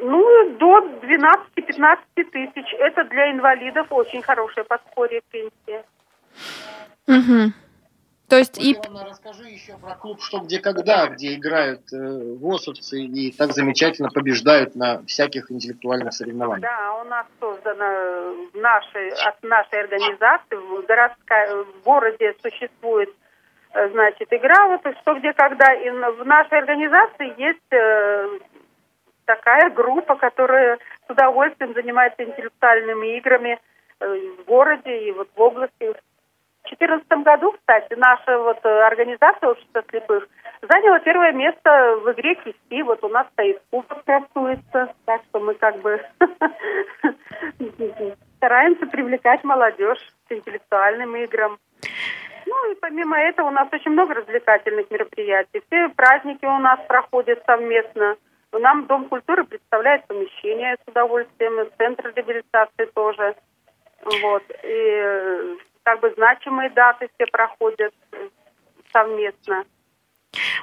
Ну, 0.02 0.58
до 0.58 0.80
12-15 1.04 1.98
тысяч. 2.16 2.74
Это 2.80 3.04
для 3.06 3.32
инвалидов 3.32 3.88
очень 3.92 4.22
хорошее 4.22 4.66
подспорье 4.66 5.22
к 5.22 5.26
пенсии. 5.26 5.84
Мгм. 7.08 7.54
То 8.28 8.38
есть 8.38 8.58
и... 8.58 8.78
Расскажи 9.06 9.50
еще 9.50 9.78
про 9.78 9.94
клуб 9.96 10.22
«Что, 10.22 10.40
где, 10.40 10.60
когда», 10.60 11.08
где 11.08 11.36
играют 11.36 11.82
э, 11.92 12.36
ВОСовцы 12.40 13.02
и 13.02 13.32
так 13.34 13.52
замечательно 13.52 14.10
побеждают 14.10 14.74
на 14.74 15.04
всяких 15.04 15.52
интеллектуальных 15.52 16.14
соревнованиях. 16.14 16.62
Да, 16.62 17.02
у 17.02 17.04
нас 17.04 17.26
создана 17.42 18.32
в 18.54 18.58
нашей, 18.58 19.10
от 19.10 19.44
нашей 19.44 19.82
организации, 19.82 20.56
в, 20.56 20.86
городская, 20.86 21.64
в 21.64 21.84
городе 21.84 22.34
существует, 22.42 23.10
э, 23.74 23.90
значит, 23.90 24.30
игра, 24.32 24.68
вот 24.70 24.82
что, 25.02 25.16
где, 25.16 25.34
когда. 25.34 25.74
И 25.74 25.90
в 25.90 26.26
нашей 26.26 26.58
организации 26.58 27.34
есть 27.38 27.72
э, 27.72 28.40
такая 29.26 29.70
группа, 29.70 30.16
которая 30.16 30.78
с 31.08 31.10
удовольствием 31.10 31.74
занимается 31.74 32.24
интеллектуальными 32.24 33.18
играми 33.18 33.60
э, 34.00 34.16
в 34.38 34.46
городе 34.46 35.08
и 35.08 35.12
вот 35.12 35.30
в 35.36 35.42
области. 35.42 35.74
В 35.80 36.70
2014 36.70 37.08
году, 37.24 37.54
кстати, 37.54 37.96
наша 37.96 38.38
вот 38.38 38.60
э, 38.64 38.82
организация 38.84 39.50
общества 39.50 39.84
слепых 39.90 40.28
заняла 40.62 41.00
первое 41.00 41.34
место 41.34 41.98
в 42.04 42.12
игре 42.12 42.36
кисти. 42.36 42.82
Вот 42.84 43.04
у 43.04 43.10
нас 43.10 43.28
стоит 43.34 43.62
кубок 43.72 44.04
красуется, 44.06 44.94
так 45.06 45.22
что 45.30 45.40
мы 45.40 45.56
как 45.56 45.78
бы 45.80 46.00
стараемся 48.38 48.86
привлекать 48.88 49.44
молодежь 49.44 50.00
к 50.28 50.32
интеллектуальным 50.32 51.16
играм. 51.16 51.58
Ну 52.46 52.72
и 52.72 52.76
помимо 52.76 53.18
этого 53.18 53.48
у 53.48 53.52
нас 53.52 53.68
очень 53.72 53.92
много 53.92 54.14
развлекательных 54.14 54.90
мероприятий. 54.92 55.64
Все 55.68 55.90
праздники 55.90 56.46
у 56.46 56.58
нас 56.58 56.80
проходят 56.88 57.44
совместно. 57.46 58.16
Нам 58.54 58.86
Дом 58.88 59.08
культуры 59.08 59.44
представляет 59.46 60.06
помещение 60.08 60.76
с 60.76 60.90
удовольствием, 60.90 61.70
Центр 61.78 62.14
реабилитации 62.16 62.86
тоже. 62.94 63.36
Вот. 64.04 64.44
И 64.64 64.66
э, 64.66 65.56
как 65.84 66.00
бы 66.02 66.14
значимые 66.16 66.70
даты 66.72 67.10
все 67.16 67.28
проходят 67.32 67.94
э, 68.12 68.30
совместно. 68.92 69.64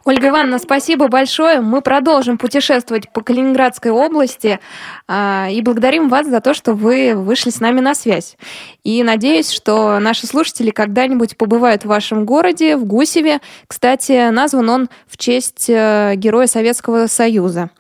Ольга 0.05 0.29
Ивановна, 0.29 0.59
спасибо 0.59 1.09
большое. 1.09 1.61
Мы 1.61 1.83
продолжим 1.83 2.39
путешествовать 2.39 3.13
по 3.13 3.21
Калининградской 3.21 3.91
области 3.91 4.61
а, 5.07 5.49
и 5.51 5.61
благодарим 5.61 6.09
вас 6.09 6.27
за 6.27 6.41
то, 6.41 6.55
что 6.55 6.73
вы 6.73 7.15
вышли 7.15 7.51
с 7.51 7.61
нами 7.61 7.81
на 7.81 7.95
связь. 7.95 8.39
И 8.83 9.03
надеюсь, 9.03 9.51
что 9.51 9.99
наши 9.99 10.27
слушатели 10.27 10.71
когда-нибудь 10.71 11.37
побывают 11.37 11.83
в 11.83 11.89
вашем 11.89 12.25
городе, 12.25 12.77
в 12.77 12.85
Гусеве. 12.85 13.41
Кстати, 13.67 14.31
назван 14.31 14.71
он 14.71 14.89
в 15.07 15.19
честь 15.19 15.69
э, 15.69 16.15
Героя 16.17 16.47
Советского 16.47 17.07
Союза. 17.07 17.71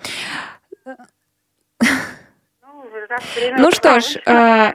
Время 3.34 3.59
Ну 3.59 3.70
что 3.70 4.01
ж, 4.01 4.16
э, 4.26 4.74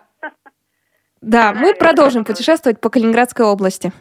да, 1.22 1.53
мы 1.53 1.76
продолжим 1.76 2.26
путешествовать 2.26 2.82
по 2.82 2.89
Калининградской 2.89 3.45
области. 3.45 3.93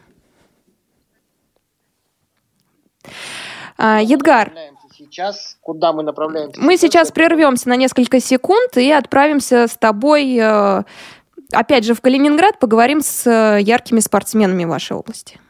А, 3.78 4.00
Едгар, 4.00 4.52
Сейчас 4.96 5.56
куда 5.62 5.92
мы 5.92 6.02
направляемся? 6.02 6.60
мы 6.60 6.76
сейчас 6.76 7.10
прервемся 7.10 7.68
на 7.68 7.76
несколько 7.76 8.20
секунд 8.20 8.76
и 8.76 8.90
отправимся 8.92 9.66
с 9.66 9.76
тобой, 9.76 10.36
э, 10.38 10.82
опять 11.52 11.84
же, 11.84 11.94
в 11.94 12.00
Калининград, 12.00 12.58
поговорим 12.58 13.00
с 13.00 13.26
э, 13.26 13.60
яркими 13.60 14.00
спортсменами 14.00 14.64
вашей 14.64 14.96
области. 14.96 15.40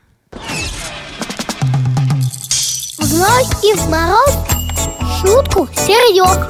В 2.98 3.04
зной 3.04 3.42
и 3.62 3.74
в 3.74 3.90
мороз 3.90 4.34
шутку 5.20 5.68
серьез. 5.74 6.48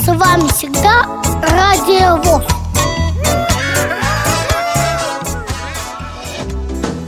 С 0.00 0.06
вами 0.08 0.48
всегда 0.48 1.04
Радио 1.42 2.16
ВОЗ. 2.22 2.44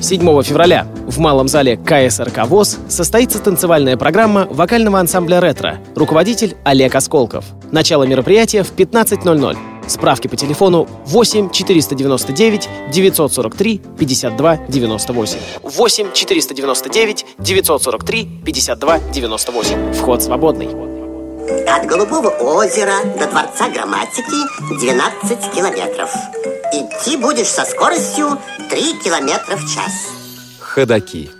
7 0.00 0.42
февраля 0.42 0.86
в 1.12 1.18
малом 1.18 1.46
зале 1.46 1.76
КСРК 1.76 2.46
ВОЗ 2.46 2.78
состоится 2.88 3.38
танцевальная 3.38 3.96
программа 3.98 4.46
вокального 4.50 4.98
ансамбля 4.98 5.40
«Ретро». 5.40 5.78
Руководитель 5.94 6.56
Олег 6.64 6.94
Осколков. 6.94 7.44
Начало 7.70 8.04
мероприятия 8.04 8.62
в 8.62 8.72
15.00. 8.72 9.58
Справки 9.88 10.28
по 10.28 10.36
телефону 10.36 10.88
8 11.06 11.50
499 11.50 12.68
943 12.90 13.82
52 13.98 14.56
98. 14.68 15.38
8 15.62 16.12
499 16.12 17.26
943 17.38 18.28
52 18.44 18.98
98. 19.12 19.92
Вход 19.92 20.22
свободный. 20.22 20.68
От 21.68 21.86
Голубого 21.86 22.28
озера 22.28 22.94
до 23.18 23.26
Дворца 23.26 23.68
грамматики 23.68 24.80
12 24.80 25.54
километров. 25.54 26.10
Идти 26.72 27.18
будешь 27.18 27.48
со 27.48 27.64
скоростью 27.64 28.38
3 28.70 28.94
километра 29.04 29.56
в 29.56 29.74
час. 29.74 30.21
Ходаки. 30.72 31.30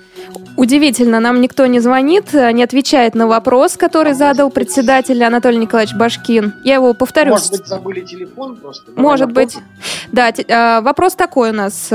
Удивительно, 0.56 1.20
нам 1.20 1.40
никто 1.40 1.64
не 1.66 1.80
звонит, 1.80 2.32
не 2.34 2.62
отвечает 2.62 3.14
на 3.14 3.26
вопрос, 3.26 3.76
который 3.76 4.12
задал 4.12 4.50
председатель 4.50 5.22
Анатолий 5.24 5.56
Николаевич 5.56 5.94
Башкин. 5.94 6.54
Я 6.64 6.74
его 6.74 6.92
повторю. 6.92 7.30
Может 7.30 7.50
быть, 7.50 7.66
забыли 7.66 8.00
телефон 8.02 8.56
просто? 8.56 8.92
Может 8.94 9.32
быть. 9.32 9.56
Да, 10.12 10.30
а, 10.48 10.82
вопрос 10.82 11.14
такой 11.14 11.50
у 11.50 11.54
нас. 11.54 11.90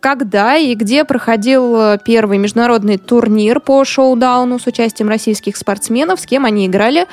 Когда 0.00 0.56
и 0.56 0.74
где 0.74 1.04
проходил 1.04 1.76
э, 1.78 1.98
первый 2.02 2.38
международный 2.38 2.96
турнир 2.96 3.60
по 3.60 3.84
шоу-дауну 3.84 4.58
с 4.58 4.66
участием 4.66 5.10
российских 5.10 5.58
спортсменов? 5.58 6.20
С 6.20 6.26
кем 6.26 6.46
они 6.46 6.66
играли? 6.66 7.06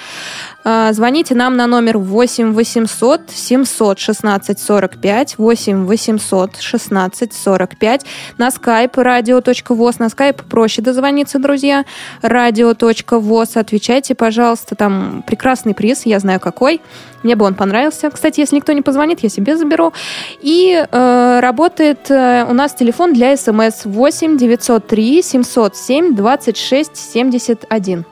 А, 0.64 0.92
Звоните 0.92 1.34
нам 1.34 1.56
на 1.56 1.66
номер 1.66 1.98
8 1.98 2.54
800 2.54 3.30
716 3.30 4.60
45, 4.60 5.38
8 5.38 5.86
800 5.86 6.58
16 6.60 7.34
45, 7.34 8.06
на 8.38 8.48
skype 8.50 8.94
radio.voz, 8.94 9.96
на 10.00 10.08
skype 10.08 10.44
проще 10.50 10.82
дозвониться, 10.82 11.40
друзья, 11.40 11.86
radio.voz, 12.22 13.58
отвечайте, 13.58 14.14
пожалуйста, 14.14 14.76
там 14.76 15.24
прекрасный 15.26 15.74
приз, 15.74 16.06
я 16.06 16.20
знаю 16.20 16.42
какой, 16.42 16.82
мне 17.24 17.36
бы 17.36 17.46
он 17.46 17.56
понравился. 17.56 18.10
Кстати, 18.10 18.42
если 18.42 18.58
никто 18.58 18.74
не 18.74 18.82
позвонит, 18.82 19.22
я 19.22 19.30
себе 19.30 19.58
заберу. 19.58 19.94
И 20.40 20.86
э, 20.90 21.40
работает 21.42 22.10
э, 22.10 22.46
у 22.48 22.54
нас 22.54 22.74
телефон 22.78 23.14
для 23.14 23.36
смс 23.36 23.86
8 23.86 24.38
903 24.38 25.22
707 25.22 26.16
26 26.16 26.96
71. 26.96 28.06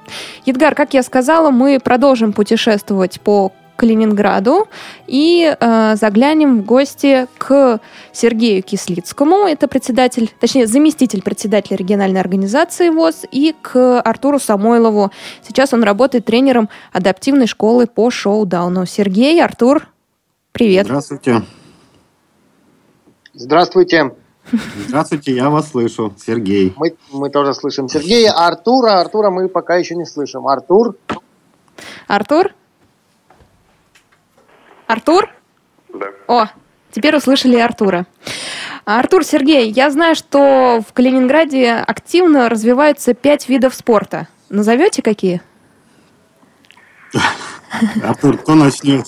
Едгар, 0.45 0.76
как 0.76 0.93
я 0.93 1.03
сказала, 1.03 1.51
мы 1.51 1.80
продолжим 1.80 2.34
путешествовать 2.34 3.22
по 3.22 3.51
Калининграду 3.76 4.68
и 5.05 5.53
э, 5.59 5.95
заглянем 5.95 6.61
в 6.61 6.66
гости 6.66 7.28
к 7.38 7.80
Сергею 8.13 8.63
Кислицкому, 8.63 9.47
это 9.47 9.68
председатель, 9.68 10.32
точнее 10.39 10.66
заместитель 10.66 11.22
председателя 11.22 11.76
региональной 11.76 12.22
организации 12.22 12.89
ВОЗ, 12.89 13.26
и 13.32 13.53
к 13.61 13.99
Артуру 13.99 14.39
Самойлову. 14.39 15.11
Сейчас 15.45 15.74
он 15.74 15.84
работает 15.84 16.26
тренером 16.26 16.70
адаптивной 16.93 17.47
школы 17.47 17.86
по 17.86 18.09
шоу-дауну. 18.09 18.86
Сергей, 18.86 19.43
Артур, 19.43 19.88
привет. 20.53 20.86
Здравствуйте. 20.86 21.41
Здравствуйте. 23.34 24.11
Здравствуйте, 24.88 25.34
я 25.34 25.50
вас 25.50 25.72
слышу. 25.72 26.14
Сергей. 26.18 26.74
Мы, 26.78 26.96
мы 27.12 27.30
тоже 27.30 27.54
слышим 27.54 27.88
Сергея. 27.89 28.32
Артура, 28.32 29.00
Артура 29.00 29.30
мы 29.30 29.50
пока 29.50 29.76
еще 29.76 29.96
не 29.96 30.06
слышим. 30.06 30.48
Артур? 30.48 30.96
Артур? 32.08 32.54
Артур? 34.88 35.30
Да. 35.93 36.08
О, 36.28 36.46
теперь 36.91 37.16
услышали 37.16 37.58
Артура. 37.58 38.06
Артур, 38.86 39.24
Сергей, 39.24 39.72
я 39.72 39.89
знаю, 39.89 40.16
что 40.16 40.82
в 40.88 40.93
Калининграде 40.93 41.72
активно 41.72 42.50
развиваются 42.50 43.16
пять 43.16 43.50
видов 43.50 43.74
спорта. 43.74 44.28
Назовете 44.50 45.02
какие? 45.02 45.41
Артур, 48.04 48.38
кто 48.38 48.54
начнет? 48.54 49.08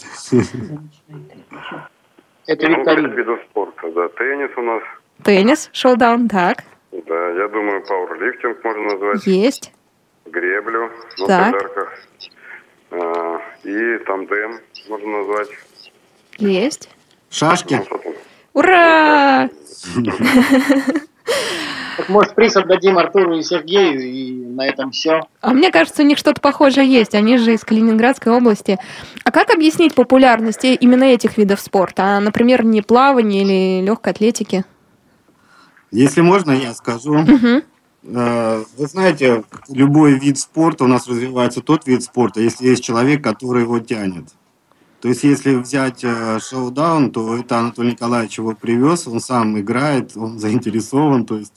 Это 2.48 2.70
ну, 2.70 2.84
пять 2.86 3.16
видов 3.16 3.40
спорта, 3.50 3.92
да. 3.94 4.08
Теннис 4.18 4.50
у 4.58 4.62
нас, 4.62 4.82
Теннис, 5.24 5.70
шоу-даун, 5.74 6.28
так. 6.30 6.64
да. 6.92 7.30
Я 7.32 7.48
думаю, 7.48 7.84
пауэрлифтинг 7.86 8.64
можно 8.64 8.84
назвать. 8.84 9.26
Есть. 9.28 9.74
Греблю 10.26 10.90
на 11.20 11.28
Так. 11.28 11.46
солярках. 11.56 11.94
А, 12.92 13.42
и 13.64 13.98
тандем 14.06 14.60
можно 14.90 15.08
назвать. 15.20 15.50
Есть. 16.38 16.90
Шашки. 17.30 17.82
Ура! 18.54 19.50
Так, 21.98 22.10
может, 22.10 22.36
приз 22.36 22.56
отдадим 22.56 22.98
Артуру 23.00 23.38
и 23.38 23.42
Сергею, 23.42 24.00
и 24.00 24.32
на 24.32 24.68
этом 24.68 24.92
все. 24.92 25.22
А 25.42 25.52
мне 25.54 25.72
кажется, 25.72 26.04
у 26.04 26.06
них 26.06 26.18
что-то 26.20 26.40
похожее 26.40 26.88
есть. 26.88 27.16
Они 27.16 27.38
же 27.38 27.54
из 27.54 27.64
Калининградской 27.66 28.32
области. 28.32 28.78
А 29.24 29.32
как 29.32 29.50
объяснить 29.50 29.96
популярность 29.96 30.64
именно 30.64 31.06
этих 31.06 31.38
видов 31.38 31.60
спорта? 31.60 32.04
А, 32.04 32.20
например, 32.20 32.64
не 32.64 32.82
плавания 32.84 33.42
или 33.42 33.86
легкой 33.86 34.14
атлетики? 34.14 34.64
Если 35.92 36.22
можно, 36.22 36.52
я 36.52 36.74
скажу. 36.74 37.26
Э, 38.04 38.64
Вы 38.78 38.88
знаете, 38.88 39.44
любой 39.70 40.20
вид 40.20 40.38
спорта, 40.38 40.86
у 40.86 40.88
нас 40.88 41.08
развивается 41.08 41.62
тот 41.62 41.88
вид 41.88 42.04
спорта, 42.04 42.42
если 42.42 42.68
есть 42.68 42.84
человек, 42.84 43.24
который 43.24 43.64
его 43.64 43.80
тянет. 43.80 44.26
То 45.02 45.10
есть, 45.10 45.24
если 45.24 45.56
взять 45.56 46.04
э, 46.04 46.40
шоу-даун, 46.40 47.12
то 47.12 47.38
это 47.38 47.60
Анатолий 47.60 47.92
Николаевич 47.92 48.38
его 48.40 48.56
привез, 48.56 49.08
он 49.08 49.20
сам 49.20 49.60
играет, 49.60 50.16
он 50.16 50.40
заинтересован, 50.40 51.26
то 51.26 51.38
есть 51.38 51.54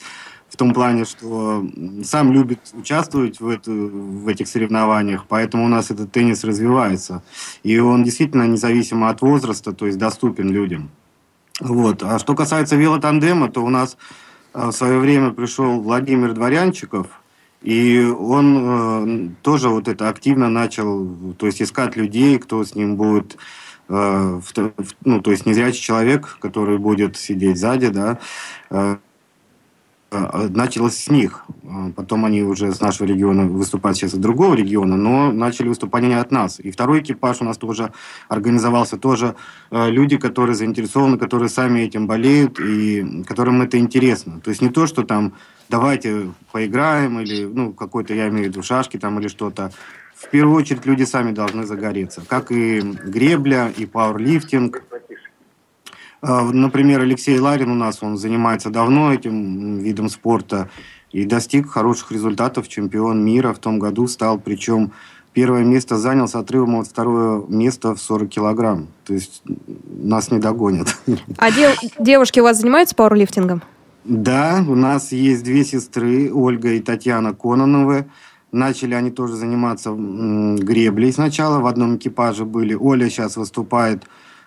в 0.48 0.56
том 0.56 0.74
плане, 0.74 1.04
что 1.04 1.64
сам 2.02 2.32
любит 2.32 2.58
участвовать 2.74 3.40
в, 3.40 3.48
эту, 3.48 3.72
в 3.72 4.26
этих 4.26 4.48
соревнованиях, 4.48 5.26
поэтому 5.28 5.64
у 5.64 5.68
нас 5.68 5.92
этот 5.92 6.10
теннис 6.10 6.42
развивается. 6.42 7.22
И 7.62 7.78
он 7.78 8.02
действительно 8.02 8.48
независимо 8.48 9.10
от 9.10 9.22
возраста, 9.22 9.72
то 9.72 9.86
есть 9.86 9.96
доступен 9.96 10.50
людям. 10.50 10.90
Вот. 11.60 12.02
А 12.02 12.18
что 12.18 12.34
касается 12.34 12.76
велотандема, 12.76 13.50
то 13.50 13.62
у 13.62 13.68
нас 13.68 13.96
э, 14.54 14.66
в 14.66 14.72
свое 14.72 14.98
время 14.98 15.30
пришел 15.30 15.80
Владимир 15.80 16.32
Дворянчиков, 16.32 17.06
и 17.62 18.02
он 18.02 18.56
э, 18.58 19.28
тоже 19.42 19.68
вот 19.68 19.86
это 19.86 20.08
активно 20.08 20.48
начал, 20.48 21.06
то 21.38 21.46
есть 21.46 21.60
искать 21.60 21.96
людей, 21.96 22.38
кто 22.38 22.64
с 22.64 22.74
ним 22.74 22.96
будет, 22.96 23.36
э, 23.88 23.92
в 23.92 24.72
ну, 25.04 25.20
то 25.20 25.30
есть 25.30 25.44
незрячий 25.44 25.82
человек, 25.82 26.38
который 26.40 26.78
будет 26.78 27.18
сидеть 27.18 27.58
сзади, 27.58 27.88
да, 27.88 28.18
э, 28.70 28.96
началось 30.10 30.96
с 30.96 31.10
них. 31.10 31.44
Э, 31.62 31.92
Потом 31.94 32.24
они 32.24 32.42
уже 32.42 32.72
с 32.72 32.80
нашего 32.80 33.06
региона 33.06 33.46
выступают 33.46 33.96
сейчас 33.96 34.14
из 34.14 34.18
другого 34.18 34.54
региона, 34.54 34.96
но 34.96 35.32
начали 35.32 35.68
выступать 35.68 36.04
от 36.04 36.30
нас. 36.30 36.60
И 36.60 36.70
второй 36.70 37.00
экипаж 37.00 37.40
у 37.40 37.44
нас 37.44 37.58
тоже 37.58 37.92
организовался, 38.28 38.96
тоже 38.96 39.34
э, 39.70 39.90
люди, 39.90 40.16
которые 40.16 40.56
заинтересованы, 40.56 41.18
которые 41.18 41.48
сами 41.48 41.80
этим 41.80 42.06
болеют 42.06 42.58
и 42.58 43.22
которым 43.26 43.62
это 43.62 43.78
интересно. 43.78 44.40
То 44.40 44.50
есть 44.50 44.62
не 44.62 44.70
то, 44.70 44.86
что 44.86 45.02
там 45.02 45.34
давайте 45.68 46.32
поиграем 46.52 47.20
или, 47.20 47.44
ну, 47.44 47.72
какой-то, 47.72 48.14
я 48.14 48.28
имею 48.28 48.46
в 48.46 48.48
виду, 48.48 48.62
шашки 48.62 48.98
там 48.98 49.20
или 49.20 49.28
что-то. 49.28 49.70
В 50.14 50.28
первую 50.28 50.56
очередь 50.56 50.84
люди 50.84 51.04
сами 51.04 51.32
должны 51.32 51.64
загореться. 51.64 52.22
Как 52.26 52.52
и 52.52 52.80
гребля, 52.80 53.72
и 53.74 53.86
пауэрлифтинг. 53.86 54.82
Э, 56.22 56.42
Например, 56.52 57.00
Алексей 57.00 57.38
Ларин 57.38 57.70
у 57.70 57.74
нас, 57.74 58.02
он 58.02 58.16
занимается 58.16 58.70
давно 58.70 59.12
этим 59.12 59.78
видом 59.78 60.08
спорта 60.08 60.68
и 61.12 61.24
достиг 61.24 61.68
хороших 61.70 62.12
результатов. 62.12 62.68
Чемпион 62.68 63.24
мира 63.24 63.52
в 63.52 63.58
том 63.58 63.78
году 63.78 64.06
стал, 64.06 64.38
причем 64.38 64.92
первое 65.32 65.64
место 65.64 65.96
занял 65.96 66.28
с 66.28 66.34
отрывом 66.34 66.76
от 66.80 66.86
второе 66.86 67.42
место 67.48 67.94
в 67.94 68.00
40 68.00 68.28
килограмм. 68.28 68.88
То 69.04 69.14
есть 69.14 69.42
нас 70.02 70.30
не 70.30 70.38
догонят. 70.38 70.96
А 71.36 71.50
дев- 71.50 71.78
девушки 71.98 72.40
у 72.40 72.44
вас 72.44 72.58
занимаются 72.60 72.94
пауэрлифтингом? 72.94 73.62
Да, 74.04 74.64
у 74.66 74.74
нас 74.74 75.12
есть 75.12 75.44
две 75.44 75.64
сестры, 75.64 76.32
Ольга 76.32 76.72
и 76.72 76.80
Татьяна 76.80 77.34
Кононовы. 77.34 78.06
Начали 78.50 78.94
они 78.94 79.10
тоже 79.10 79.36
заниматься 79.36 79.92
греблей 79.92 81.12
сначала, 81.12 81.60
в 81.60 81.66
одном 81.66 81.96
экипаже 81.96 82.44
были. 82.44 82.74
Оля 82.74 83.08
сейчас 83.08 83.36
выступает 83.36 84.02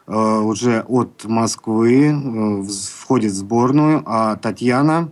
уже 0.08 0.82
от 0.88 1.24
Москвы, 1.26 2.12
э, 2.12 2.64
входит 2.64 3.32
в 3.32 3.36
сборную, 3.36 4.04
а 4.06 4.36
Татьяна 4.36 5.10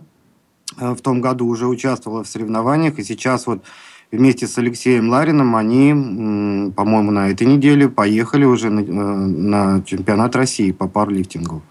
э, 0.78 0.90
в 0.92 1.00
том 1.00 1.20
году 1.20 1.46
уже 1.46 1.66
участвовала 1.66 2.24
в 2.24 2.28
соревнованиях, 2.28 2.98
и 2.98 3.04
сейчас 3.04 3.46
вот 3.46 3.62
вместе 4.10 4.46
с 4.46 4.58
Алексеем 4.58 5.08
Лариным 5.08 5.56
они, 5.56 6.72
по-моему, 6.72 7.10
на 7.10 7.30
этой 7.30 7.46
неделе 7.46 7.88
поехали 7.88 8.44
уже 8.44 8.68
на, 8.68 8.80
э, 8.80 8.84
на 8.84 9.82
чемпионат 9.84 10.36
России 10.36 10.72
по 10.72 10.86
пауэрлифтингу. 10.88 11.62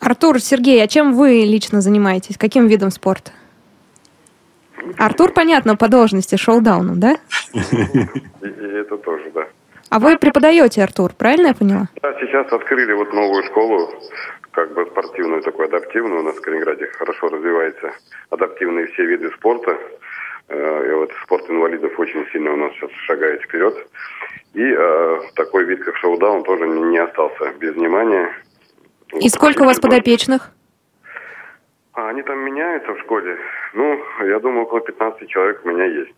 Артур, 0.00 0.40
Сергей, 0.40 0.82
а 0.82 0.86
чем 0.86 1.14
вы 1.14 1.44
лично 1.44 1.80
занимаетесь? 1.80 2.36
Каким 2.36 2.66
видом 2.66 2.90
спорта? 2.90 3.32
Артур, 4.96 5.32
понятно, 5.32 5.76
по 5.76 5.88
должности 5.88 6.36
шоу-дауном, 6.36 7.00
да? 7.00 7.16
И 7.52 7.58
это 8.40 8.96
тоже, 8.98 9.30
да. 9.34 9.48
А 9.90 9.98
вы 9.98 10.18
преподаете, 10.18 10.82
Артур, 10.82 11.12
правильно 11.16 11.48
я 11.48 11.54
поняла? 11.54 11.88
Да, 12.02 12.12
сейчас 12.20 12.52
открыли 12.52 12.92
вот 12.92 13.12
новую 13.12 13.42
школу 13.44 13.90
как 14.50 14.74
бы 14.74 14.84
спортивную, 14.86 15.42
такую 15.42 15.68
адаптивную. 15.68 16.20
У 16.20 16.24
нас 16.24 16.36
в 16.36 16.40
Калининграде 16.40 16.86
хорошо 16.86 17.28
развиваются 17.28 17.92
адаптивные 18.30 18.86
все 18.88 19.06
виды 19.06 19.30
спорта. 19.30 19.78
Э, 20.48 20.88
и 20.90 20.92
вот 20.94 21.12
спорт 21.22 21.48
инвалидов 21.48 21.98
очень 21.98 22.26
сильно 22.32 22.52
у 22.52 22.56
нас 22.56 22.72
сейчас 22.72 22.90
шагает 23.06 23.42
вперед. 23.42 23.74
И 24.54 24.62
э, 24.62 25.20
такой 25.36 25.64
вид, 25.64 25.84
как 25.84 25.96
шоу-даун, 25.96 26.42
тоже 26.42 26.66
не, 26.66 26.98
остался 26.98 27.52
без 27.58 27.74
внимания. 27.74 28.30
И 29.20 29.28
сколько 29.28 29.62
у 29.62 29.66
вас 29.66 29.78
подопечных? 29.78 30.50
А 31.92 32.08
они 32.08 32.22
там 32.22 32.38
меняются 32.40 32.92
в 32.92 33.00
школе. 33.00 33.38
Ну, 33.74 34.00
я 34.24 34.38
думаю, 34.38 34.64
около 34.64 34.80
15 34.80 35.28
человек 35.28 35.60
у 35.64 35.68
меня 35.68 35.84
есть. 35.84 36.14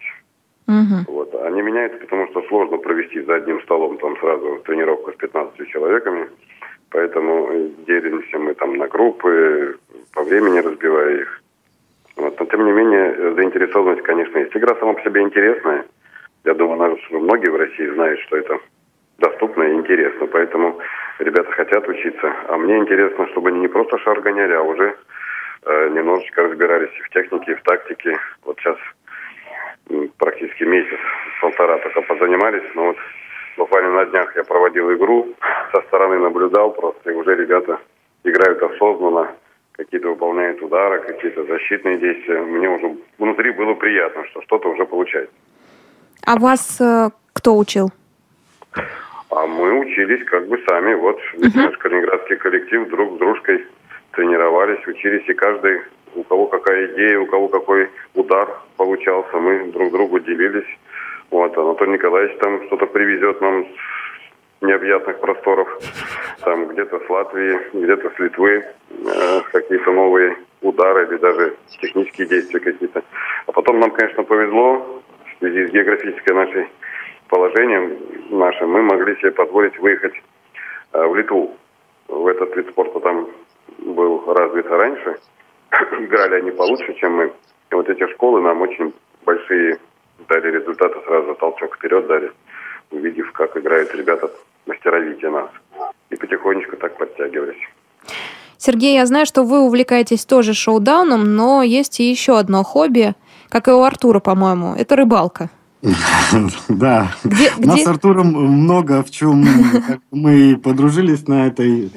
Угу. 0.71 1.13
Вот. 1.13 1.35
Они 1.47 1.63
меняются, 1.63 1.99
потому 1.99 2.29
что 2.29 2.43
сложно 2.43 2.79
провести 2.79 3.21
за 3.23 3.35
одним 3.37 3.61
столом 3.63 3.99
там 3.99 4.17
сразу 4.19 4.61
тренировку 4.65 5.11
с 5.13 5.17
15 5.17 5.69
человеками. 5.69 6.29
Поэтому 6.91 7.71
делимся 7.87 8.39
мы 8.39 8.55
там 8.55 8.77
на 8.77 8.87
группы, 8.87 9.77
по 10.15 10.23
времени 10.23 10.59
разбивая 10.59 11.23
их. 11.23 11.43
Вот. 12.17 12.39
Но 12.39 12.47
тем 12.47 12.65
не 12.65 12.73
менее, 12.73 13.35
заинтересованность, 13.35 14.03
конечно, 14.03 14.39
есть. 14.39 14.57
Игра 14.57 14.77
сама 14.77 14.93
по 14.95 15.03
себе 15.03 15.23
интересная. 15.23 15.87
Я 16.45 16.55
думаю, 16.55 16.79
наверное, 16.79 17.21
многие 17.21 17.51
в 17.51 17.57
России 17.57 17.87
знают, 17.95 18.21
что 18.21 18.37
это 18.37 18.59
доступно 19.19 19.65
и 19.65 19.75
интересно. 19.75 20.27
Поэтому 20.27 20.79
ребята 21.19 21.51
хотят 21.51 21.89
учиться. 21.89 22.33
А 22.49 22.57
мне 22.57 22.79
интересно, 22.79 23.27
чтобы 23.29 23.49
они 23.49 23.61
не 23.61 23.69
просто 23.69 23.99
шар 23.99 24.21
гоняли, 24.21 24.53
а 24.53 24.63
уже 24.63 24.95
э, 25.65 25.89
немножечко 25.91 26.43
разбирались 26.43 26.91
в 27.05 27.11
технике, 27.11 27.57
в 27.57 27.63
тактике. 27.63 28.19
Вот 28.45 28.59
сейчас 28.61 28.77
практически 30.19 30.65
месяц, 30.65 30.99
полтора 31.41 31.79
только 31.79 32.03
позанимались, 32.03 32.63
но 32.75 32.87
вот 32.87 32.97
буквально 33.57 33.93
на 33.93 34.05
днях 34.07 34.35
я 34.37 34.45
проводил 34.45 34.93
игру, 34.95 35.35
со 35.73 35.81
стороны 35.83 36.19
наблюдал 36.19 36.73
просто, 36.73 37.11
и 37.11 37.15
уже 37.15 37.35
ребята 37.35 37.79
играют 38.25 38.63
осознанно, 38.63 39.33
какие-то 39.73 40.09
выполняют 40.09 40.63
удары, 40.63 41.01
какие-то 41.01 41.45
защитные 41.45 41.99
действия. 41.99 42.41
Мне 42.41 42.69
уже 42.69 42.97
внутри 43.19 43.51
было 43.53 43.75
приятно, 43.75 44.25
что 44.27 44.43
что-то 44.43 44.69
уже 44.69 44.85
получается. 44.85 45.35
А 46.27 46.39
вас 46.39 46.81
э, 46.81 47.11
кто 47.33 47.57
учил? 47.57 47.91
А 49.31 49.47
мы 49.47 49.79
учились 49.79 50.25
как 50.27 50.49
бы 50.49 50.63
сами. 50.69 50.95
Вот 50.95 51.19
uh-huh. 51.35 51.51
наш 51.55 51.77
калининградский 51.79 52.37
коллектив 52.37 52.89
друг 52.89 53.15
с 53.15 53.19
дружкой 53.19 53.65
тренировались, 54.13 54.87
учились, 54.87 55.27
и 55.29 55.35
каждый 55.35 55.81
у 56.15 56.23
кого 56.25 56.47
какая 56.47 56.87
идея, 56.93 57.21
у 57.21 57.27
кого 57.27 57.49
какой 57.49 57.89
удар 58.15 58.61
получался, 58.77 59.37
мы 59.37 59.71
друг 59.73 59.93
другу 59.93 60.21
делились. 60.21 60.69
Вот, 61.31 61.57
Анатолий 61.57 61.93
Николаевич 61.93 62.37
там 62.39 62.65
что-то 62.67 62.87
привезет 62.87 63.41
нам 63.41 63.65
с 63.65 64.63
необъятных 64.63 65.21
просторов, 65.21 65.69
там 66.41 66.67
где-то 66.69 67.01
с 67.01 67.09
Латвии, 67.09 67.59
где-то 67.73 68.11
с 68.11 68.19
Литвы, 68.19 68.65
э, 68.91 69.41
какие-то 69.53 69.93
новые 69.93 70.37
удары 70.61 71.07
или 71.07 71.17
даже 71.17 71.57
технические 71.81 72.27
действия 72.27 72.61
какие-то. 72.61 73.03
А 73.47 73.53
потом 73.53 73.81
нам, 73.81 73.91
конечно, 73.93 74.23
повезло 74.25 75.03
в 75.25 75.39
связи 75.39 75.67
с 75.67 75.71
географической 75.71 76.35
нашей 76.35 76.67
положением 77.29 77.97
нашим, 78.31 78.71
мы 78.71 78.83
могли 78.83 79.17
себе 79.17 79.31
позволить 79.31 79.79
выехать 79.79 80.15
э, 80.93 81.07
в 81.07 81.15
Литву. 81.15 81.57
В 82.09 82.27
этот 82.27 82.55
вид 82.57 82.69
спорта 82.71 82.99
там 83.01 83.29
был 83.79 84.25
развит 84.35 84.67
раньше– 84.67 85.17
играли 86.01 86.41
они 86.41 86.51
получше, 86.51 86.95
чем 86.95 87.17
мы. 87.17 87.33
И 87.71 87.75
вот 87.75 87.89
эти 87.89 88.07
школы 88.13 88.41
нам 88.41 88.61
очень 88.61 88.93
большие 89.25 89.79
дали 90.29 90.51
результаты, 90.51 90.99
сразу 91.07 91.35
толчок 91.35 91.77
вперед 91.77 92.07
дали, 92.07 92.33
увидев, 92.91 93.33
как 93.33 93.57
играют 93.57 93.95
ребята 93.95 94.31
мастеровитие 94.67 95.31
нас. 95.31 95.51
И 96.11 96.17
потихонечку 96.17 96.77
так 96.77 96.97
подтягивались. 96.99 97.61
Сергей, 98.59 98.95
я 98.95 99.07
знаю, 99.07 99.25
что 99.25 99.45
вы 99.45 99.61
увлекаетесь 99.61 100.27
тоже 100.27 100.53
шоу-дауном, 100.53 101.35
но 101.35 101.63
есть 101.63 101.99
и 102.01 102.11
еще 102.11 102.39
одно 102.39 102.63
хобби, 102.63 103.15
как 103.49 103.69
и 103.69 103.71
у 103.71 103.83
Артура, 103.83 104.21
по-моему, 104.21 104.75
это 104.77 104.97
рыбалка. 104.97 105.49
Да. 106.69 107.13
Где, 107.25 107.51
У 107.57 107.67
нас 107.67 107.83
с 107.83 107.87
Артуром 107.87 108.29
много 108.29 109.03
в 109.03 109.11
чем 109.11 109.45
мы 110.11 110.57
подружились 110.63 111.27
на 111.27 111.47
этой 111.47 111.91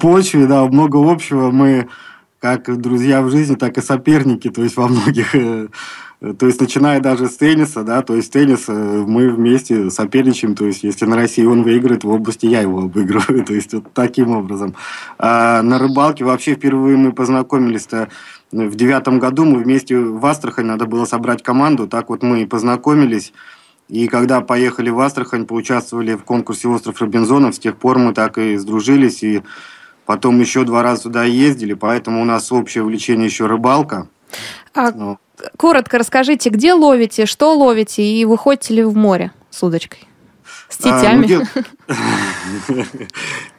почве, 0.00 0.46
да, 0.46 0.64
много 0.66 0.98
общего. 1.10 1.50
Мы 1.50 1.88
как 2.44 2.78
друзья 2.78 3.22
в 3.22 3.30
жизни, 3.30 3.54
так 3.54 3.78
и 3.78 3.80
соперники, 3.80 4.50
то 4.50 4.62
есть 4.62 4.76
во 4.76 4.86
многих, 4.86 5.34
э, 5.34 5.68
то 6.38 6.44
есть 6.44 6.60
начиная 6.60 7.00
даже 7.00 7.28
с 7.28 7.38
тенниса, 7.38 7.84
да, 7.84 8.02
то 8.02 8.14
есть 8.14 8.30
теннис 8.30 8.66
э, 8.68 9.04
мы 9.06 9.30
вместе 9.30 9.90
соперничаем, 9.90 10.54
то 10.54 10.66
есть 10.66 10.82
если 10.82 11.06
на 11.06 11.16
России 11.16 11.46
он 11.46 11.62
выиграет, 11.62 12.04
в 12.04 12.10
области 12.10 12.44
я 12.44 12.60
его 12.60 12.80
обыгрываю, 12.80 13.42
то 13.46 13.54
есть 13.54 13.72
вот 13.72 13.90
таким 13.94 14.32
образом. 14.32 14.74
А 15.18 15.62
на 15.62 15.78
рыбалке 15.78 16.26
вообще 16.26 16.54
впервые 16.54 16.98
мы 16.98 17.14
познакомились-то 17.14 18.10
в 18.52 18.74
девятом 18.74 19.20
году, 19.20 19.46
мы 19.46 19.60
вместе 19.60 19.98
в 19.98 20.26
Астрахань, 20.26 20.66
надо 20.66 20.84
было 20.84 21.06
собрать 21.06 21.42
команду, 21.42 21.88
так 21.88 22.10
вот 22.10 22.22
мы 22.22 22.42
и 22.42 22.46
познакомились. 22.46 23.32
И 23.88 24.06
когда 24.06 24.42
поехали 24.42 24.90
в 24.90 25.00
Астрахань, 25.00 25.46
поучаствовали 25.46 26.12
в 26.12 26.24
конкурсе 26.24 26.68
«Остров 26.68 27.00
Робинзонов», 27.00 27.54
с 27.54 27.58
тех 27.58 27.78
пор 27.78 27.96
мы 27.96 28.12
так 28.12 28.36
и 28.36 28.58
сдружились, 28.58 29.22
и 29.22 29.42
Потом 30.06 30.40
еще 30.40 30.64
два 30.64 30.82
раза 30.82 31.04
туда 31.04 31.24
ездили, 31.24 31.74
поэтому 31.74 32.20
у 32.20 32.24
нас 32.24 32.52
общее 32.52 32.84
увлечение 32.84 33.26
еще 33.26 33.46
рыбалка. 33.46 34.08
А, 34.74 34.90
ну. 34.90 35.18
Коротко 35.56 35.98
расскажите, 35.98 36.50
где 36.50 36.74
ловите, 36.74 37.26
что 37.26 37.56
ловите 37.56 38.02
и 38.04 38.24
выходите 38.24 38.74
ли 38.74 38.82
в 38.84 38.96
море 38.96 39.32
с 39.50 39.62
удочкой? 39.62 40.00
С 40.68 40.76
тетями? 40.76 41.46
А, 41.88 41.94
ну, 42.68 42.84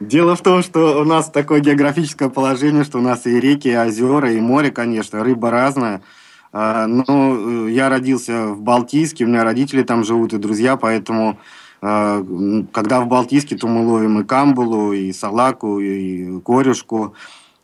Дело 0.00 0.36
в 0.36 0.42
том, 0.42 0.62
что 0.62 1.00
у 1.00 1.04
нас 1.04 1.30
такое 1.30 1.60
географическое 1.60 2.28
положение, 2.28 2.84
что 2.84 2.98
у 2.98 3.02
нас 3.02 3.26
и 3.26 3.40
реки, 3.40 3.68
и 3.68 3.76
озера, 3.76 4.32
и 4.32 4.40
море, 4.40 4.70
конечно, 4.70 5.22
рыба 5.22 5.50
разная. 5.50 6.02
А, 6.52 6.86
но 6.86 7.04
э, 7.08 7.70
я 7.70 7.88
родился 7.88 8.48
в 8.48 8.62
Балтийске, 8.62 9.24
у 9.24 9.28
меня 9.28 9.44
родители 9.44 9.82
там 9.82 10.04
живут 10.04 10.32
и 10.32 10.38
друзья, 10.38 10.76
поэтому 10.76 11.38
когда 11.80 13.00
в 13.00 13.06
Балтийске, 13.06 13.56
то 13.56 13.68
мы 13.68 13.86
ловим 13.86 14.20
и 14.20 14.24
камбулу, 14.24 14.92
и 14.92 15.12
салаку, 15.12 15.78
и 15.78 16.40
корюшку, 16.40 17.14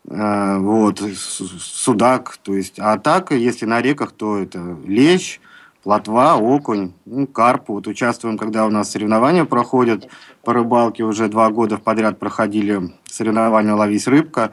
а, 0.08 0.58
вот, 0.58 1.00
судак. 1.00 2.36
То 2.42 2.54
есть, 2.54 2.78
а 2.78 2.98
так, 2.98 3.32
если 3.32 3.66
на 3.66 3.80
реках, 3.80 4.12
то 4.12 4.38
это 4.38 4.76
лещ, 4.86 5.40
плотва, 5.82 6.34
окунь, 6.34 6.92
ну, 7.06 7.26
карп. 7.26 7.68
Вот 7.68 7.86
участвуем, 7.86 8.36
когда 8.36 8.66
у 8.66 8.70
нас 8.70 8.90
соревнования 8.90 9.44
проходят 9.44 10.08
по 10.44 10.52
рыбалке. 10.52 11.04
Уже 11.04 11.28
два 11.28 11.50
года 11.50 11.78
подряд 11.78 12.18
проходили 12.18 12.92
соревнования 13.10 13.74
«Ловись 13.74 14.06
рыбка». 14.06 14.52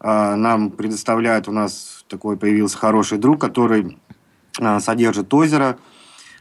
А, 0.00 0.34
нам 0.36 0.70
предоставляют, 0.70 1.46
у 1.48 1.52
нас 1.52 2.04
такой 2.08 2.36
появился 2.36 2.78
хороший 2.78 3.18
друг, 3.18 3.40
который 3.40 3.98
содержит 4.80 5.32
озеро– 5.34 5.76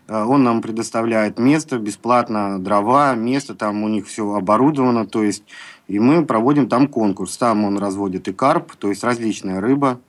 он 0.07 0.43
нам 0.43 0.61
предоставляет 0.61 1.39
место, 1.39 1.77
бесплатно 1.77 2.59
дрова, 2.59 3.15
место, 3.15 3.55
там 3.55 3.83
у 3.83 3.87
них 3.87 4.07
все 4.07 4.33
оборудовано, 4.33 5.05
то 5.05 5.23
есть, 5.23 5.43
и 5.87 5.99
мы 5.99 6.25
проводим 6.25 6.67
там 6.67 6.87
конкурс. 6.87 7.37
Там 7.37 7.63
он 7.63 7.77
разводит 7.77 8.27
и 8.27 8.33
карп, 8.33 8.75
то 8.75 8.89
есть 8.89 9.03
различная 9.03 9.61
рыба. 9.61 9.99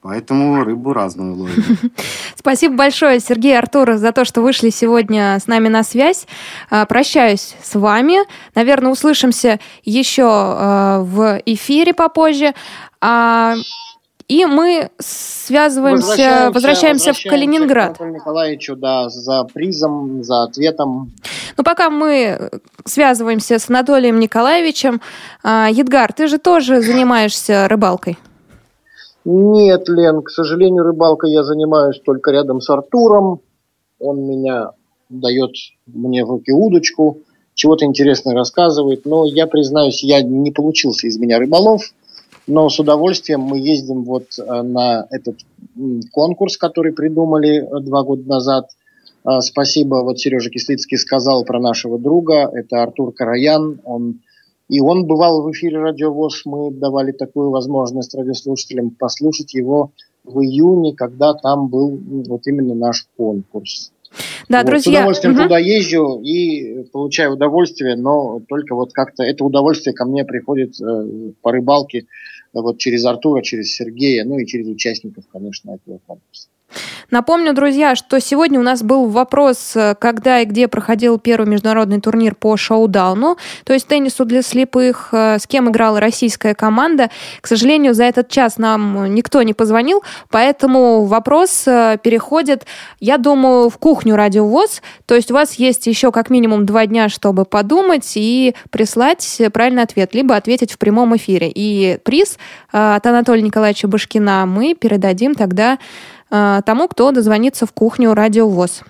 Поэтому 0.00 0.62
рыбу 0.62 0.92
разную 0.92 1.34
ловим. 1.34 1.64
Спасибо 2.36 2.76
большое, 2.76 3.18
Сергей 3.18 3.58
Артур, 3.58 3.96
за 3.96 4.12
то, 4.12 4.24
что 4.24 4.42
вышли 4.42 4.70
сегодня 4.70 5.38
с 5.40 5.48
нами 5.48 5.66
на 5.68 5.82
связь. 5.82 6.28
Э, 6.70 6.86
прощаюсь 6.86 7.56
с 7.60 7.74
вами. 7.74 8.18
Наверное, 8.54 8.92
услышимся 8.92 9.58
еще 9.84 10.22
э, 10.22 11.00
в 11.02 11.42
эфире 11.46 11.94
попозже. 11.94 12.54
И 14.28 14.44
мы 14.44 14.90
связываемся, 14.98 16.06
возвращаемся, 16.06 16.50
возвращаемся, 16.52 17.12
в 17.14 17.22
Калининград. 17.22 17.96
К 17.96 18.04
Николаевичу, 18.04 18.76
да, 18.76 19.08
за 19.08 19.44
призом, 19.44 20.22
за 20.22 20.42
ответом. 20.42 21.12
Ну, 21.56 21.64
пока 21.64 21.88
мы 21.88 22.50
связываемся 22.84 23.58
с 23.58 23.70
Анатолием 23.70 24.20
Николаевичем, 24.20 25.00
а, 25.42 25.70
Едгар, 25.70 26.12
ты 26.12 26.26
же 26.26 26.38
тоже 26.38 26.82
занимаешься 26.82 27.68
рыбалкой? 27.68 28.18
Нет, 29.24 29.88
Лен, 29.88 30.20
к 30.20 30.28
сожалению, 30.28 30.84
рыбалкой 30.84 31.32
я 31.32 31.42
занимаюсь 31.42 31.98
только 32.04 32.30
рядом 32.30 32.60
с 32.60 32.68
Артуром. 32.68 33.40
Он 33.98 34.26
меня 34.26 34.72
дает 35.08 35.52
мне 35.86 36.26
в 36.26 36.30
руки 36.30 36.52
удочку, 36.52 37.22
чего-то 37.54 37.86
интересное 37.86 38.34
рассказывает. 38.34 39.06
Но 39.06 39.24
я 39.24 39.46
признаюсь, 39.46 40.04
я 40.04 40.20
не 40.20 40.50
получился 40.50 41.06
из 41.06 41.18
меня 41.18 41.38
рыболов 41.38 41.80
но 42.48 42.68
с 42.68 42.80
удовольствием 42.80 43.40
мы 43.40 43.58
ездим 43.58 44.02
вот 44.04 44.26
э, 44.38 44.62
на 44.62 45.06
этот 45.10 45.36
конкурс, 46.12 46.56
который 46.56 46.92
придумали 46.92 47.58
э, 47.58 47.80
два 47.80 48.02
года 48.02 48.26
назад. 48.28 48.70
Э, 49.24 49.40
спасибо, 49.40 49.96
вот 49.96 50.18
Сережа 50.18 50.50
Кислицкий 50.50 50.96
сказал 50.96 51.44
про 51.44 51.60
нашего 51.60 51.98
друга, 51.98 52.50
это 52.52 52.82
Артур 52.82 53.12
Караян, 53.12 53.80
он 53.84 54.20
и 54.68 54.80
он 54.80 55.06
бывал 55.06 55.42
в 55.42 55.50
эфире 55.52 55.78
Радиовоз, 55.78 56.42
мы 56.44 56.70
давали 56.70 57.12
такую 57.12 57.50
возможность 57.50 58.14
радиослушателям 58.14 58.90
послушать 58.90 59.54
его 59.54 59.92
в 60.24 60.40
июне, 60.42 60.94
когда 60.94 61.32
там 61.32 61.68
был 61.68 61.98
вот 62.26 62.46
именно 62.46 62.74
наш 62.74 63.06
конкурс. 63.16 63.92
Да, 64.48 64.58
Вот, 64.58 64.66
друзья. 64.66 64.92
С 64.92 64.96
удовольствием 64.96 65.34
мгм. 65.34 65.42
туда 65.44 65.58
езжу 65.58 66.20
и 66.22 66.84
получаю 66.92 67.32
удовольствие, 67.32 67.96
но 67.96 68.40
только 68.48 68.74
вот 68.74 68.92
как-то 68.92 69.22
это 69.22 69.44
удовольствие 69.44 69.94
ко 69.94 70.04
мне 70.04 70.24
приходит 70.24 70.80
э, 70.80 71.32
по 71.42 71.52
рыбалке 71.52 72.06
вот 72.62 72.78
через 72.78 73.04
Артура, 73.04 73.42
через 73.42 73.74
Сергея, 73.74 74.24
ну 74.24 74.38
и 74.38 74.46
через 74.46 74.66
участников, 74.68 75.24
конечно, 75.28 75.72
этого 75.72 75.98
конкурса. 75.98 76.48
Напомню, 77.10 77.54
друзья, 77.54 77.94
что 77.94 78.20
сегодня 78.20 78.60
у 78.60 78.62
нас 78.62 78.82
был 78.82 79.06
вопрос, 79.06 79.72
э, 79.74 79.94
когда 79.98 80.40
и 80.40 80.44
где 80.44 80.68
проходил 80.68 81.18
первый 81.18 81.48
международный 81.48 82.02
турнир 82.02 82.34
по 82.34 82.54
шоу-дауну, 82.58 83.38
то 83.64 83.72
есть 83.72 83.86
теннису 83.88 84.26
для 84.26 84.42
слепых, 84.42 85.08
э, 85.12 85.38
с 85.38 85.46
кем 85.46 85.70
играла 85.70 86.00
российская 86.00 86.54
команда. 86.54 87.08
К 87.40 87.46
сожалению, 87.46 87.94
за 87.94 88.04
этот 88.04 88.28
час 88.28 88.58
нам 88.58 89.14
никто 89.14 89.42
не 89.42 89.54
позвонил, 89.54 90.02
поэтому 90.30 91.04
вопрос 91.04 91.64
э, 91.66 91.96
переходит, 92.02 92.66
я 93.00 93.16
думаю, 93.16 93.70
в 93.70 93.78
кухню 93.78 94.14
Радио 94.14 94.46
ВОЗ, 94.46 94.82
то 95.06 95.14
есть 95.14 95.30
у 95.30 95.34
вас 95.34 95.54
есть 95.54 95.86
еще 95.86 96.12
как 96.12 96.28
минимум 96.28 96.66
два 96.66 96.84
дня, 96.84 97.08
чтобы 97.08 97.46
подумать 97.46 98.12
и 98.16 98.54
прислать 98.68 99.40
правильный 99.54 99.82
ответ, 99.82 100.14
либо 100.14 100.36
ответить 100.36 100.72
в 100.72 100.78
прямом 100.78 101.16
эфире. 101.16 101.50
И 101.54 101.98
приз 102.04 102.38
от 102.70 103.06
Анатолия 103.06 103.40
Николаевича 103.40 103.88
Башкина 103.88 104.44
мы 104.44 104.74
передадим 104.74 105.34
тогда 105.34 105.78
тому, 106.30 106.88
кто 106.88 107.10
дозвонится 107.12 107.66
в 107.66 107.72
кухню 107.72 108.14
Радио 108.14 108.48
ВОЗ. 108.48 108.82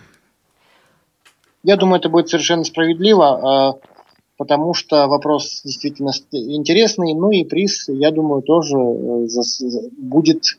Я 1.64 1.76
думаю, 1.76 2.00
это 2.00 2.08
будет 2.08 2.28
совершенно 2.28 2.64
справедливо, 2.64 3.76
э, 3.82 3.88
потому 4.36 4.74
что 4.74 5.06
вопрос 5.08 5.60
действительно 5.64 6.12
ст- 6.12 6.26
интересный, 6.32 7.14
ну 7.14 7.30
и 7.30 7.44
приз, 7.44 7.88
я 7.88 8.10
думаю, 8.10 8.42
тоже 8.42 8.76
э, 8.76 9.88
будет, 9.98 10.58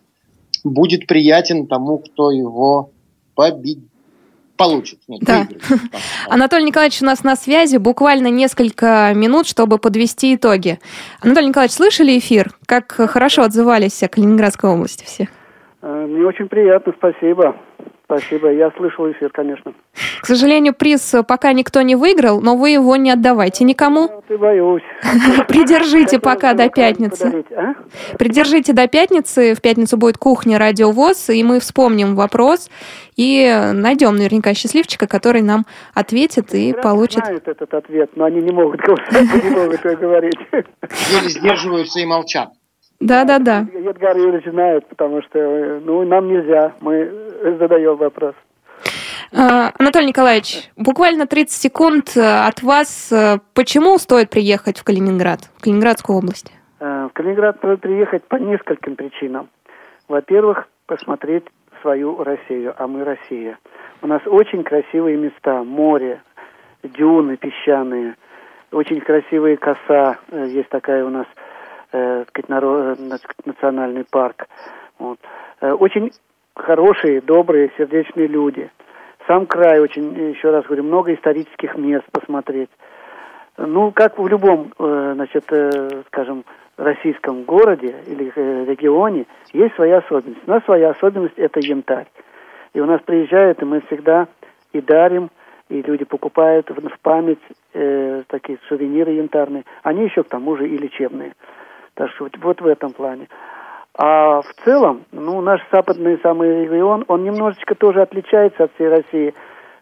будет 0.63 1.07
приятен 1.07 1.67
тому, 1.67 1.97
кто 1.99 2.31
его 2.31 2.91
победит. 3.35 3.85
Получит. 4.57 4.99
Нет, 5.07 5.21
Да. 5.23 5.37
выиграет. 5.49 5.63
Анатолий 6.27 6.65
Николаевич 6.65 7.01
у 7.01 7.05
нас 7.05 7.23
на 7.23 7.37
связи. 7.37 7.77
Буквально 7.77 8.27
несколько 8.27 9.13
минут, 9.15 9.47
чтобы 9.47 9.77
подвести 9.77 10.35
итоги. 10.35 10.79
Анатолий 11.21 11.47
Николаевич, 11.47 11.73
слышали 11.77 12.19
эфир? 12.19 12.53
Как 12.65 12.91
хорошо 12.91 13.43
отзывались 13.43 14.03
о 14.03 14.09
Калининградской 14.09 14.69
области 14.69 15.05
все? 15.05 15.29
Э, 15.81 16.05
Мне 16.07 16.25
очень 16.25 16.47
приятно, 16.47 16.93
спасибо. 16.97 17.55
Спасибо, 18.05 18.51
я 18.51 18.71
слышал 18.75 19.09
эфир, 19.11 19.29
конечно. 19.29 19.71
К 20.21 20.25
сожалению, 20.25 20.73
приз 20.73 21.13
пока 21.27 21.53
никто 21.53 21.83
не 21.83 21.95
выиграл, 21.95 22.41
но 22.41 22.57
вы 22.57 22.71
его 22.71 22.95
не 22.95 23.11
отдавайте 23.11 23.63
никому. 23.63 24.23
Ты 24.27 24.35
боюсь. 24.35 24.81
Придержите 25.47 26.17
пока 26.19 26.55
до 26.55 26.69
пятницы. 26.69 27.45
А? 27.55 27.75
Придержите 28.17 28.73
до 28.73 28.87
пятницы. 28.87 29.53
В 29.53 29.61
пятницу 29.61 29.95
будет 29.95 30.17
кухня 30.17 30.57
Радио 30.57 30.91
ВОЗ, 30.91 31.29
и 31.29 31.43
мы 31.43 31.59
вспомним 31.59 32.15
вопрос 32.15 32.71
и 33.15 33.47
найдем 33.75 34.15
наверняка 34.15 34.55
счастливчика, 34.55 35.05
который 35.05 35.43
нам 35.43 35.67
ответит 35.93 36.55
и 36.55 36.73
получит. 36.73 37.23
Знают 37.23 37.47
этот 37.47 37.71
ответ, 37.75 38.09
но 38.15 38.25
они 38.25 38.41
не 38.41 38.51
могут 38.51 38.81
говорить. 38.81 40.39
Еле 40.51 41.29
сдерживаются 41.29 41.99
и 41.99 42.07
молчат. 42.07 42.49
Да-да-да. 42.99 43.65
Едгар 43.73 44.17
Юрьевич 44.17 44.45
знает, 44.51 44.87
потому 44.87 45.21
что 45.21 45.79
ну, 45.83 46.03
нам 46.05 46.27
нельзя, 46.27 46.73
мы 46.81 47.09
задаем 47.57 47.95
вопрос. 47.95 48.35
А, 49.31 49.71
Анатолий 49.77 50.07
Николаевич, 50.07 50.69
буквально 50.75 51.27
30 51.27 51.51
секунд 51.51 52.17
э, 52.17 52.21
от 52.21 52.63
вас. 52.63 53.11
Э, 53.11 53.37
Почему 53.53 53.97
стоит 53.99 54.29
приехать 54.31 54.79
в 54.79 54.83
Калининград, 54.83 55.41
в 55.57 55.61
Калининградскую 55.61 56.17
область? 56.17 56.51
Э, 56.79 57.07
В 57.09 57.13
Калининград 57.13 57.57
стоит 57.57 57.79
приехать 57.79 58.23
по 58.23 58.37
нескольким 58.37 58.95
причинам. 58.95 59.49
Во-первых, 60.07 60.67
посмотреть 60.87 61.43
свою 61.81 62.23
Россию, 62.23 62.73
а 62.75 62.87
мы 62.87 63.03
Россия. 63.03 63.59
У 64.01 64.07
нас 64.07 64.21
очень 64.25 64.63
красивые 64.63 65.15
места, 65.17 65.63
море, 65.63 66.21
дюны 66.83 67.37
песчаные, 67.37 68.15
очень 68.71 68.99
красивые 68.99 69.57
коса, 69.57 70.17
есть 70.31 70.69
такая 70.69 71.05
у 71.05 71.09
нас 71.09 71.27
э, 71.91 72.25
так 72.25 72.29
сказать, 72.29 72.49
наро- 72.49 72.95
э, 72.97 73.01
на- 73.01 73.19
национальный 73.45 74.05
парк. 74.09 74.47
Вот. 74.97 75.19
Э, 75.61 75.71
Очень 75.71 76.11
хорошие, 76.55 77.21
добрые, 77.21 77.71
сердечные 77.77 78.27
люди. 78.27 78.69
Сам 79.27 79.45
край 79.45 79.79
очень, 79.79 80.13
еще 80.31 80.51
раз 80.51 80.65
говорю, 80.65 80.83
много 80.83 81.13
исторических 81.13 81.75
мест 81.75 82.05
посмотреть. 82.11 82.69
Ну, 83.57 83.91
как 83.91 84.17
в 84.17 84.27
любом, 84.27 84.73
э, 84.79 85.11
значит, 85.15 85.45
э, 85.51 86.03
скажем, 86.07 86.45
российском 86.77 87.43
городе 87.43 87.93
или 88.07 88.31
регионе, 88.65 89.25
есть 89.51 89.75
своя 89.75 89.97
особенность. 89.97 90.47
У 90.47 90.49
нас 90.49 90.63
своя 90.63 90.91
особенность– 90.91 91.33
это 91.37 91.59
янтарь. 91.59 92.07
И 92.73 92.79
у 92.79 92.85
нас 92.85 93.01
приезжают, 93.01 93.61
и 93.61 93.65
мы 93.65 93.81
всегда 93.81 94.27
и 94.71 94.79
дарим, 94.81 95.29
и 95.69 95.81
люди 95.81 96.05
покупают 96.05 96.69
в 96.69 96.99
память 97.01 97.39
э, 97.73 98.23
такие 98.27 98.57
сувениры 98.67 99.11
янтарные. 99.11 99.65
Они 99.83 100.05
еще 100.05 100.23
к 100.23 100.29
тому 100.29 100.55
же 100.55 100.67
и 100.67 100.77
лечебные. 100.77 101.33
Так 101.99 102.09
что 102.11 102.29
вот, 102.41 102.61
в 102.61 102.65
этом 102.65 102.93
плане. 102.93 103.27
А 103.93 104.41
в 104.41 104.53
целом, 104.63 105.03
ну, 105.11 105.41
наш 105.41 105.59
западный 105.69 106.17
самый 106.23 106.63
регион, 106.63 107.03
он 107.09 107.25
немножечко 107.25 107.75
тоже 107.75 108.01
отличается 108.01 108.63
от 108.63 108.71
всей 108.75 108.87
России. 108.87 109.33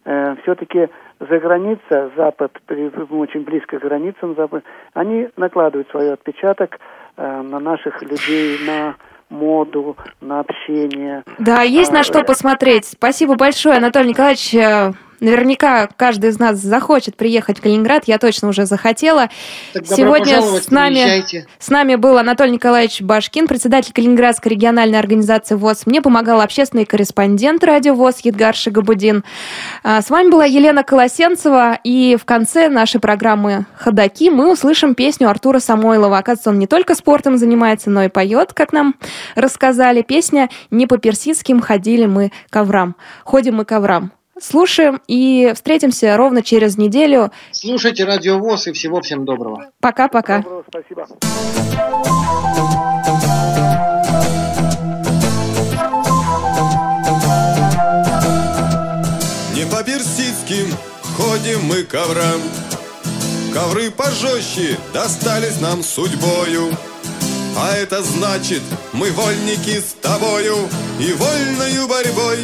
Э, 0.04 0.36
все-таки 0.42 0.90
за 1.20 1.38
граница, 1.38 2.10
Запад, 2.18 2.54
при- 2.66 2.92
мы 3.12 3.20
очень 3.20 3.44
близко 3.44 3.78
к 3.78 3.84
границам 3.84 4.34
Запад, 4.36 4.64
они 4.96 5.30
накладывают 5.38 5.90
свой 5.92 6.12
отпечаток 6.12 6.80
э, 7.18 7.42
на 7.44 7.60
наших 7.60 8.02
людей, 8.02 8.58
на 8.66 8.96
моду, 9.30 9.96
на 10.20 10.40
общение. 10.40 11.24
Да, 11.38 11.62
есть 11.62 11.92
на 11.94 12.00
А, 12.00 12.04
что 12.04 12.24
посмотреть. 12.24 12.86
Спасибо 12.86 13.36
большое, 13.36 13.78
Анатолий 13.78 14.10
Николаевич. 14.10 14.56
Наверняка 15.20 15.88
каждый 15.96 16.30
из 16.30 16.40
нас 16.40 16.60
захочет 16.60 17.16
приехать 17.16 17.58
в 17.60 17.62
Калининград. 17.62 18.04
Я 18.06 18.18
точно 18.20 18.50
уже 18.50 18.66
захотела. 18.66 19.30
Так 19.74 19.86
Сегодня 19.88 20.42
с 20.42 20.70
нами, 20.70 20.96
приезжайте. 20.96 21.48
с 21.58 21.70
нами 21.70 21.96
был 21.96 22.18
Анатолий 22.18 22.52
Николаевич 22.52 23.02
Башкин, 23.02 23.48
председатель 23.48 23.94
Калининградской 23.94 24.52
региональной 24.52 25.00
организации 25.00 25.56
ВОЗ. 25.56 25.88
Мне 25.88 26.02
помогал 26.02 26.42
общественный 26.42 26.86
корреспондент 26.86 27.64
радио 27.64 27.96
ВОЗ 27.96 28.20
Едгар 28.24 28.56
Шигабудин. 28.56 29.24
А, 29.84 30.02
С 30.02 30.10
вами 30.10 30.30
была 30.30 30.46
Елена 30.46 30.84
Колосенцева. 30.84 31.80
И 31.84 32.18
в 32.20 32.26
конце 32.26 32.70
нашей 32.70 33.00
программы 33.00 33.66
«Ходоки» 33.76 34.30
мы 34.30 34.52
услышим 34.52 34.94
песню 34.96 35.30
Артура 35.30 35.60
Самойлова. 35.60 36.18
Оказывается, 36.18 36.50
он 36.52 36.60
не 36.60 36.68
только 36.68 36.94
спортом 36.96 37.38
занимается, 37.38 37.90
но 37.90 38.04
и 38.04 38.08
поет, 38.10 38.54
как 38.54 38.72
нам 38.74 38.96
рассказали. 39.36 40.02
Песня 40.02 40.50
«Не 40.70 40.86
по 40.88 40.98
персидским 40.98 41.60
ходили 41.60 42.06
мы 42.06 42.32
коврам». 42.50 42.96
Ходим 43.24 43.56
мы 43.56 43.66
коврам. 43.66 44.12
Слушаем 44.40 45.02
и 45.08 45.52
встретимся 45.56 46.16
ровно 46.16 46.42
через 46.44 46.78
неделю. 46.78 47.32
Слушайте 47.52 48.06
Радио 48.06 48.38
ВОЗ 48.40 48.68
и 48.68 48.72
всего 48.72 49.02
всем 49.02 49.26
доброго. 49.26 49.72
Пока-пока. 49.80 50.44
Спасибо. 50.70 51.08
Не 59.56 59.66
по 59.66 59.84
персидским 59.84 60.68
ходим 61.16 61.64
мы 61.66 61.84
коврам 61.84 62.42
Ковры 63.54 63.90
пожестче 63.90 64.78
достались 64.94 65.60
нам 65.60 65.82
судьбою 65.82 66.70
А 67.58 67.76
это 67.76 68.04
значит, 68.04 68.62
мы 68.94 69.10
вольники 69.12 69.80
с 69.80 69.94
тобою 69.94 70.58
И 71.00 71.12
вольною 71.14 71.88
борьбой 71.88 72.40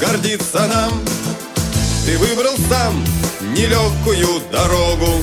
гордиться 0.00 0.66
нам. 0.66 1.04
Ты 2.04 2.16
выбрал 2.18 2.54
сам 2.68 3.04
нелегкую 3.52 4.40
дорогу 4.50 5.22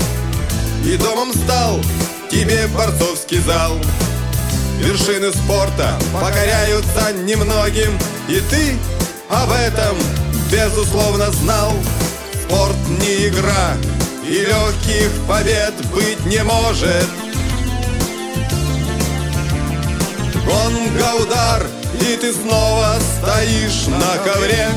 И 0.85 0.95
домом 0.97 1.33
стал 1.33 1.79
тебе 2.29 2.67
борцовский 2.67 3.39
зал. 3.39 3.77
Вершины 4.79 5.31
спорта 5.33 5.97
покоряются 6.13 7.11
немногим 7.23 7.97
И 8.29 8.39
ты 8.49 8.77
об 9.29 9.51
этом 9.51 9.97
безусловно 10.51 11.31
знал. 11.31 11.73
Спорт 12.45 12.77
не 13.01 13.27
игра 13.27 13.75
и 14.25 14.45
легких 14.45 15.09
побед 15.27 15.73
быть 15.93 16.25
не 16.25 16.43
может 16.43 17.26
Гонга 20.47 21.13
удар 21.21 21.67
и 22.01 22.15
ты 22.15 22.31
снова 22.31 22.95
стоишь 23.17 23.87
на 23.87 24.17
ковре. 24.19 24.69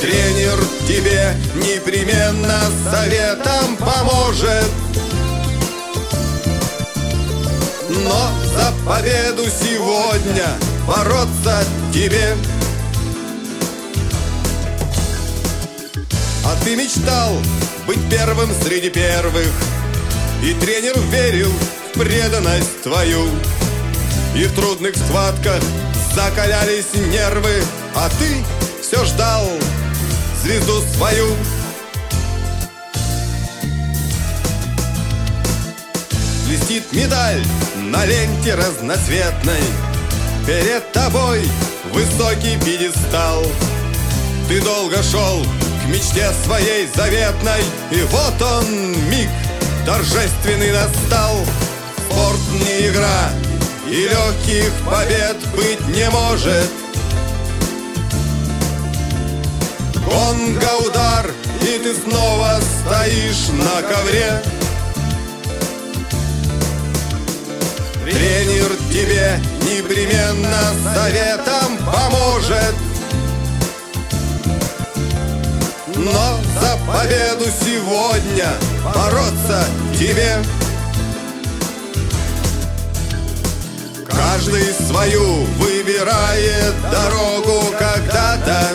Тренер 0.00 0.58
тебе 0.86 1.34
непременно 1.56 2.60
советом 2.90 3.76
поможет. 3.76 4.70
Но 7.90 8.30
за 8.54 8.72
победу 8.86 9.44
сегодня 9.44 10.46
бороться 10.86 11.64
тебе. 11.92 12.36
А 16.44 16.64
ты 16.64 16.76
мечтал 16.76 17.32
быть 17.86 18.00
первым 18.10 18.50
среди 18.62 18.88
первых 18.88 19.52
И 20.42 20.54
тренер 20.54 20.98
верил 21.10 21.52
преданность 21.98 22.82
твою 22.82 23.28
И 24.34 24.44
в 24.44 24.54
трудных 24.54 24.96
схватках 24.96 25.62
закалялись 26.14 26.94
нервы 26.94 27.62
а 27.94 28.08
ты 28.10 28.44
все 28.80 29.04
ждал 29.04 29.44
звезду 30.42 30.82
свою. 30.94 31.26
Блестит 36.46 36.92
медаль 36.92 37.42
на 37.76 38.04
ленте 38.06 38.54
разноцветной, 38.54 39.62
Перед 40.46 40.90
тобой 40.92 41.42
высокий 41.92 42.58
пьедестал. 42.64 43.44
Ты 44.48 44.62
долго 44.62 45.02
шел 45.02 45.44
к 45.44 45.88
мечте 45.88 46.30
своей 46.44 46.88
заветной, 46.94 47.62
И 47.90 48.02
вот 48.02 48.40
он 48.40 48.92
миг 49.10 49.28
торжественный 49.84 50.72
настал. 50.72 51.44
Спорт 52.08 52.40
не 52.52 52.88
игра, 52.88 53.30
и 53.86 54.08
легких 54.08 54.72
побед 54.86 55.36
быть 55.54 55.88
не 55.88 56.08
может. 56.10 56.70
Гонга 60.06 60.86
удар, 60.86 61.30
и 61.60 61.78
ты 61.78 61.94
снова 61.94 62.58
стоишь 62.80 63.48
на 63.52 63.82
ковре. 63.82 64.42
Тренер 68.04 68.72
тебе 68.90 69.38
непременно 69.62 70.72
советом 70.94 71.76
поможет. 71.84 72.74
Но 75.94 76.38
за 76.58 76.78
победу 76.86 77.44
сегодня 77.62 78.48
бороться 78.94 79.66
тебе. 79.98 80.38
Каждый 84.38 84.72
свою 84.72 85.42
выбирает 85.58 86.74
дорогу 86.92 87.74
когда-то. 87.76 88.68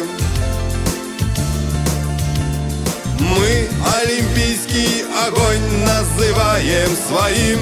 Мы 3.17 3.69
олимпийский 4.01 5.05
огонь 5.25 5.85
называем 5.85 6.89
своим. 7.07 7.59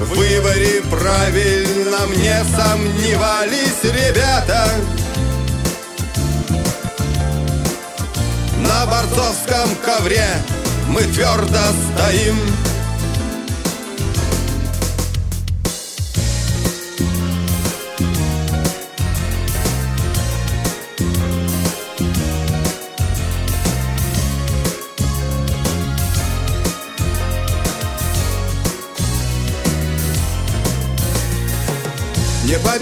В 0.00 0.08
выборе 0.08 0.82
правильно 0.90 2.06
мне 2.08 2.42
сомневались 2.56 3.84
ребята 3.84 4.72
На 8.58 8.86
борцовском 8.86 9.76
ковре 9.84 10.26
мы 10.88 11.02
твердо 11.02 11.60
стоим 11.94 12.36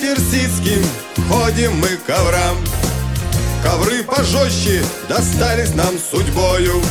персидским 0.00 0.82
ходим 1.28 1.78
мы 1.78 1.88
коврам. 2.06 2.56
Ковры 3.62 4.02
пожестче 4.02 4.82
достались 5.08 5.74
нам 5.74 5.98
судьбою. 5.98 6.82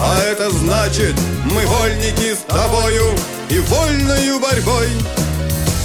А 0.00 0.18
это 0.20 0.50
значит, 0.50 1.14
мы 1.44 1.64
вольники 1.66 2.34
с 2.34 2.38
тобою. 2.38 3.14
И 3.50 3.58
вольною 3.58 4.40
борьбой 4.40 4.88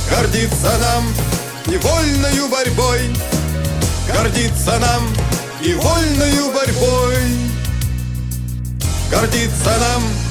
Гордиться 0.10 0.78
нам. 0.80 1.06
И 1.68 1.78
вольною 1.78 2.48
борьбой 2.50 3.02
Гордиться 4.08 4.80
нам. 4.80 5.08
И 5.62 5.74
вольною 5.74 6.52
борьбой 6.52 7.18
Гордиться 9.12 9.78
нам 9.80 10.29